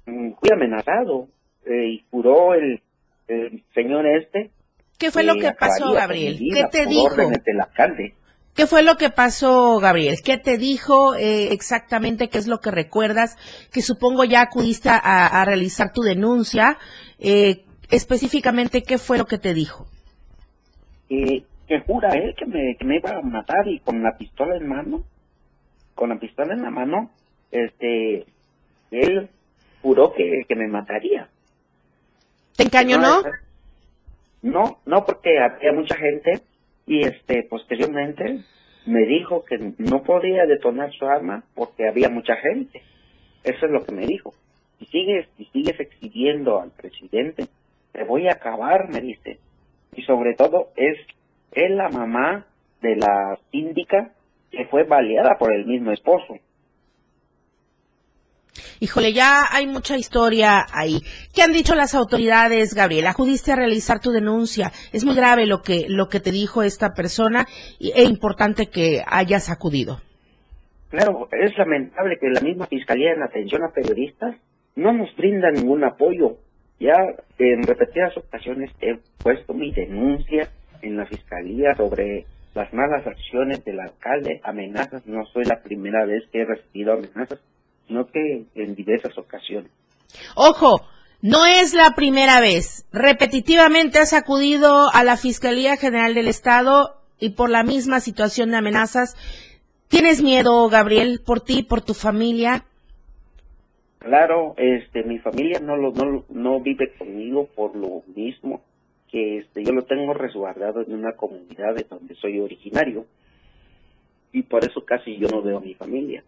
mm, 0.05 0.32
fui 0.34 0.49
amenazado 0.51 1.30
eh, 1.65 1.86
y 1.91 2.05
juró 2.11 2.55
el, 2.55 2.82
el 3.30 3.63
señor 3.74 4.05
este. 4.05 4.51
¿Qué 4.99 5.11
fue 5.11 5.24
lo 5.24 5.36
que 5.36 5.53
pasó, 5.53 5.93
Gabriel? 5.93 6.39
¿Qué 6.53 6.65
te 6.70 6.86
dijo? 6.88 7.15
del 7.15 7.61
alcalde. 7.61 8.15
¿Qué 8.53 8.68
fue 8.68 8.84
lo 8.84 8.97
que 8.97 9.11
pasó, 9.11 9.80
Gabriel? 9.80 10.18
¿Qué 10.22 10.38
te 10.38 10.57
dijo 10.57 11.15
eh, 11.15 11.53
exactamente? 11.53 12.28
¿Qué 12.28 12.38
es 12.38 12.47
lo 12.47 12.59
que 12.59 12.72
recuerdas? 12.72 13.38
Que 13.72 13.82
supongo 13.82 14.26
ya 14.26 14.41
acudiste 14.41 14.89
a, 14.89 14.97
a 14.97 15.45
realizar 15.45 15.93
tu 15.93 16.01
denuncia. 16.01 16.78
Eh, 17.18 17.63
específicamente, 17.89 18.84
¿qué 18.84 18.97
fue 18.97 19.18
lo 19.18 19.26
que 19.26 19.38
te 19.38 19.53
dijo? 19.53 19.88
Que, 21.68 21.80
jura 21.82 22.09
él 22.09 22.36
que 22.36 22.45
me, 22.45 22.76
que 22.78 22.86
me 22.86 22.97
iba 22.97 23.11
a 23.11 23.22
matar 23.22 23.68
y 23.68 23.80
con 23.80 24.01
la 24.03 24.18
pistola 24.18 24.55
en 24.55 24.68
mano, 24.68 25.03
con 25.95 26.09
la 26.09 26.20
pistola 26.20 26.53
en 26.53 26.61
la 26.61 26.70
mano, 26.70 27.11
este, 27.51 28.26
él 28.91 29.30
juró 29.82 30.13
que, 30.13 30.43
que 30.47 30.55
me 30.55 30.68
mataría. 30.68 31.30
¿Te 32.55 32.63
encañonó? 32.63 33.22
No, 34.41 34.80
no, 34.86 35.05
porque 35.05 35.39
había 35.39 35.74
mucha 35.74 35.95
gente 35.95 36.41
y 36.86 37.03
este, 37.03 37.43
posteriormente 37.43 38.43
me 38.86 39.05
dijo 39.05 39.43
que 39.43 39.74
no 39.78 40.03
podía 40.03 40.45
detonar 40.45 40.91
su 40.93 41.05
arma 41.05 41.43
porque 41.53 41.88
había 41.88 42.09
mucha 42.09 42.36
gente. 42.38 42.82
Eso 43.43 43.65
es 43.65 43.72
lo 43.72 43.84
que 43.86 43.91
me 43.91 44.05
dijo. 44.05 44.34
Si 44.80 44.86
sigues, 44.86 45.28
si 45.38 45.45
sigues 45.45 45.80
exhibiendo 45.80 46.61
al 46.61 46.72
presidente, 46.72 47.47
te 47.91 48.03
voy 48.03 48.28
a 48.28 48.34
acabar, 48.34 48.89
me 48.89 49.01
dice. 49.01 49.39
Y 49.95 50.03
sobre 50.03 50.36
todo 50.36 50.70
es, 50.76 50.97
es 51.52 51.72
la 51.72 51.89
mamá 51.89 52.45
de 52.82 52.95
la 52.95 53.38
síndica 53.52 54.12
que 54.52 54.66
fue 54.66 54.84
baleada 54.84 55.38
por 55.38 55.54
el 55.54 55.66
mismo 55.66 55.91
esposo. 55.91 56.38
Híjole, 58.80 59.14
ya 59.14 59.45
hay 59.52 59.68
mucha 59.68 59.98
historia 59.98 60.66
ahí. 60.72 61.00
¿Qué 61.34 61.41
han 61.41 61.52
dicho 61.52 61.76
las 61.76 61.95
autoridades, 61.95 62.74
Gabriel? 62.74 63.08
Acudiste 63.08 63.52
a 63.52 63.56
realizar 63.56 64.00
tu 64.00 64.12
denuncia. 64.12 64.72
Es 64.93 65.04
muy 65.04 65.16
grave 65.16 65.45
lo 65.45 65.62
que, 65.62 65.86
lo 65.88 66.10
que 66.10 66.20
te 66.20 66.32
dijo 66.32 66.64
esta 66.64 66.93
persona 66.93 67.45
y 67.80 67.91
es 67.95 68.10
importante 68.10 68.68
que 68.68 69.04
hayas 69.06 69.50
acudido. 69.50 70.00
Claro, 70.89 71.28
es 71.32 71.58
lamentable 71.58 72.18
que 72.20 72.30
la 72.30 72.41
misma 72.41 72.68
Fiscalía 72.68 73.14
en 73.14 73.24
atención 73.24 73.64
a 73.64 73.72
periodistas 73.74 74.36
no 74.76 74.93
nos 74.93 75.16
brinda 75.16 75.52
ningún 75.52 75.84
apoyo. 75.84 76.38
Ya 76.80 76.93
en 77.39 77.64
repetidas 77.64 78.16
ocasiones 78.16 78.72
he 78.82 78.98
puesto 79.22 79.54
mi 79.54 79.72
denuncia 79.72 80.50
en 80.82 80.97
la 80.97 81.05
Fiscalía 81.05 81.75
sobre 81.75 82.25
las 82.53 82.73
malas 82.73 83.05
acciones 83.05 83.63
del 83.65 83.80
alcalde, 83.80 84.41
amenazas. 84.43 85.05
No 85.05 85.25
soy 85.28 85.45
la 85.45 85.61
primera 85.61 86.05
vez 86.05 86.23
que 86.32 86.41
he 86.41 86.45
recibido 86.45 86.93
amenazas, 86.93 87.39
sino 87.88 88.07
que 88.07 88.45
en 88.55 88.75
diversas 88.75 89.17
ocasiones. 89.17 89.71
Ojo, 90.36 90.82
no 91.21 91.45
es 91.45 91.73
la 91.73 91.91
primera 91.95 92.39
vez. 92.39 92.86
Repetitivamente 92.91 93.99
has 93.99 94.13
acudido 94.13 94.89
a 94.93 95.03
la 95.03 95.17
Fiscalía 95.17 95.78
General 95.78 96.13
del 96.13 96.28
Estado 96.28 96.95
y 97.19 97.30
por 97.32 97.49
la 97.49 97.63
misma 97.63 97.99
situación 97.99 98.51
de 98.51 98.57
amenazas. 98.57 99.15
¿Tienes 99.88 100.21
miedo, 100.21 100.67
Gabriel, 100.69 101.21
por 101.25 101.41
ti, 101.41 101.63
por 101.63 101.82
tu 101.82 101.93
familia? 101.93 102.65
Claro, 103.99 104.53
este, 104.57 105.03
mi 105.03 105.17
familia 105.19 105.59
no 105.59 105.75
lo, 105.75 105.91
no, 105.91 106.05
lo- 106.05 106.25
no 106.30 106.59
vive 106.61 106.93
conmigo 106.97 107.47
por 107.55 107.75
lo 107.75 108.03
mismo 108.15 108.61
que 109.12 109.39
este, 109.39 109.64
yo 109.64 109.72
lo 109.72 109.84
tengo 109.84 110.14
resguardado 110.14 110.82
en 110.82 110.93
una 110.93 111.14
comunidad 111.14 111.76
de 111.76 111.86
donde 111.89 112.16
soy 112.16 112.39
originario 112.39 113.05
y 114.32 114.43
por 114.43 114.64
eso 114.64 114.84
casi 114.86 115.18
yo 115.18 115.28
no 115.30 115.41
veo 115.41 115.58
a 115.58 115.62
mi 115.62 115.74
familia. 115.74 116.24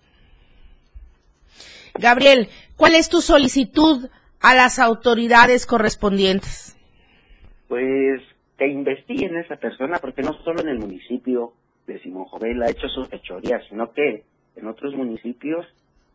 Gabriel, 1.96 2.48
¿cuál 2.78 2.96
es 2.96 3.10
tu 3.10 3.22
solicitud 3.22 4.10
a 4.40 4.56
las 4.56 4.80
autoridades 4.80 5.66
correspondientes? 5.66 6.78
Pues 7.68 8.22
que 8.58 8.68
investiguen 8.68 9.36
a 9.36 9.42
esa 9.42 9.56
persona 9.56 9.98
porque 10.00 10.22
no 10.22 10.34
solo 10.44 10.62
en 10.62 10.70
el 10.70 10.80
municipio 10.80 11.54
de 11.88 12.00
Simón 12.02 12.26
Jovel 12.26 12.62
ha 12.62 12.70
hecho 12.70 12.88
sus 12.88 13.08
fechorías, 13.08 13.64
sino 13.70 13.92
que 13.94 14.24
en 14.56 14.68
otros 14.68 14.96
municipios 14.96 15.66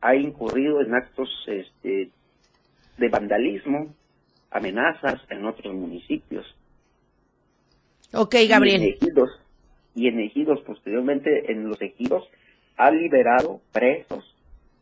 ha 0.01 0.15
incurrido 0.15 0.81
en 0.81 0.95
actos 0.95 1.29
este, 1.47 2.11
de 2.99 3.09
vandalismo, 3.09 3.95
amenazas 4.55 5.21
en 5.29 5.45
otros 5.45 5.75
municipios. 5.75 6.47
Ok, 8.15 8.35
Y 8.35 8.45
en 8.45 8.49
Gabriel. 8.49 8.83
ejidos, 8.83 9.31
y 9.95 10.07
en 10.09 10.21
ejidos, 10.21 10.61
posteriormente 10.63 11.51
en 11.53 11.69
los 11.69 11.81
ejidos, 11.83 12.25
ha 12.77 12.91
liberado 12.91 13.61
presos 13.73 14.25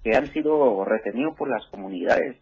que 0.05 0.15
han 0.15 0.31
sido 0.33 0.85
retenidos 0.85 1.35
por 1.37 1.49
las 1.49 1.67
comunidades. 1.67 2.37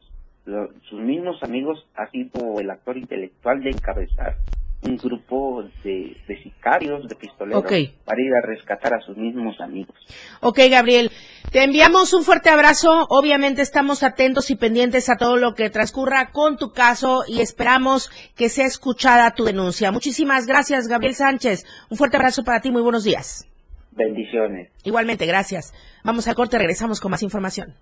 Sus 0.89 1.01
mismos 1.01 1.43
amigos 1.43 1.87
ha 1.95 2.11
sido 2.11 2.59
el 2.59 2.71
actor 2.71 2.97
intelectual 2.97 3.63
de 3.63 3.71
encabezar 3.71 4.37
un 4.83 4.97
grupo 4.97 5.63
de, 5.85 6.17
de 6.27 6.43
sicarios, 6.43 7.07
de 7.07 7.15
pistoleros, 7.15 7.63
para 7.63 8.21
ir 8.21 8.35
a 8.35 8.41
rescatar 8.47 8.95
a 8.95 9.01
sus 9.01 9.17
mismos 9.17 9.61
amigos. 9.61 9.95
Ok, 10.41 10.59
Gabriel, 10.71 11.11
te 11.51 11.63
enviamos 11.63 12.15
un 12.15 12.25
fuerte 12.25 12.49
abrazo. 12.49 13.07
Obviamente 13.11 13.61
estamos 13.63 14.03
atentos 14.03 14.51
y 14.51 14.57
pendientes 14.57 15.11
a 15.11 15.17
todo 15.17 15.37
lo 15.37 15.55
que 15.55 15.69
transcurra 15.69 16.31
con 16.33 16.57
tu 16.57 16.73
caso 16.73 17.25
y 17.29 17.41
esperamos 17.41 18.11
que 18.37 18.49
sea 18.49 18.67
escuchada 18.67 19.35
tu 19.35 19.45
denuncia. 19.45 19.93
Muchísimas 19.93 20.47
gracias, 20.47 20.89
Gabriel 20.89 21.15
Sánchez. 21.15 21.65
Un 21.91 21.99
fuerte 21.99 22.17
abrazo 22.17 22.43
para 22.43 22.61
ti. 22.61 22.71
Muy 22.71 22.83
buenos 22.83 23.05
días. 23.05 23.47
Bendiciones. 23.93 24.71
Igualmente, 24.85 25.27
gracias. 25.27 25.75
Vamos 26.05 26.27
al 26.29 26.35
corte, 26.35 26.57
regresamos 26.57 27.01
con 27.01 27.11
más 27.11 27.23
información. 27.23 27.75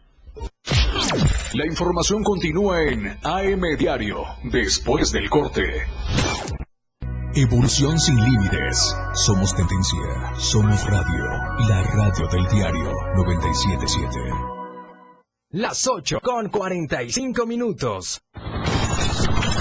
La 1.54 1.66
información 1.66 2.22
continúa 2.22 2.82
en 2.82 3.06
AM 3.22 3.62
Diario, 3.78 4.24
después 4.44 5.12
del 5.12 5.28
corte. 5.30 5.62
Evolución 7.40 7.96
sin 8.00 8.16
límites. 8.16 8.96
Somos 9.14 9.54
tendencia. 9.54 10.34
Somos 10.38 10.84
radio. 10.90 11.24
La 11.68 11.82
radio 11.84 12.26
del 12.32 12.48
diario 12.48 12.92
977. 13.14 14.18
Las 15.50 15.86
8 15.86 16.18
con 16.20 16.48
45 16.48 17.46
minutos. 17.46 18.20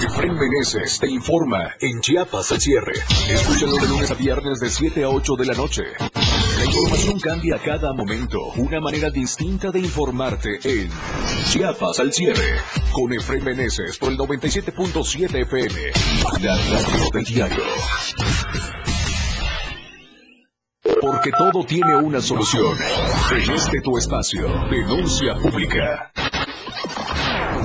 Efraín 0.04 0.34
Meneses 0.34 0.98
te 0.98 1.08
informa 1.08 1.76
en 1.80 2.00
Chiapas 2.00 2.50
al 2.50 2.60
cierre. 2.60 2.94
Escúchalo 3.28 3.76
de 3.76 3.86
lunes 3.86 4.10
a 4.10 4.14
viernes 4.14 4.58
de 4.58 4.70
7 4.70 5.04
a 5.04 5.10
8 5.10 5.36
de 5.36 5.46
la 5.46 5.54
noche. 5.54 5.84
La 6.68 6.74
información 6.74 7.18
cambia 7.20 7.56
a 7.56 7.58
cada 7.58 7.94
momento. 7.94 8.38
Una 8.56 8.78
manera 8.78 9.08
distinta 9.08 9.70
de 9.70 9.78
informarte 9.78 10.58
en 10.64 10.90
Chiapas 11.46 11.98
al 11.98 12.12
cierre. 12.12 12.60
Con 12.92 13.10
Efraín 13.10 13.42
Meneses 13.42 13.96
por 13.96 14.12
el 14.12 14.18
97.7 14.18 15.42
FM. 15.44 15.74
La 16.42 16.56
radio 16.56 17.10
del 17.10 17.24
diario. 17.24 17.64
Porque 21.00 21.30
todo 21.38 21.64
tiene 21.64 21.96
una 21.96 22.20
solución. 22.20 22.76
En 23.32 23.50
este 23.50 23.80
tu 23.80 23.96
espacio. 23.96 24.46
Denuncia 24.68 25.36
pública. 25.36 26.12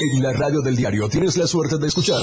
En 0.00 0.22
la 0.22 0.32
radio 0.32 0.62
del 0.62 0.76
diario 0.76 1.10
tienes 1.10 1.36
la 1.36 1.46
suerte 1.46 1.76
de 1.76 1.86
escuchar. 1.86 2.22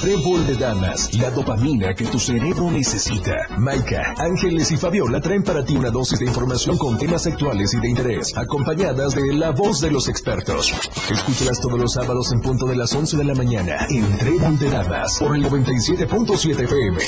Trébol 0.00 0.44
de 0.48 0.56
Damas, 0.56 1.14
la 1.14 1.30
dopamina 1.30 1.94
que 1.94 2.06
tu 2.06 2.18
cerebro 2.18 2.72
necesita. 2.72 3.46
Maika, 3.56 4.14
Ángeles 4.18 4.72
y 4.72 4.76
Fabiola 4.76 5.20
traen 5.20 5.44
para 5.44 5.64
ti 5.64 5.76
una 5.76 5.90
dosis 5.90 6.18
de 6.18 6.26
información 6.26 6.76
con 6.76 6.98
temas 6.98 7.24
actuales 7.28 7.72
y 7.74 7.80
de 7.80 7.88
interés, 7.88 8.36
acompañadas 8.36 9.14
de 9.14 9.32
la 9.32 9.50
voz 9.50 9.80
de 9.80 9.92
los 9.92 10.08
expertos. 10.08 10.74
Escúchalas 11.08 11.60
todos 11.60 11.78
los 11.78 11.92
sábados 11.92 12.32
en 12.32 12.40
punto 12.40 12.66
de 12.66 12.74
las 12.74 12.92
11 12.92 13.16
de 13.16 13.24
la 13.24 13.34
mañana 13.36 13.86
en 13.88 14.18
Trébol 14.18 14.58
de 14.58 14.70
Damas 14.70 15.16
por 15.20 15.36
el 15.36 15.44
97.7 15.44 16.64
FM. 16.64 16.98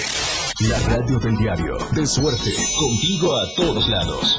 La 0.69 0.79
radio 0.89 1.19
del 1.19 1.37
diario, 1.37 1.79
de 1.91 2.07
suerte, 2.07 2.55
contigo 2.79 3.37
a 3.37 3.53
todos 3.57 3.89
lados. 3.89 4.39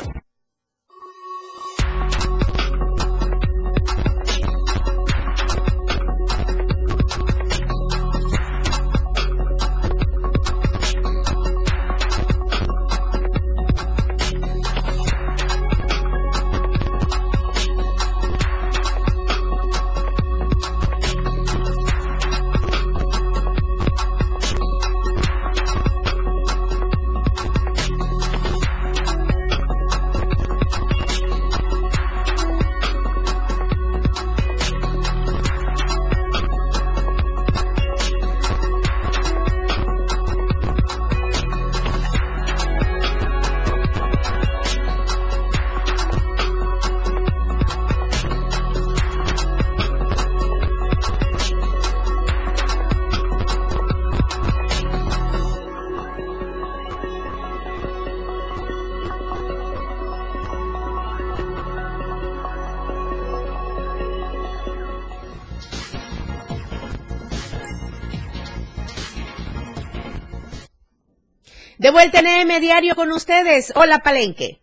De 71.81 71.89
vuelta 71.89 72.19
en 72.19 72.27
M 72.27 72.59
Diario 72.59 72.93
con 72.93 73.11
ustedes. 73.11 73.73
Hola, 73.75 74.03
Palenque. 74.03 74.61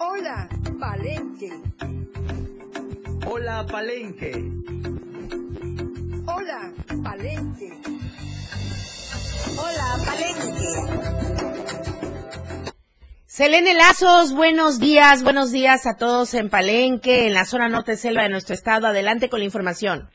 Hola, 0.00 0.48
Palenque. 0.80 1.52
Hola, 3.24 3.64
Palenque. 3.70 4.32
Hola, 6.26 6.72
Palenque. 7.04 7.72
Hola, 9.56 9.96
Palenque. 10.04 10.72
Selene 13.26 13.74
Lazos, 13.74 14.32
buenos 14.32 14.80
días, 14.80 15.22
buenos 15.22 15.52
días 15.52 15.86
a 15.86 15.96
todos 15.96 16.34
en 16.34 16.50
Palenque, 16.50 17.28
en 17.28 17.34
la 17.34 17.44
zona 17.44 17.68
norte 17.68 17.96
selva 17.96 18.24
de 18.24 18.30
nuestro 18.30 18.56
estado. 18.56 18.88
Adelante 18.88 19.28
con 19.28 19.38
la 19.38 19.44
información. 19.44 20.10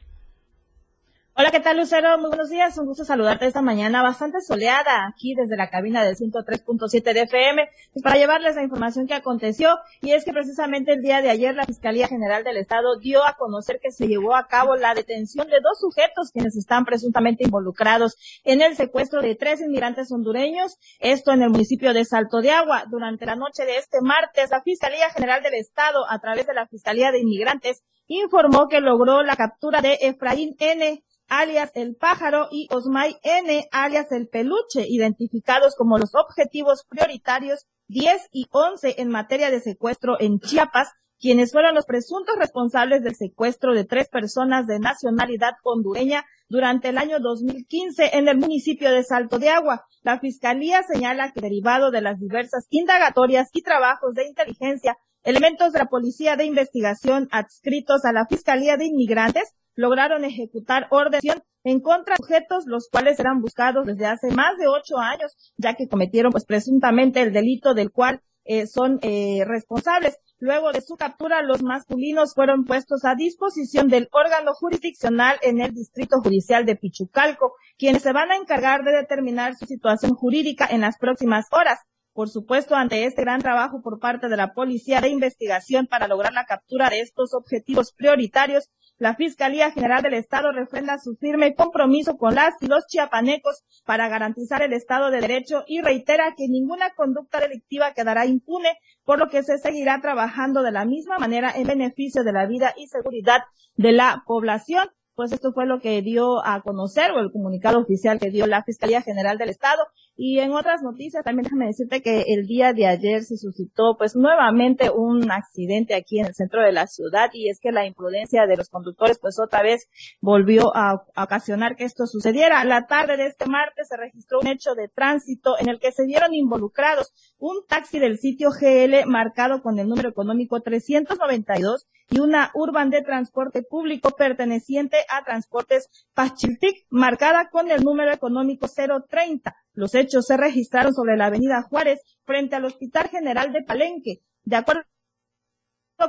Hola, 1.34 1.50
¿qué 1.50 1.62
tal, 1.62 1.78
Lucero? 1.78 2.18
Muy 2.18 2.28
buenos 2.28 2.50
días. 2.50 2.78
Un 2.78 2.88
gusto 2.88 3.06
saludarte 3.06 3.46
esta 3.46 3.62
mañana 3.62 4.04
bastante 4.04 4.42
soleada 4.42 5.08
aquí 5.08 5.34
desde 5.34 5.56
la 5.56 5.70
cabina 5.70 6.04
del 6.04 6.18
103.7 6.18 7.14
de 7.14 7.22
FM 7.22 7.70
pues 7.94 8.04
para 8.04 8.18
llevarles 8.18 8.58
la 8.58 8.64
información 8.64 9.08
que 9.08 9.14
aconteció. 9.14 9.70
Y 10.02 10.12
es 10.12 10.26
que 10.26 10.34
precisamente 10.34 10.92
el 10.92 11.02
día 11.02 11.22
de 11.22 11.30
ayer 11.30 11.56
la 11.56 11.64
Fiscalía 11.64 12.10
General 12.10 12.44
del 12.44 12.58
Estado 12.58 13.00
dio 13.00 13.26
a 13.26 13.38
conocer 13.38 13.80
que 13.82 13.94
se 13.94 14.08
llevó 14.08 14.36
a 14.36 14.48
cabo 14.50 14.76
la 14.76 14.94
detención 14.94 15.48
de 15.48 15.62
dos 15.62 15.80
sujetos 15.80 16.32
quienes 16.34 16.58
están 16.58 16.84
presuntamente 16.84 17.46
involucrados 17.46 18.18
en 18.44 18.62
el 18.62 18.76
secuestro 18.76 19.22
de 19.22 19.36
tres 19.36 19.62
inmigrantes 19.62 20.12
hondureños. 20.12 20.80
Esto 21.00 21.32
en 21.32 21.44
el 21.44 21.50
municipio 21.50 21.94
de 21.94 22.04
Salto 22.04 22.42
de 22.42 22.52
Agua. 22.52 22.84
Durante 22.92 23.26
la 23.26 23.38
noche 23.38 23.64
de 23.64 23.78
este 23.78 24.02
martes, 24.02 24.50
la 24.52 24.62
Fiscalía 24.64 25.10
General 25.12 25.42
del 25.42 25.54
Estado, 25.54 26.04
a 26.10 26.20
través 26.20 26.46
de 26.46 26.54
la 26.54 26.68
Fiscalía 26.68 27.14
de 27.14 27.20
Inmigrantes, 27.20 27.84
informó 28.08 28.68
que 28.68 28.82
logró 28.82 29.24
la 29.24 29.38
captura 29.38 29.80
de 29.80 29.98
Efraín 30.02 30.58
N 30.60 31.02
alias 31.32 31.72
el 31.76 31.96
pájaro, 31.96 32.50
y 32.52 32.68
Osmay 32.72 33.16
N, 33.24 33.68
alias 33.72 34.12
el 34.12 34.28
peluche, 34.28 34.86
identificados 34.88 35.76
como 35.78 35.98
los 35.98 36.14
objetivos 36.14 36.86
prioritarios 36.90 37.66
10 37.88 38.28
y 38.34 38.48
11 38.52 38.96
en 38.98 39.10
materia 39.10 39.50
de 39.50 39.62
secuestro 39.62 40.20
en 40.20 40.40
Chiapas, 40.40 40.90
quienes 41.20 41.54
fueron 41.54 41.74
los 41.74 41.86
presuntos 41.86 42.36
responsables 42.38 43.02
del 43.04 43.16
secuestro 43.16 43.74
de 43.74 43.86
tres 43.86 44.10
personas 44.10 44.68
de 44.68 44.80
nacionalidad 44.80 45.54
hondureña 45.64 46.26
durante 46.50 46.90
el 46.90 46.98
año 46.98 47.20
2015 47.22 48.18
en 48.18 48.28
el 48.28 48.38
municipio 48.38 48.92
de 48.92 49.04
Salto 49.04 49.40
de 49.40 49.50
Agua. 49.50 49.86
La 50.02 50.20
Fiscalía 50.20 50.84
señala 50.84 51.32
que 51.32 51.40
derivado 51.40 51.92
de 51.92 52.02
las 52.02 52.20
diversas 52.20 52.68
indagatorias 52.70 53.50
y 53.54 53.62
trabajos 53.62 54.16
de 54.16 54.28
inteligencia, 54.28 54.98
elementos 55.24 55.72
de 55.72 55.80
la 55.80 55.86
Policía 55.86 56.36
de 56.36 56.44
Investigación 56.44 57.30
adscritos 57.32 58.04
a 58.04 58.12
la 58.12 58.26
Fiscalía 58.26 58.76
de 58.76 58.88
Inmigrantes 58.88 59.54
lograron 59.76 60.24
ejecutar 60.26 60.88
orden 60.90 61.22
en 61.64 61.80
contra 61.80 62.16
de 62.16 62.24
sujetos 62.24 62.66
los 62.66 62.90
cuales 62.90 63.20
eran 63.20 63.42
buscados 63.42 63.86
desde 63.86 64.06
hace 64.06 64.32
más 64.32 64.58
de 64.58 64.68
ocho 64.68 64.98
años, 64.98 65.54
ya 65.58 65.76
que 65.76 65.88
cometieron 65.88 66.32
pues 66.32 66.46
presuntamente 66.46 67.22
el 67.22 67.34
delito 67.34 67.74
del 67.74 67.92
cual 67.92 68.22
eh, 68.44 68.68
son 68.68 69.00
eh, 69.02 69.44
responsables. 69.46 70.18
Luego 70.40 70.72
de 70.72 70.82
su 70.82 70.96
captura, 70.96 71.44
los 71.44 71.62
masculinos 71.62 72.34
fueron 72.34 72.66
puestos 72.66 73.06
a 73.06 73.14
disposición 73.14 73.90
del 73.90 74.10
órgano 74.12 74.54
jurisdiccional 74.56 75.38
en 75.44 75.62
el 75.62 75.72
Distrito 75.72 76.20
Judicial 76.20 76.66
de 76.66 76.76
Pichucalco, 76.76 77.54
quienes 77.78 78.02
se 78.02 78.12
van 78.12 78.32
a 78.32 78.38
encargar 78.38 78.84
de 78.84 78.92
determinar 78.92 79.56
su 79.56 79.68
situación 79.68 80.16
jurídica 80.16 80.68
en 80.70 80.82
las 80.82 80.98
próximas 80.98 81.46
horas. 81.52 81.80
Por 82.14 82.28
supuesto, 82.28 82.76
ante 82.76 83.06
este 83.06 83.22
gran 83.22 83.40
trabajo 83.40 83.82
por 83.84 84.00
parte 84.00 84.30
de 84.30 84.36
la 84.36 84.54
Policía 84.54 85.00
de 85.00 85.10
Investigación 85.10 85.86
para 85.86 86.08
lograr 86.08 86.34
la 86.34 86.46
captura 86.46 86.90
de 86.90 87.02
estos 87.02 87.36
objetivos 87.36 87.94
prioritarios, 87.94 88.70
la 89.02 89.16
Fiscalía 89.16 89.72
General 89.72 90.04
del 90.04 90.14
Estado 90.14 90.52
refrenda 90.52 91.00
su 91.00 91.16
firme 91.16 91.56
compromiso 91.56 92.20
con 92.20 92.36
las 92.36 92.54
y 92.62 92.68
los 92.68 92.86
chiapanecos 92.86 93.64
para 93.84 94.08
garantizar 94.10 94.62
el 94.62 94.74
Estado 94.74 95.10
de 95.10 95.22
Derecho 95.22 95.64
y 95.66 95.82
reitera 95.82 96.36
que 96.38 96.48
ninguna 96.48 96.94
conducta 96.94 97.40
delictiva 97.40 97.96
quedará 97.96 98.28
impune, 98.28 98.78
por 99.04 99.18
lo 99.18 99.28
que 99.30 99.42
se 99.42 99.58
seguirá 99.58 100.02
trabajando 100.02 100.62
de 100.62 100.72
la 100.72 100.86
misma 100.86 101.18
manera 101.18 101.52
en 101.52 101.66
beneficio 101.66 102.24
de 102.24 102.32
la 102.32 102.46
vida 102.46 102.76
y 102.78 102.90
seguridad 102.90 103.42
de 103.76 103.92
la 103.92 104.22
población 104.28 104.88
pues 105.16 105.34
esto 105.34 105.52
fue 105.54 105.66
lo 105.66 105.82
que 105.82 106.02
dio 106.02 106.44
a 106.46 106.62
conocer 106.62 107.12
o 107.12 107.20
el 107.20 107.32
comunicado 107.32 107.80
oficial 107.80 108.18
que 108.18 108.32
dio 108.32 108.48
la 108.48 108.64
Fiscalía 108.64 109.02
General 109.02 109.38
del 109.38 109.50
Estado. 109.50 109.84
Y 110.16 110.40
en 110.40 110.52
otras 110.52 110.82
noticias 110.84 111.24
también 111.24 111.46
déjame 111.46 111.68
decirte 111.68 112.02
que 112.02 112.26
el 112.28 112.46
día 112.46 112.74
de 112.74 112.86
ayer 112.86 113.24
se 113.24 113.38
suscitó 113.38 113.96
pues 113.98 114.16
nuevamente 114.16 114.90
un 114.90 115.32
accidente 115.32 115.96
aquí 115.96 116.20
en 116.20 116.28
el 116.28 116.36
centro 116.36 116.62
de 116.62 116.72
la 116.72 116.88
ciudad 116.88 117.30
y 117.34 117.50
es 117.50 117.60
que 117.60 117.72
la 117.72 117.86
imprudencia 117.86 118.46
de 118.46 118.58
los 118.58 118.70
conductores 118.70 119.20
pues 119.20 119.40
otra 119.40 119.64
vez 119.64 119.90
volvió 120.20 120.76
a, 120.76 121.06
ocasionar 121.16 121.76
que 121.76 121.86
esto 121.86 122.06
sucediera. 122.06 122.64
La 122.66 122.88
tarde 122.88 123.18
de 123.18 123.28
este 123.28 123.48
martes 123.48 123.88
se 123.88 123.98
registró 123.98 124.40
un 124.42 124.48
hecho 124.48 124.76
de 124.76 124.90
tránsito 124.90 125.56
en 125.60 125.70
el 125.70 125.80
que 125.80 125.92
se 125.92 126.06
vieron 126.06 126.34
involucrados 126.34 127.14
un 127.38 127.66
taxi 127.68 128.00
del 128.00 128.20
sitio 128.20 128.50
GL 128.52 129.08
marcado 129.08 129.62
con 129.62 129.80
el 129.80 129.88
número 129.88 130.10
económico 130.10 130.62
392 130.62 131.88
y 132.12 132.20
una 132.20 132.52
urban 132.54 132.90
de 132.90 133.02
transporte 133.02 133.64
público 133.64 134.12
perteneciente 134.12 134.98
a 135.10 135.24
Transportes 135.24 135.90
Pachiltic, 136.14 136.86
marcada 136.90 137.50
con 137.50 137.72
el 137.72 137.84
número 137.84 138.12
económico 138.12 138.68
030. 138.68 139.56
Los 139.74 139.96
hechos 139.96 140.26
se 140.26 140.38
registraron 140.38 140.94
sobre 140.94 141.18
la 141.18 141.28
avenida 141.28 141.62
Juárez, 141.64 142.02
frente 142.24 142.56
al 142.56 142.66
Hospital 142.66 143.10
General 143.10 143.52
de 143.54 143.64
Palenque. 143.64 144.20
De 144.44 144.56
acuerdo 144.58 144.84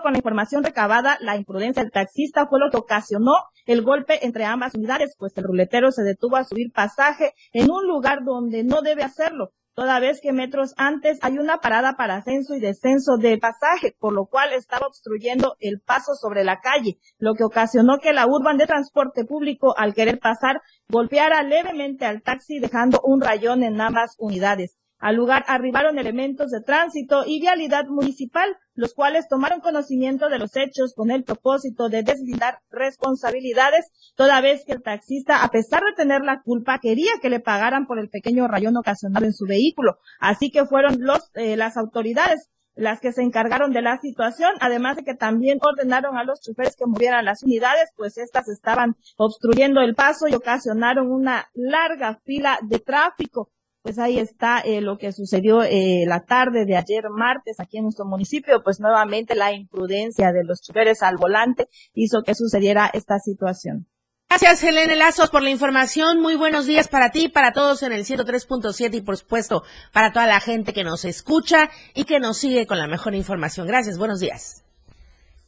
con 0.03 0.13
la 0.13 0.19
información 0.19 0.65
recabada, 0.65 1.19
la 1.21 1.37
imprudencia 1.37 1.83
del 1.83 1.93
taxista 1.93 2.47
fue 2.47 2.59
lo 2.59 2.71
que 2.71 2.79
ocasionó 2.79 3.35
el 3.67 3.83
golpe 3.83 4.25
entre 4.25 4.45
ambas 4.45 4.75
unidades, 4.75 5.15
pues 5.19 5.37
el 5.37 5.45
ruletero 5.45 5.93
se 5.93 6.03
detuvo 6.03 6.37
a 6.37 6.45
subir 6.45 6.73
pasaje 6.73 7.35
en 7.53 7.71
un 7.71 7.87
lugar 7.87 8.25
donde 8.25 8.65
no 8.65 8.81
debe 8.81 9.03
hacerlo 9.03 9.53
toda 9.75 10.01
vez 10.01 10.21
que 10.21 10.33
metros 10.33 10.75
antes 10.77 11.19
hay 11.23 11.39
una 11.39 11.59
parada 11.59 11.95
para 11.97 12.17
ascenso 12.17 12.55
y 12.55 12.61
descenso 12.61 13.17
de 13.17 13.39
pasaje, 13.39 13.95
por 13.99 14.13
lo 14.13 14.27
cual 14.27 14.53
estaba 14.53 14.87
obstruyendo 14.87 15.57
el 15.61 15.81
paso 15.81 16.15
sobre 16.15 16.45
la 16.45 16.61
calle, 16.61 16.99
lo 17.19 17.35
que 17.35 17.45
ocasionó 17.45 17.99
que 17.99 18.13
la 18.13 18.27
urban 18.27 18.59
de 18.59 18.67
transporte 18.67 19.25
público, 19.25 19.75
al 19.77 19.95
querer 19.95 20.19
pasar, 20.19 20.61
golpeara 20.89 21.43
levemente 21.43 22.05
al 22.05 22.23
taxi 22.23 22.59
dejando 22.59 23.01
un 23.03 23.21
rayón 23.21 23.63
en 23.63 23.81
ambas 23.81 24.17
unidades. 24.19 24.77
Al 25.03 25.17
lugar 25.17 25.45
arribaron 25.49 25.99
elementos 25.99 26.53
de 26.53 26.61
tránsito 26.61 27.25
y 27.27 27.41
vialidad 27.41 27.87
municipal, 27.89 28.57
los 28.75 28.95
cuales 28.95 29.27
tomaron 29.27 29.59
conocimiento 29.59 30.29
de 30.29 30.39
los 30.39 30.57
hechos 30.57 30.95
con 30.95 31.11
el 31.11 31.25
propósito 31.25 31.89
de 31.89 32.05
deslindar 32.05 32.61
responsabilidades, 32.71 33.91
toda 34.15 34.41
vez 34.41 34.65
que 34.65 34.75
el 34.75 34.83
taxista, 34.83 35.43
a 35.43 35.49
pesar 35.49 35.83
de 35.83 35.97
tener 35.97 36.21
la 36.23 36.41
culpa, 36.43 36.79
quería 36.81 37.11
que 37.21 37.31
le 37.31 37.41
pagaran 37.41 37.89
por 37.89 37.99
el 37.99 38.11
pequeño 38.11 38.47
rayón 38.47 38.77
ocasionado 38.77 39.27
en 39.27 39.33
su 39.33 39.45
vehículo. 39.45 39.99
Así 40.21 40.53
que 40.53 40.67
fueron 40.67 40.99
los, 41.01 41.33
eh, 41.35 41.57
las 41.57 41.77
autoridades 41.77 42.49
las 42.77 43.01
que 43.01 43.13
se 43.13 43.23
encargaron 43.23 43.73
de 43.73 43.83
la 43.83 43.99
situación, 43.99 44.53
además 44.61 44.97
de 44.97 45.03
que 45.03 45.15
también 45.15 45.59
ordenaron 45.61 46.17
a 46.17 46.23
los 46.23 46.41
choferes 46.41 46.77
que 46.77 46.87
movieran 46.87 47.25
las 47.25 47.43
unidades, 47.43 47.91
pues 47.97 48.17
estas 48.19 48.49
estaban 48.49 48.95
obstruyendo 49.17 49.81
el 49.81 49.97
paso 49.97 50.29
y 50.29 50.35
ocasionaron 50.35 51.11
una 51.11 51.51
larga 51.55 52.21
fila 52.25 52.61
de 52.63 52.79
tráfico. 52.79 53.51
Pues 53.83 53.99
ahí 53.99 54.19
está 54.19 54.61
eh, 54.61 54.81
lo 54.81 54.97
que 54.97 55.11
sucedió 55.13 55.65
eh, 55.65 56.05
la 56.07 56.21
tarde 56.21 56.65
de 56.67 56.77
ayer 56.77 57.11
martes 57.11 57.59
aquí 57.59 57.79
en 57.79 57.85
nuestro 57.85 58.05
municipio, 58.05 58.63
pues 58.63 58.79
nuevamente 58.79 59.35
la 59.35 59.53
imprudencia 59.53 60.33
de 60.33 60.45
los 60.45 60.61
choferes 60.63 61.03
al 61.03 61.17
volante 61.17 61.69
hizo 61.93 62.23
que 62.23 62.37
sucediera 62.37 62.89
esta 62.93 63.19
situación. 63.19 63.89
Gracias, 64.29 64.63
Helene 64.63 64.97
Lazos, 64.97 65.31
por 65.31 65.43
la 65.43 65.51
información. 65.51 66.21
Muy 66.21 66.37
buenos 66.37 66.65
días 66.65 66.89
para 66.89 67.11
ti, 67.11 67.29
para 67.29 67.53
todos 67.53 67.83
en 67.83 67.93
el 67.93 68.05
103.7 68.05 68.95
y, 68.95 69.01
por 69.03 69.19
supuesto, 69.19 69.63
para 69.93 70.13
toda 70.13 70.27
la 70.27 70.41
gente 70.41 70.73
que 70.73 70.85
nos 70.85 71.05
escucha 71.05 71.69
y 71.93 72.05
que 72.05 72.21
nos 72.21 72.39
sigue 72.39 72.67
con 72.67 72.79
la 72.79 72.87
mejor 72.87 73.15
información. 73.15 73.67
Gracias, 73.67 73.99
buenos 73.99 74.21
días. 74.21 74.65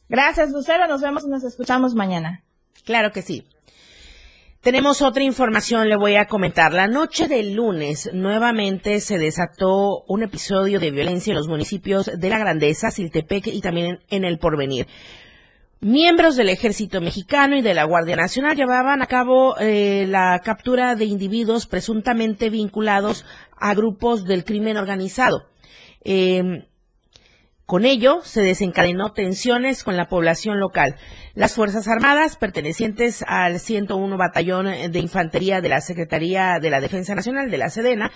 Gracias, 0.07 0.51
Lucero. 0.51 0.87
Nos 0.87 1.01
vemos 1.01 1.23
y 1.23 1.29
nos 1.29 1.43
escuchamos 1.43 1.95
mañana. 1.95 2.43
Claro 2.83 3.11
que 3.11 3.23
sí. 3.23 3.47
Tenemos 4.65 5.03
otra 5.03 5.21
información, 5.21 5.89
le 5.89 5.95
voy 5.95 6.15
a 6.15 6.25
comentar. 6.25 6.73
La 6.73 6.87
noche 6.87 7.27
del 7.27 7.53
lunes 7.53 8.09
nuevamente 8.13 8.99
se 8.99 9.19
desató 9.19 10.03
un 10.07 10.23
episodio 10.23 10.79
de 10.79 10.89
violencia 10.89 11.29
en 11.29 11.37
los 11.37 11.47
municipios 11.47 12.09
de 12.11 12.29
La 12.29 12.39
Grandeza, 12.39 12.89
Siltepec 12.89 13.45
y 13.45 13.61
también 13.61 13.99
en 14.09 14.25
El 14.25 14.39
Porvenir. 14.39 14.87
Miembros 15.81 16.35
del 16.35 16.49
ejército 16.49 16.99
mexicano 16.99 17.55
y 17.55 17.61
de 17.61 17.75
la 17.75 17.83
Guardia 17.83 18.15
Nacional 18.15 18.57
llevaban 18.57 19.03
a 19.03 19.05
cabo 19.05 19.55
eh, 19.59 20.07
la 20.09 20.41
captura 20.43 20.95
de 20.95 21.05
individuos 21.05 21.67
presuntamente 21.67 22.49
vinculados 22.49 23.23
a 23.55 23.75
grupos 23.75 24.25
del 24.25 24.43
crimen 24.45 24.77
organizado. 24.77 25.43
Eh, 26.03 26.65
con 27.65 27.85
ello, 27.85 28.21
se 28.23 28.41
desencadenó 28.41 29.11
tensiones 29.13 29.83
con 29.83 29.97
la 29.97 30.07
población 30.07 30.59
local. 30.59 30.95
Las 31.33 31.55
Fuerzas 31.55 31.87
Armadas, 31.87 32.37
pertenecientes 32.37 33.23
al 33.27 33.59
101 33.59 34.17
Batallón 34.17 34.65
de 34.65 34.99
Infantería 34.99 35.61
de 35.61 35.69
la 35.69 35.81
Secretaría 35.81 36.59
de 36.61 36.69
la 36.69 36.79
Defensa 36.79 37.15
Nacional 37.15 37.49
de 37.49 37.57
la 37.57 37.69
Sedena, 37.69 38.11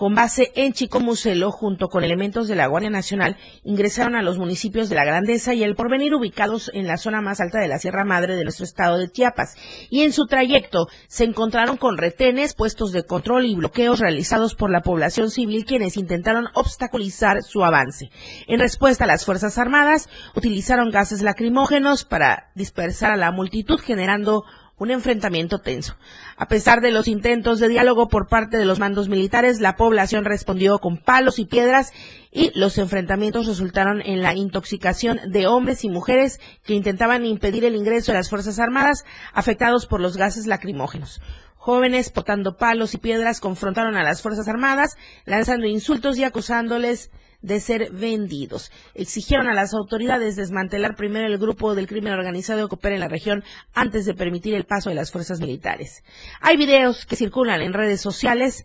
con 0.00 0.14
base 0.14 0.50
en 0.54 0.72
Chicomucelo, 0.72 1.50
junto 1.52 1.88
con 1.88 2.04
elementos 2.04 2.48
de 2.48 2.56
la 2.56 2.68
Guardia 2.68 2.88
Nacional, 2.88 3.36
ingresaron 3.64 4.16
a 4.16 4.22
los 4.22 4.38
municipios 4.38 4.88
de 4.88 4.94
La 4.94 5.04
Grandeza 5.04 5.52
y 5.52 5.62
El 5.62 5.74
Porvenir, 5.74 6.14
ubicados 6.14 6.70
en 6.72 6.86
la 6.86 6.96
zona 6.96 7.20
más 7.20 7.38
alta 7.38 7.60
de 7.60 7.68
la 7.68 7.78
Sierra 7.78 8.02
Madre 8.02 8.34
de 8.34 8.44
nuestro 8.44 8.64
estado 8.64 8.96
de 8.96 9.10
Chiapas. 9.10 9.56
Y 9.90 10.00
en 10.00 10.14
su 10.14 10.24
trayecto 10.24 10.88
se 11.06 11.24
encontraron 11.24 11.76
con 11.76 11.98
retenes, 11.98 12.54
puestos 12.54 12.92
de 12.92 13.04
control 13.04 13.44
y 13.44 13.54
bloqueos 13.54 13.98
realizados 13.98 14.54
por 14.54 14.70
la 14.70 14.80
población 14.80 15.30
civil, 15.30 15.66
quienes 15.66 15.98
intentaron 15.98 16.46
obstaculizar 16.54 17.42
su 17.42 17.62
avance. 17.62 18.08
En 18.46 18.58
respuesta, 18.58 19.04
las 19.04 19.26
Fuerzas 19.26 19.58
Armadas 19.58 20.08
utilizaron 20.34 20.88
gases 20.88 21.20
lacrimógenos 21.20 22.06
para 22.06 22.50
dispersar 22.54 23.12
a 23.12 23.18
la 23.18 23.32
multitud, 23.32 23.78
generando 23.78 24.44
un 24.80 24.90
enfrentamiento 24.90 25.60
tenso. 25.60 25.94
A 26.38 26.48
pesar 26.48 26.80
de 26.80 26.90
los 26.90 27.06
intentos 27.06 27.60
de 27.60 27.68
diálogo 27.68 28.08
por 28.08 28.28
parte 28.28 28.56
de 28.56 28.64
los 28.64 28.78
mandos 28.78 29.10
militares, 29.10 29.60
la 29.60 29.76
población 29.76 30.24
respondió 30.24 30.78
con 30.78 30.96
palos 30.96 31.38
y 31.38 31.44
piedras 31.44 31.92
y 32.32 32.50
los 32.58 32.78
enfrentamientos 32.78 33.46
resultaron 33.46 34.00
en 34.00 34.22
la 34.22 34.34
intoxicación 34.34 35.20
de 35.30 35.46
hombres 35.46 35.84
y 35.84 35.90
mujeres 35.90 36.40
que 36.64 36.72
intentaban 36.72 37.26
impedir 37.26 37.66
el 37.66 37.76
ingreso 37.76 38.12
de 38.12 38.18
las 38.18 38.30
Fuerzas 38.30 38.58
Armadas 38.58 39.04
afectados 39.34 39.86
por 39.86 40.00
los 40.00 40.16
gases 40.16 40.46
lacrimógenos. 40.46 41.20
Jóvenes 41.56 42.08
portando 42.08 42.56
palos 42.56 42.94
y 42.94 42.98
piedras 42.98 43.38
confrontaron 43.38 43.96
a 43.96 44.02
las 44.02 44.22
Fuerzas 44.22 44.48
Armadas, 44.48 44.96
lanzando 45.26 45.66
insultos 45.66 46.16
y 46.16 46.24
acusándoles 46.24 47.10
de 47.42 47.60
ser 47.60 47.90
vendidos. 47.92 48.70
Exigieron 48.94 49.48
a 49.48 49.54
las 49.54 49.74
autoridades 49.74 50.36
desmantelar 50.36 50.94
primero 50.96 51.26
el 51.26 51.38
grupo 51.38 51.74
del 51.74 51.86
crimen 51.86 52.12
organizado 52.12 52.68
que 52.68 52.74
opera 52.74 52.94
en 52.94 53.00
la 53.00 53.08
región 53.08 53.44
antes 53.74 54.04
de 54.06 54.14
permitir 54.14 54.54
el 54.54 54.64
paso 54.64 54.90
de 54.90 54.96
las 54.96 55.10
fuerzas 55.10 55.40
militares. 55.40 56.02
Hay 56.40 56.56
videos 56.56 57.06
que 57.06 57.16
circulan 57.16 57.62
en 57.62 57.72
redes 57.72 58.00
sociales 58.00 58.64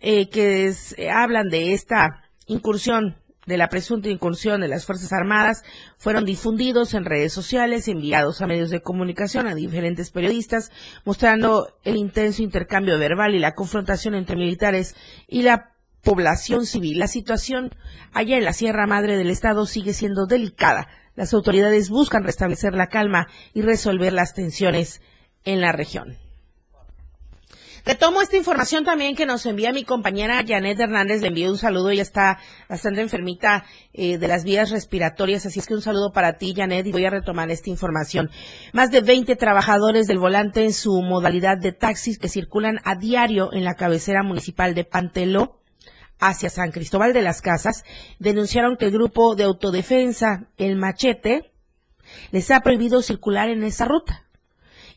eh, 0.00 0.28
que 0.28 0.72
eh, 0.96 1.10
hablan 1.10 1.48
de 1.48 1.72
esta 1.74 2.24
incursión 2.46 3.16
de 3.46 3.56
la 3.56 3.68
presunta 3.68 4.08
incursión 4.08 4.60
de 4.60 4.68
las 4.68 4.86
Fuerzas 4.86 5.12
Armadas 5.12 5.64
fueron 5.98 6.24
difundidos 6.24 6.94
en 6.94 7.04
redes 7.04 7.32
sociales, 7.32 7.88
enviados 7.88 8.40
a 8.40 8.46
medios 8.46 8.70
de 8.70 8.80
comunicación, 8.80 9.46
a 9.46 9.54
diferentes 9.54 10.10
periodistas, 10.10 10.70
mostrando 11.04 11.66
el 11.82 11.96
intenso 11.96 12.42
intercambio 12.42 12.98
verbal 12.98 13.34
y 13.34 13.40
la 13.40 13.54
confrontación 13.54 14.14
entre 14.14 14.36
militares 14.36 14.94
y 15.26 15.42
la 15.42 15.72
población 16.02 16.66
civil. 16.66 16.98
La 16.98 17.08
situación 17.08 17.70
allá 18.12 18.36
en 18.36 18.44
la 18.44 18.52
Sierra 18.52 18.86
Madre 18.86 19.16
del 19.16 19.30
Estado 19.30 19.66
sigue 19.66 19.92
siendo 19.92 20.26
delicada. 20.26 20.88
Las 21.16 21.34
autoridades 21.34 21.90
buscan 21.90 22.24
restablecer 22.24 22.74
la 22.74 22.88
calma 22.88 23.28
y 23.52 23.62
resolver 23.62 24.12
las 24.12 24.34
tensiones 24.34 25.00
en 25.44 25.60
la 25.60 25.72
región. 25.72 26.16
Retomo 27.84 28.20
esta 28.20 28.36
información 28.36 28.84
también 28.84 29.16
que 29.16 29.24
nos 29.24 29.46
envía 29.46 29.72
mi 29.72 29.84
compañera 29.84 30.44
Janet 30.46 30.78
Hernández. 30.78 31.22
Le 31.22 31.28
envío 31.28 31.50
un 31.50 31.56
saludo. 31.56 31.90
Ella 31.90 32.02
está 32.02 32.38
bastante 32.68 33.00
enfermita 33.00 33.64
eh, 33.92 34.18
de 34.18 34.28
las 34.28 34.44
vías 34.44 34.70
respiratorias. 34.70 35.46
Así 35.46 35.60
es 35.60 35.66
que 35.66 35.74
un 35.74 35.80
saludo 35.80 36.12
para 36.12 36.36
ti, 36.36 36.52
Janet, 36.54 36.86
y 36.86 36.92
voy 36.92 37.06
a 37.06 37.10
retomar 37.10 37.50
esta 37.50 37.70
información. 37.70 38.30
Más 38.72 38.90
de 38.90 39.00
20 39.00 39.34
trabajadores 39.36 40.06
del 40.06 40.18
volante 40.18 40.64
en 40.64 40.74
su 40.74 41.00
modalidad 41.00 41.56
de 41.58 41.72
taxis 41.72 42.18
que 42.18 42.28
circulan 42.28 42.80
a 42.84 42.96
diario 42.96 43.50
en 43.52 43.64
la 43.64 43.74
cabecera 43.74 44.22
municipal 44.22 44.74
de 44.74 44.84
Panteló 44.84 45.59
hacia 46.20 46.50
San 46.50 46.70
Cristóbal 46.70 47.12
de 47.12 47.22
las 47.22 47.42
Casas 47.42 47.84
denunciaron 48.18 48.76
que 48.76 48.86
el 48.86 48.92
grupo 48.92 49.34
de 49.34 49.44
autodefensa 49.44 50.48
El 50.56 50.76
Machete 50.76 51.52
les 52.30 52.50
ha 52.50 52.60
prohibido 52.60 53.02
circular 53.02 53.48
en 53.48 53.62
esa 53.62 53.84
ruta 53.86 54.29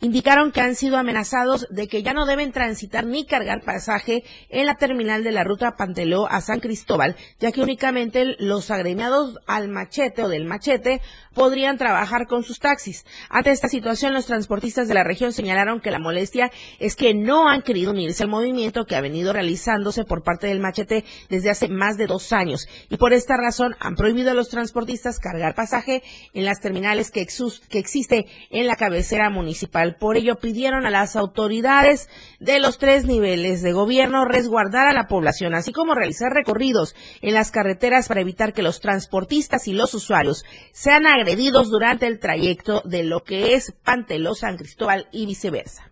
indicaron 0.04 0.51
que 0.51 0.60
han 0.60 0.76
sido 0.76 0.97
amenazados 0.97 1.66
de 1.70 1.88
que 1.88 2.04
ya 2.04 2.14
no 2.14 2.26
deben 2.26 2.51
transitar 2.51 3.06
ni 3.06 3.26
cargar 3.26 3.62
pasaje 3.62 4.26
en 4.49 4.66
la 4.66 4.76
terminal 4.76 5.24
de 5.24 5.32
la 5.32 5.45
ruta 5.45 5.78
Panteló 5.78 6.28
a 6.30 6.41
San 6.41 6.60
Cristóbal, 6.60 7.16
ya 7.39 7.54
que 7.54 7.62
únicamente 7.62 8.36
los 8.38 8.70
agremiados 8.70 9.39
al 9.47 9.70
machete 9.70 10.22
o 10.24 10.28
del 10.28 10.43
machete 10.43 11.01
podrían 11.34 11.78
trabajar 11.78 12.28
con 12.28 12.43
sus 12.43 12.60
taxis. 12.60 13.06
Ante 13.30 13.51
esta 13.51 13.70
situación, 13.70 14.14
los 14.14 14.26
transportistas 14.26 14.89
de 14.89 14.93
la 14.93 15.06
región 15.06 15.32
señalaron 15.32 15.80
que 15.80 15.89
la 15.89 15.99
molestia 15.99 16.51
es 16.80 16.97
que 16.97 17.14
no 17.14 17.47
han 17.47 17.62
querido 17.62 17.91
unirse 17.91 18.24
al 18.24 18.30
movimiento 18.30 18.86
que 18.86 18.97
ha 18.97 19.01
venido 19.01 19.32
realizándose 19.32 20.04
por 20.04 20.22
parte 20.22 20.47
del 20.47 20.60
machete 20.60 21.06
desde 21.30 21.49
hace 21.49 21.70
más 21.70 21.95
de 21.95 22.08
dos 22.08 22.34
años 22.34 22.68
y 22.89 22.97
por 22.97 23.14
esta 23.14 23.38
razón 23.38 23.76
han 23.80 23.95
prohibido 23.95 24.32
a 24.32 24.34
los 24.34 24.49
transportistas 24.49 25.20
cargar 25.20 25.56
pasaje 25.56 26.04
en 26.34 26.43
las 26.43 26.60
terminales 26.60 27.10
que, 27.10 27.26
que 27.70 27.80
existe 27.80 28.26
en 28.49 28.68
la 28.68 28.76
cabecera 28.76 29.30
municipal 29.30 29.93
por 29.94 30.18
ello 30.18 30.36
pidieron 30.36 30.86
a 30.86 30.89
las 30.89 31.16
autoridades 31.16 32.10
de 32.39 32.60
los 32.60 32.78
tres 32.78 33.06
niveles 33.06 33.62
de 33.62 33.72
gobierno 33.72 34.26
resguardar 34.26 34.88
a 34.88 34.94
la 34.94 35.08
población, 35.08 35.56
así 35.56 35.72
como 35.72 35.96
realizar 35.96 36.32
recorridos 36.32 36.96
en 37.22 37.34
las 37.34 37.52
carreteras 37.52 38.08
para 38.08 38.22
evitar 38.22 38.54
que 38.54 38.64
los 38.64 38.80
transportistas 38.80 39.68
y 39.68 39.74
los 39.74 39.94
usuarios 39.94 40.44
sean 40.72 41.06
agredidos 41.06 41.70
durante 41.70 42.08
el 42.08 42.20
trayecto 42.20 42.82
de 42.86 43.04
lo 43.04 43.24
que 43.24 43.56
es 43.56 43.74
Panteló 43.84 44.36
San 44.36 44.58
Cristóbal 44.58 45.08
y 45.12 45.26
viceversa. 45.26 45.89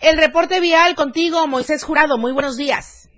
El 0.00 0.18
reporte 0.18 0.58
vial 0.58 0.96
contigo, 0.96 1.46
Moisés 1.46 1.84
Jurado. 1.84 2.18
Muy 2.18 2.32
buenos 2.32 2.56
días. 2.56 3.08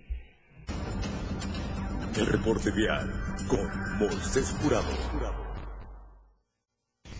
El 2.17 2.27
reporte 2.27 2.71
vial 2.71 3.11
con 3.49 3.99
Moisés 3.99 4.55
Jurado. 4.63 5.34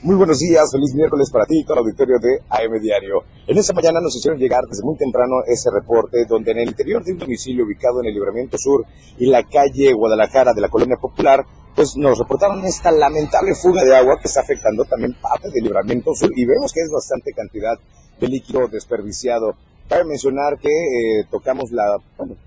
Muy 0.05 0.17
buenos 0.17 0.39
días, 0.39 0.69
feliz 0.71 0.95
miércoles 0.95 1.31
para 1.31 1.47
ti 1.47 1.61
y 1.61 1.65
todo 1.65 1.79
el 1.79 1.87
auditorio 1.87 2.19
de 2.21 2.37
AM 2.51 2.79
Diario. 2.79 3.25
En 3.47 3.57
esta 3.57 3.73
mañana 3.73 4.03
nos 4.03 4.15
hicieron 4.15 4.39
llegar 4.39 4.61
desde 4.69 4.85
muy 4.85 4.99
temprano 4.99 5.37
ese 5.47 5.71
reporte 5.71 6.27
donde 6.29 6.51
en 6.51 6.59
el 6.59 6.69
interior 6.69 7.03
de 7.03 7.13
un 7.13 7.19
domicilio 7.21 7.65
ubicado 7.65 8.03
en 8.03 8.09
el 8.09 8.13
Libramiento 8.13 8.59
Sur 8.59 8.85
y 9.17 9.25
la 9.25 9.43
calle 9.45 9.95
Guadalajara 9.95 10.53
de 10.53 10.61
la 10.61 10.69
Colonia 10.69 10.99
Popular, 11.01 11.43
pues 11.75 11.97
nos 11.97 12.19
reportaron 12.19 12.63
esta 12.67 12.93
lamentable 12.93 13.55
fuga 13.55 13.83
de 13.83 13.97
agua 13.97 14.19
que 14.21 14.29
está 14.29 14.43
afectando 14.43 14.85
también 14.85 15.17
parte 15.23 15.49
del 15.49 15.65
Libramiento 15.65 16.13
Sur 16.15 16.29
y 16.37 16.45
vemos 16.45 16.71
que 16.75 16.81
es 16.81 16.91
bastante 16.93 17.33
cantidad 17.33 17.79
de 18.21 18.29
líquido 18.29 18.69
desperdiciado. 18.69 19.57
Cabe 19.89 20.05
mencionar 20.05 20.59
que 20.59 20.69
eh, 20.69 21.25
tocamos 21.31 21.73
la, 21.73 21.97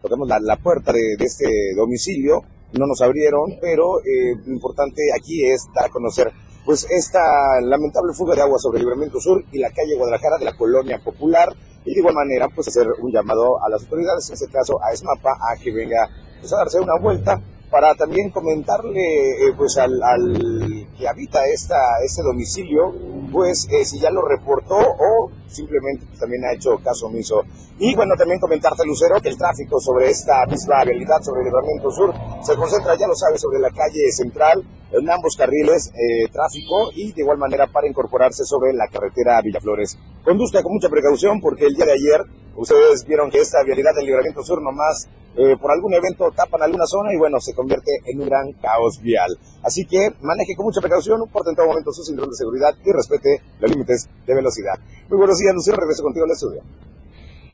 tocamos 0.03 0.29
la, 0.29 0.57
puerta 0.57 0.93
de, 0.93 1.15
este 1.17 1.73
domicilio, 1.75 2.43
no 2.73 2.85
nos 2.85 3.01
abrieron, 3.01 3.57
pero 3.59 3.97
eh, 4.01 4.35
lo 4.45 4.53
importante 4.53 5.01
aquí 5.11 5.43
es 5.43 5.65
dar 5.73 5.85
a 5.85 5.89
conocer 5.89 6.31
pues 6.67 6.85
esta 6.89 7.61
lamentable 7.61 8.11
fuga 8.13 8.35
de 8.35 8.41
agua 8.41 8.59
sobre 8.59 8.79
Libramiento 8.79 9.21
Sur 9.21 9.41
y 9.53 9.57
la 9.57 9.69
calle 9.69 9.95
Guadalajara 9.95 10.37
de 10.37 10.43
la 10.43 10.57
Colonia 10.57 10.99
Popular. 10.99 11.55
Y 11.85 11.93
de 11.93 11.99
igual 12.01 12.13
manera 12.13 12.49
pues 12.53 12.67
hacer 12.67 12.85
un 13.01 13.09
llamado 13.09 13.63
a 13.63 13.69
las 13.69 13.83
autoridades, 13.83 14.27
en 14.27 14.33
este 14.33 14.49
caso 14.49 14.77
a 14.83 14.91
ESMAPA, 14.91 15.31
a 15.31 15.55
que 15.55 15.71
venga 15.71 16.09
pues, 16.41 16.51
a 16.51 16.57
darse 16.57 16.81
una 16.81 16.99
vuelta 16.99 17.41
para 17.69 17.95
también 17.95 18.29
comentarle 18.29 19.01
eh, 19.01 19.53
pues 19.57 19.77
al, 19.77 20.01
al, 20.01 20.87
que 20.97 21.07
habita 21.07 21.45
esta, 21.47 21.75
este 22.03 22.23
domicilio, 22.23 22.93
pues 23.31 23.67
eh, 23.71 23.83
si 23.83 23.99
ya 23.99 24.09
lo 24.09 24.21
reportó 24.21 24.77
o 24.77 25.31
simplemente 25.47 26.05
pues, 26.07 26.19
también 26.19 26.45
ha 26.45 26.53
hecho 26.53 26.77
caso 26.83 27.07
omiso. 27.07 27.43
Y 27.79 27.95
bueno, 27.95 28.15
también 28.17 28.39
comentarte, 28.39 28.85
Lucero, 28.85 29.21
que 29.21 29.29
el 29.29 29.37
tráfico 29.37 29.79
sobre 29.79 30.09
esta 30.09 30.45
misma 30.47 30.83
realidad, 30.83 31.21
sobre 31.21 31.41
el 31.41 31.47
libramiento 31.47 31.91
sur, 31.91 32.13
se 32.41 32.55
concentra, 32.55 32.95
ya 32.95 33.07
lo 33.07 33.15
sabes, 33.15 33.41
sobre 33.41 33.59
la 33.59 33.69
calle 33.69 34.11
central, 34.11 34.63
en 34.91 35.09
ambos 35.09 35.35
carriles, 35.35 35.91
eh, 35.93 36.27
tráfico, 36.31 36.89
y 36.95 37.11
de 37.11 37.21
igual 37.21 37.37
manera 37.37 37.67
para 37.67 37.87
incorporarse 37.87 38.45
sobre 38.45 38.73
la 38.73 38.87
carretera 38.87 39.41
Villaflores. 39.43 39.97
Conduzca 40.23 40.63
con 40.63 40.73
mucha 40.73 40.89
precaución 40.89 41.39
porque 41.41 41.65
el 41.65 41.75
día 41.75 41.85
de 41.85 41.93
ayer 41.93 42.21
ustedes 42.55 43.05
vieron 43.05 43.29
que 43.29 43.39
esta 43.39 43.63
vialidad 43.63 43.93
del 43.95 44.05
libramiento 44.05 44.43
sur 44.43 44.61
nomás 44.61 45.07
eh, 45.37 45.55
por 45.61 45.71
algún 45.71 45.93
evento 45.93 46.31
tapan 46.35 46.63
alguna 46.63 46.85
zona 46.87 47.13
y 47.13 47.17
bueno, 47.17 47.39
se 47.39 47.53
convierte 47.53 47.91
en 48.05 48.19
un 48.19 48.27
gran 48.27 48.51
caos 48.53 48.99
vial. 49.01 49.37
Así 49.63 49.85
que 49.85 50.09
maneje 50.21 50.55
con 50.55 50.65
mucha 50.65 50.81
precaución, 50.81 51.21
porte 51.31 51.51
en 51.51 51.55
todo 51.55 51.67
momento 51.67 51.91
su 51.91 52.03
cinturón 52.03 52.31
de 52.31 52.35
seguridad 52.35 52.73
y 52.83 52.91
respete 52.91 53.41
los 53.59 53.69
límites 53.69 54.09
de 54.25 54.35
velocidad. 54.35 54.73
Muy 55.09 55.17
buenos 55.19 55.37
días, 55.37 55.53
Lucero, 55.53 55.77
regreso 55.77 56.03
contigo 56.03 56.25
al 56.25 56.31
estudio. 56.31 56.63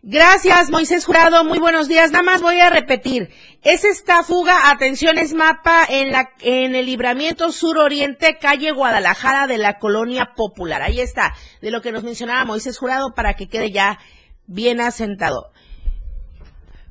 Gracias, 0.06 0.70
Moisés 0.70 1.06
Jurado. 1.06 1.46
Muy 1.46 1.60
buenos 1.60 1.88
días. 1.88 2.12
Nada 2.12 2.24
más 2.24 2.42
voy 2.42 2.60
a 2.60 2.70
repetir. 2.70 3.30
Es 3.62 3.86
esta 3.86 4.22
fuga, 4.24 4.70
atención, 4.70 5.18
es 5.18 5.34
mapa 5.34 5.86
en, 5.88 6.12
la, 6.12 6.32
en 6.42 6.76
el 6.76 6.88
libramiento 6.88 7.54
sur-oriente, 7.54 8.38
calle 8.38 8.74
Guadalajara 8.74 9.48
de 9.48 9.58
la 9.58 9.80
Colonia 9.80 10.32
Popular. 10.36 10.82
Ahí 10.82 11.00
está, 11.00 11.34
de 11.62 11.72
lo 11.72 11.82
que 11.82 11.94
nos 11.94 12.04
mencionaba 12.04 12.44
Moisés 12.44 12.78
Jurado 12.78 13.14
para 13.16 13.36
que 13.36 13.48
quede 13.48 13.72
ya 13.72 13.98
bien 14.46 14.82
asentado. 14.82 15.54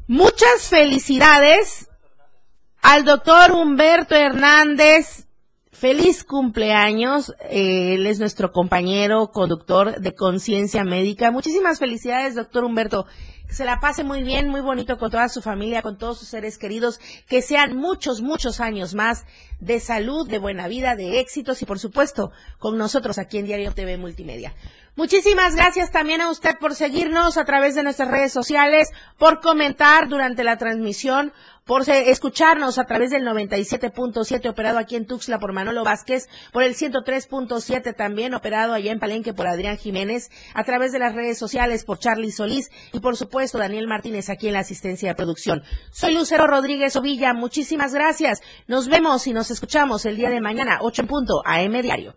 Muchas 0.08 0.68
felicidades 0.68 1.88
al 2.82 3.04
doctor 3.04 3.52
Humberto 3.52 4.16
Hernández. 4.16 5.28
Feliz 5.70 6.24
cumpleaños. 6.24 7.32
Eh, 7.48 7.94
él 7.94 8.06
es 8.06 8.18
nuestro 8.18 8.52
compañero 8.52 9.30
conductor 9.30 10.00
de 10.00 10.12
conciencia 10.14 10.84
médica. 10.84 11.30
Muchísimas 11.30 11.78
felicidades, 11.78 12.34
doctor 12.34 12.64
Humberto. 12.64 13.06
Se 13.52 13.66
la 13.66 13.80
pase 13.80 14.02
muy 14.02 14.22
bien, 14.22 14.48
muy 14.48 14.62
bonito 14.62 14.96
con 14.96 15.10
toda 15.10 15.28
su 15.28 15.42
familia, 15.42 15.82
con 15.82 15.98
todos 15.98 16.18
sus 16.18 16.28
seres 16.28 16.56
queridos. 16.56 16.98
Que 17.28 17.42
sean 17.42 17.76
muchos, 17.76 18.22
muchos 18.22 18.60
años 18.60 18.94
más 18.94 19.26
de 19.60 19.78
salud, 19.78 20.26
de 20.26 20.38
buena 20.38 20.68
vida, 20.68 20.96
de 20.96 21.20
éxitos 21.20 21.60
y 21.60 21.66
por 21.66 21.78
supuesto 21.78 22.32
con 22.58 22.78
nosotros 22.78 23.18
aquí 23.18 23.36
en 23.36 23.44
Diario 23.44 23.74
TV 23.74 23.98
Multimedia. 23.98 24.54
Muchísimas 24.96 25.54
gracias 25.54 25.90
también 25.90 26.20
a 26.20 26.30
usted 26.30 26.56
por 26.58 26.74
seguirnos 26.74 27.36
a 27.36 27.44
través 27.44 27.74
de 27.74 27.82
nuestras 27.82 28.10
redes 28.10 28.32
sociales, 28.32 28.90
por 29.18 29.40
comentar 29.40 30.08
durante 30.08 30.44
la 30.44 30.56
transmisión, 30.56 31.32
por 31.64 31.88
escucharnos 31.88 32.78
a 32.78 32.84
través 32.84 33.10
del 33.10 33.24
97.7 33.24 34.48
operado 34.48 34.78
aquí 34.78 34.96
en 34.96 35.06
Tuxtla 35.06 35.38
por 35.38 35.52
Manolo 35.52 35.84
Vázquez, 35.84 36.28
por 36.52 36.62
el 36.62 36.74
103.7 36.74 37.94
también 37.94 38.34
operado 38.34 38.72
allá 38.72 38.92
en 38.92 38.98
Palenque 38.98 39.32
por 39.32 39.46
Adrián 39.46 39.78
Jiménez, 39.78 40.30
a 40.54 40.64
través 40.64 40.92
de 40.92 40.98
las 40.98 41.14
redes 41.14 41.38
sociales 41.38 41.84
por 41.84 41.98
Charlie 41.98 42.32
Solís 42.32 42.70
y 42.92 43.00
por 43.00 43.16
supuesto 43.16 43.58
Daniel 43.58 43.86
Martínez 43.86 44.28
aquí 44.30 44.48
en 44.48 44.54
la 44.54 44.60
asistencia 44.60 45.08
de 45.08 45.14
producción. 45.14 45.62
Soy 45.90 46.14
Lucero 46.14 46.46
Rodríguez 46.46 46.96
Ovilla, 46.96 47.32
muchísimas 47.34 47.94
gracias. 47.94 48.40
Nos 48.66 48.88
vemos 48.88 49.26
y 49.26 49.32
nos 49.32 49.50
escuchamos 49.50 50.04
el 50.06 50.16
día 50.16 50.30
de 50.30 50.40
mañana, 50.40 50.78
8 50.80 51.02
en 51.02 51.08
punto, 51.08 51.42
AM 51.44 51.80
Diario 51.82 52.16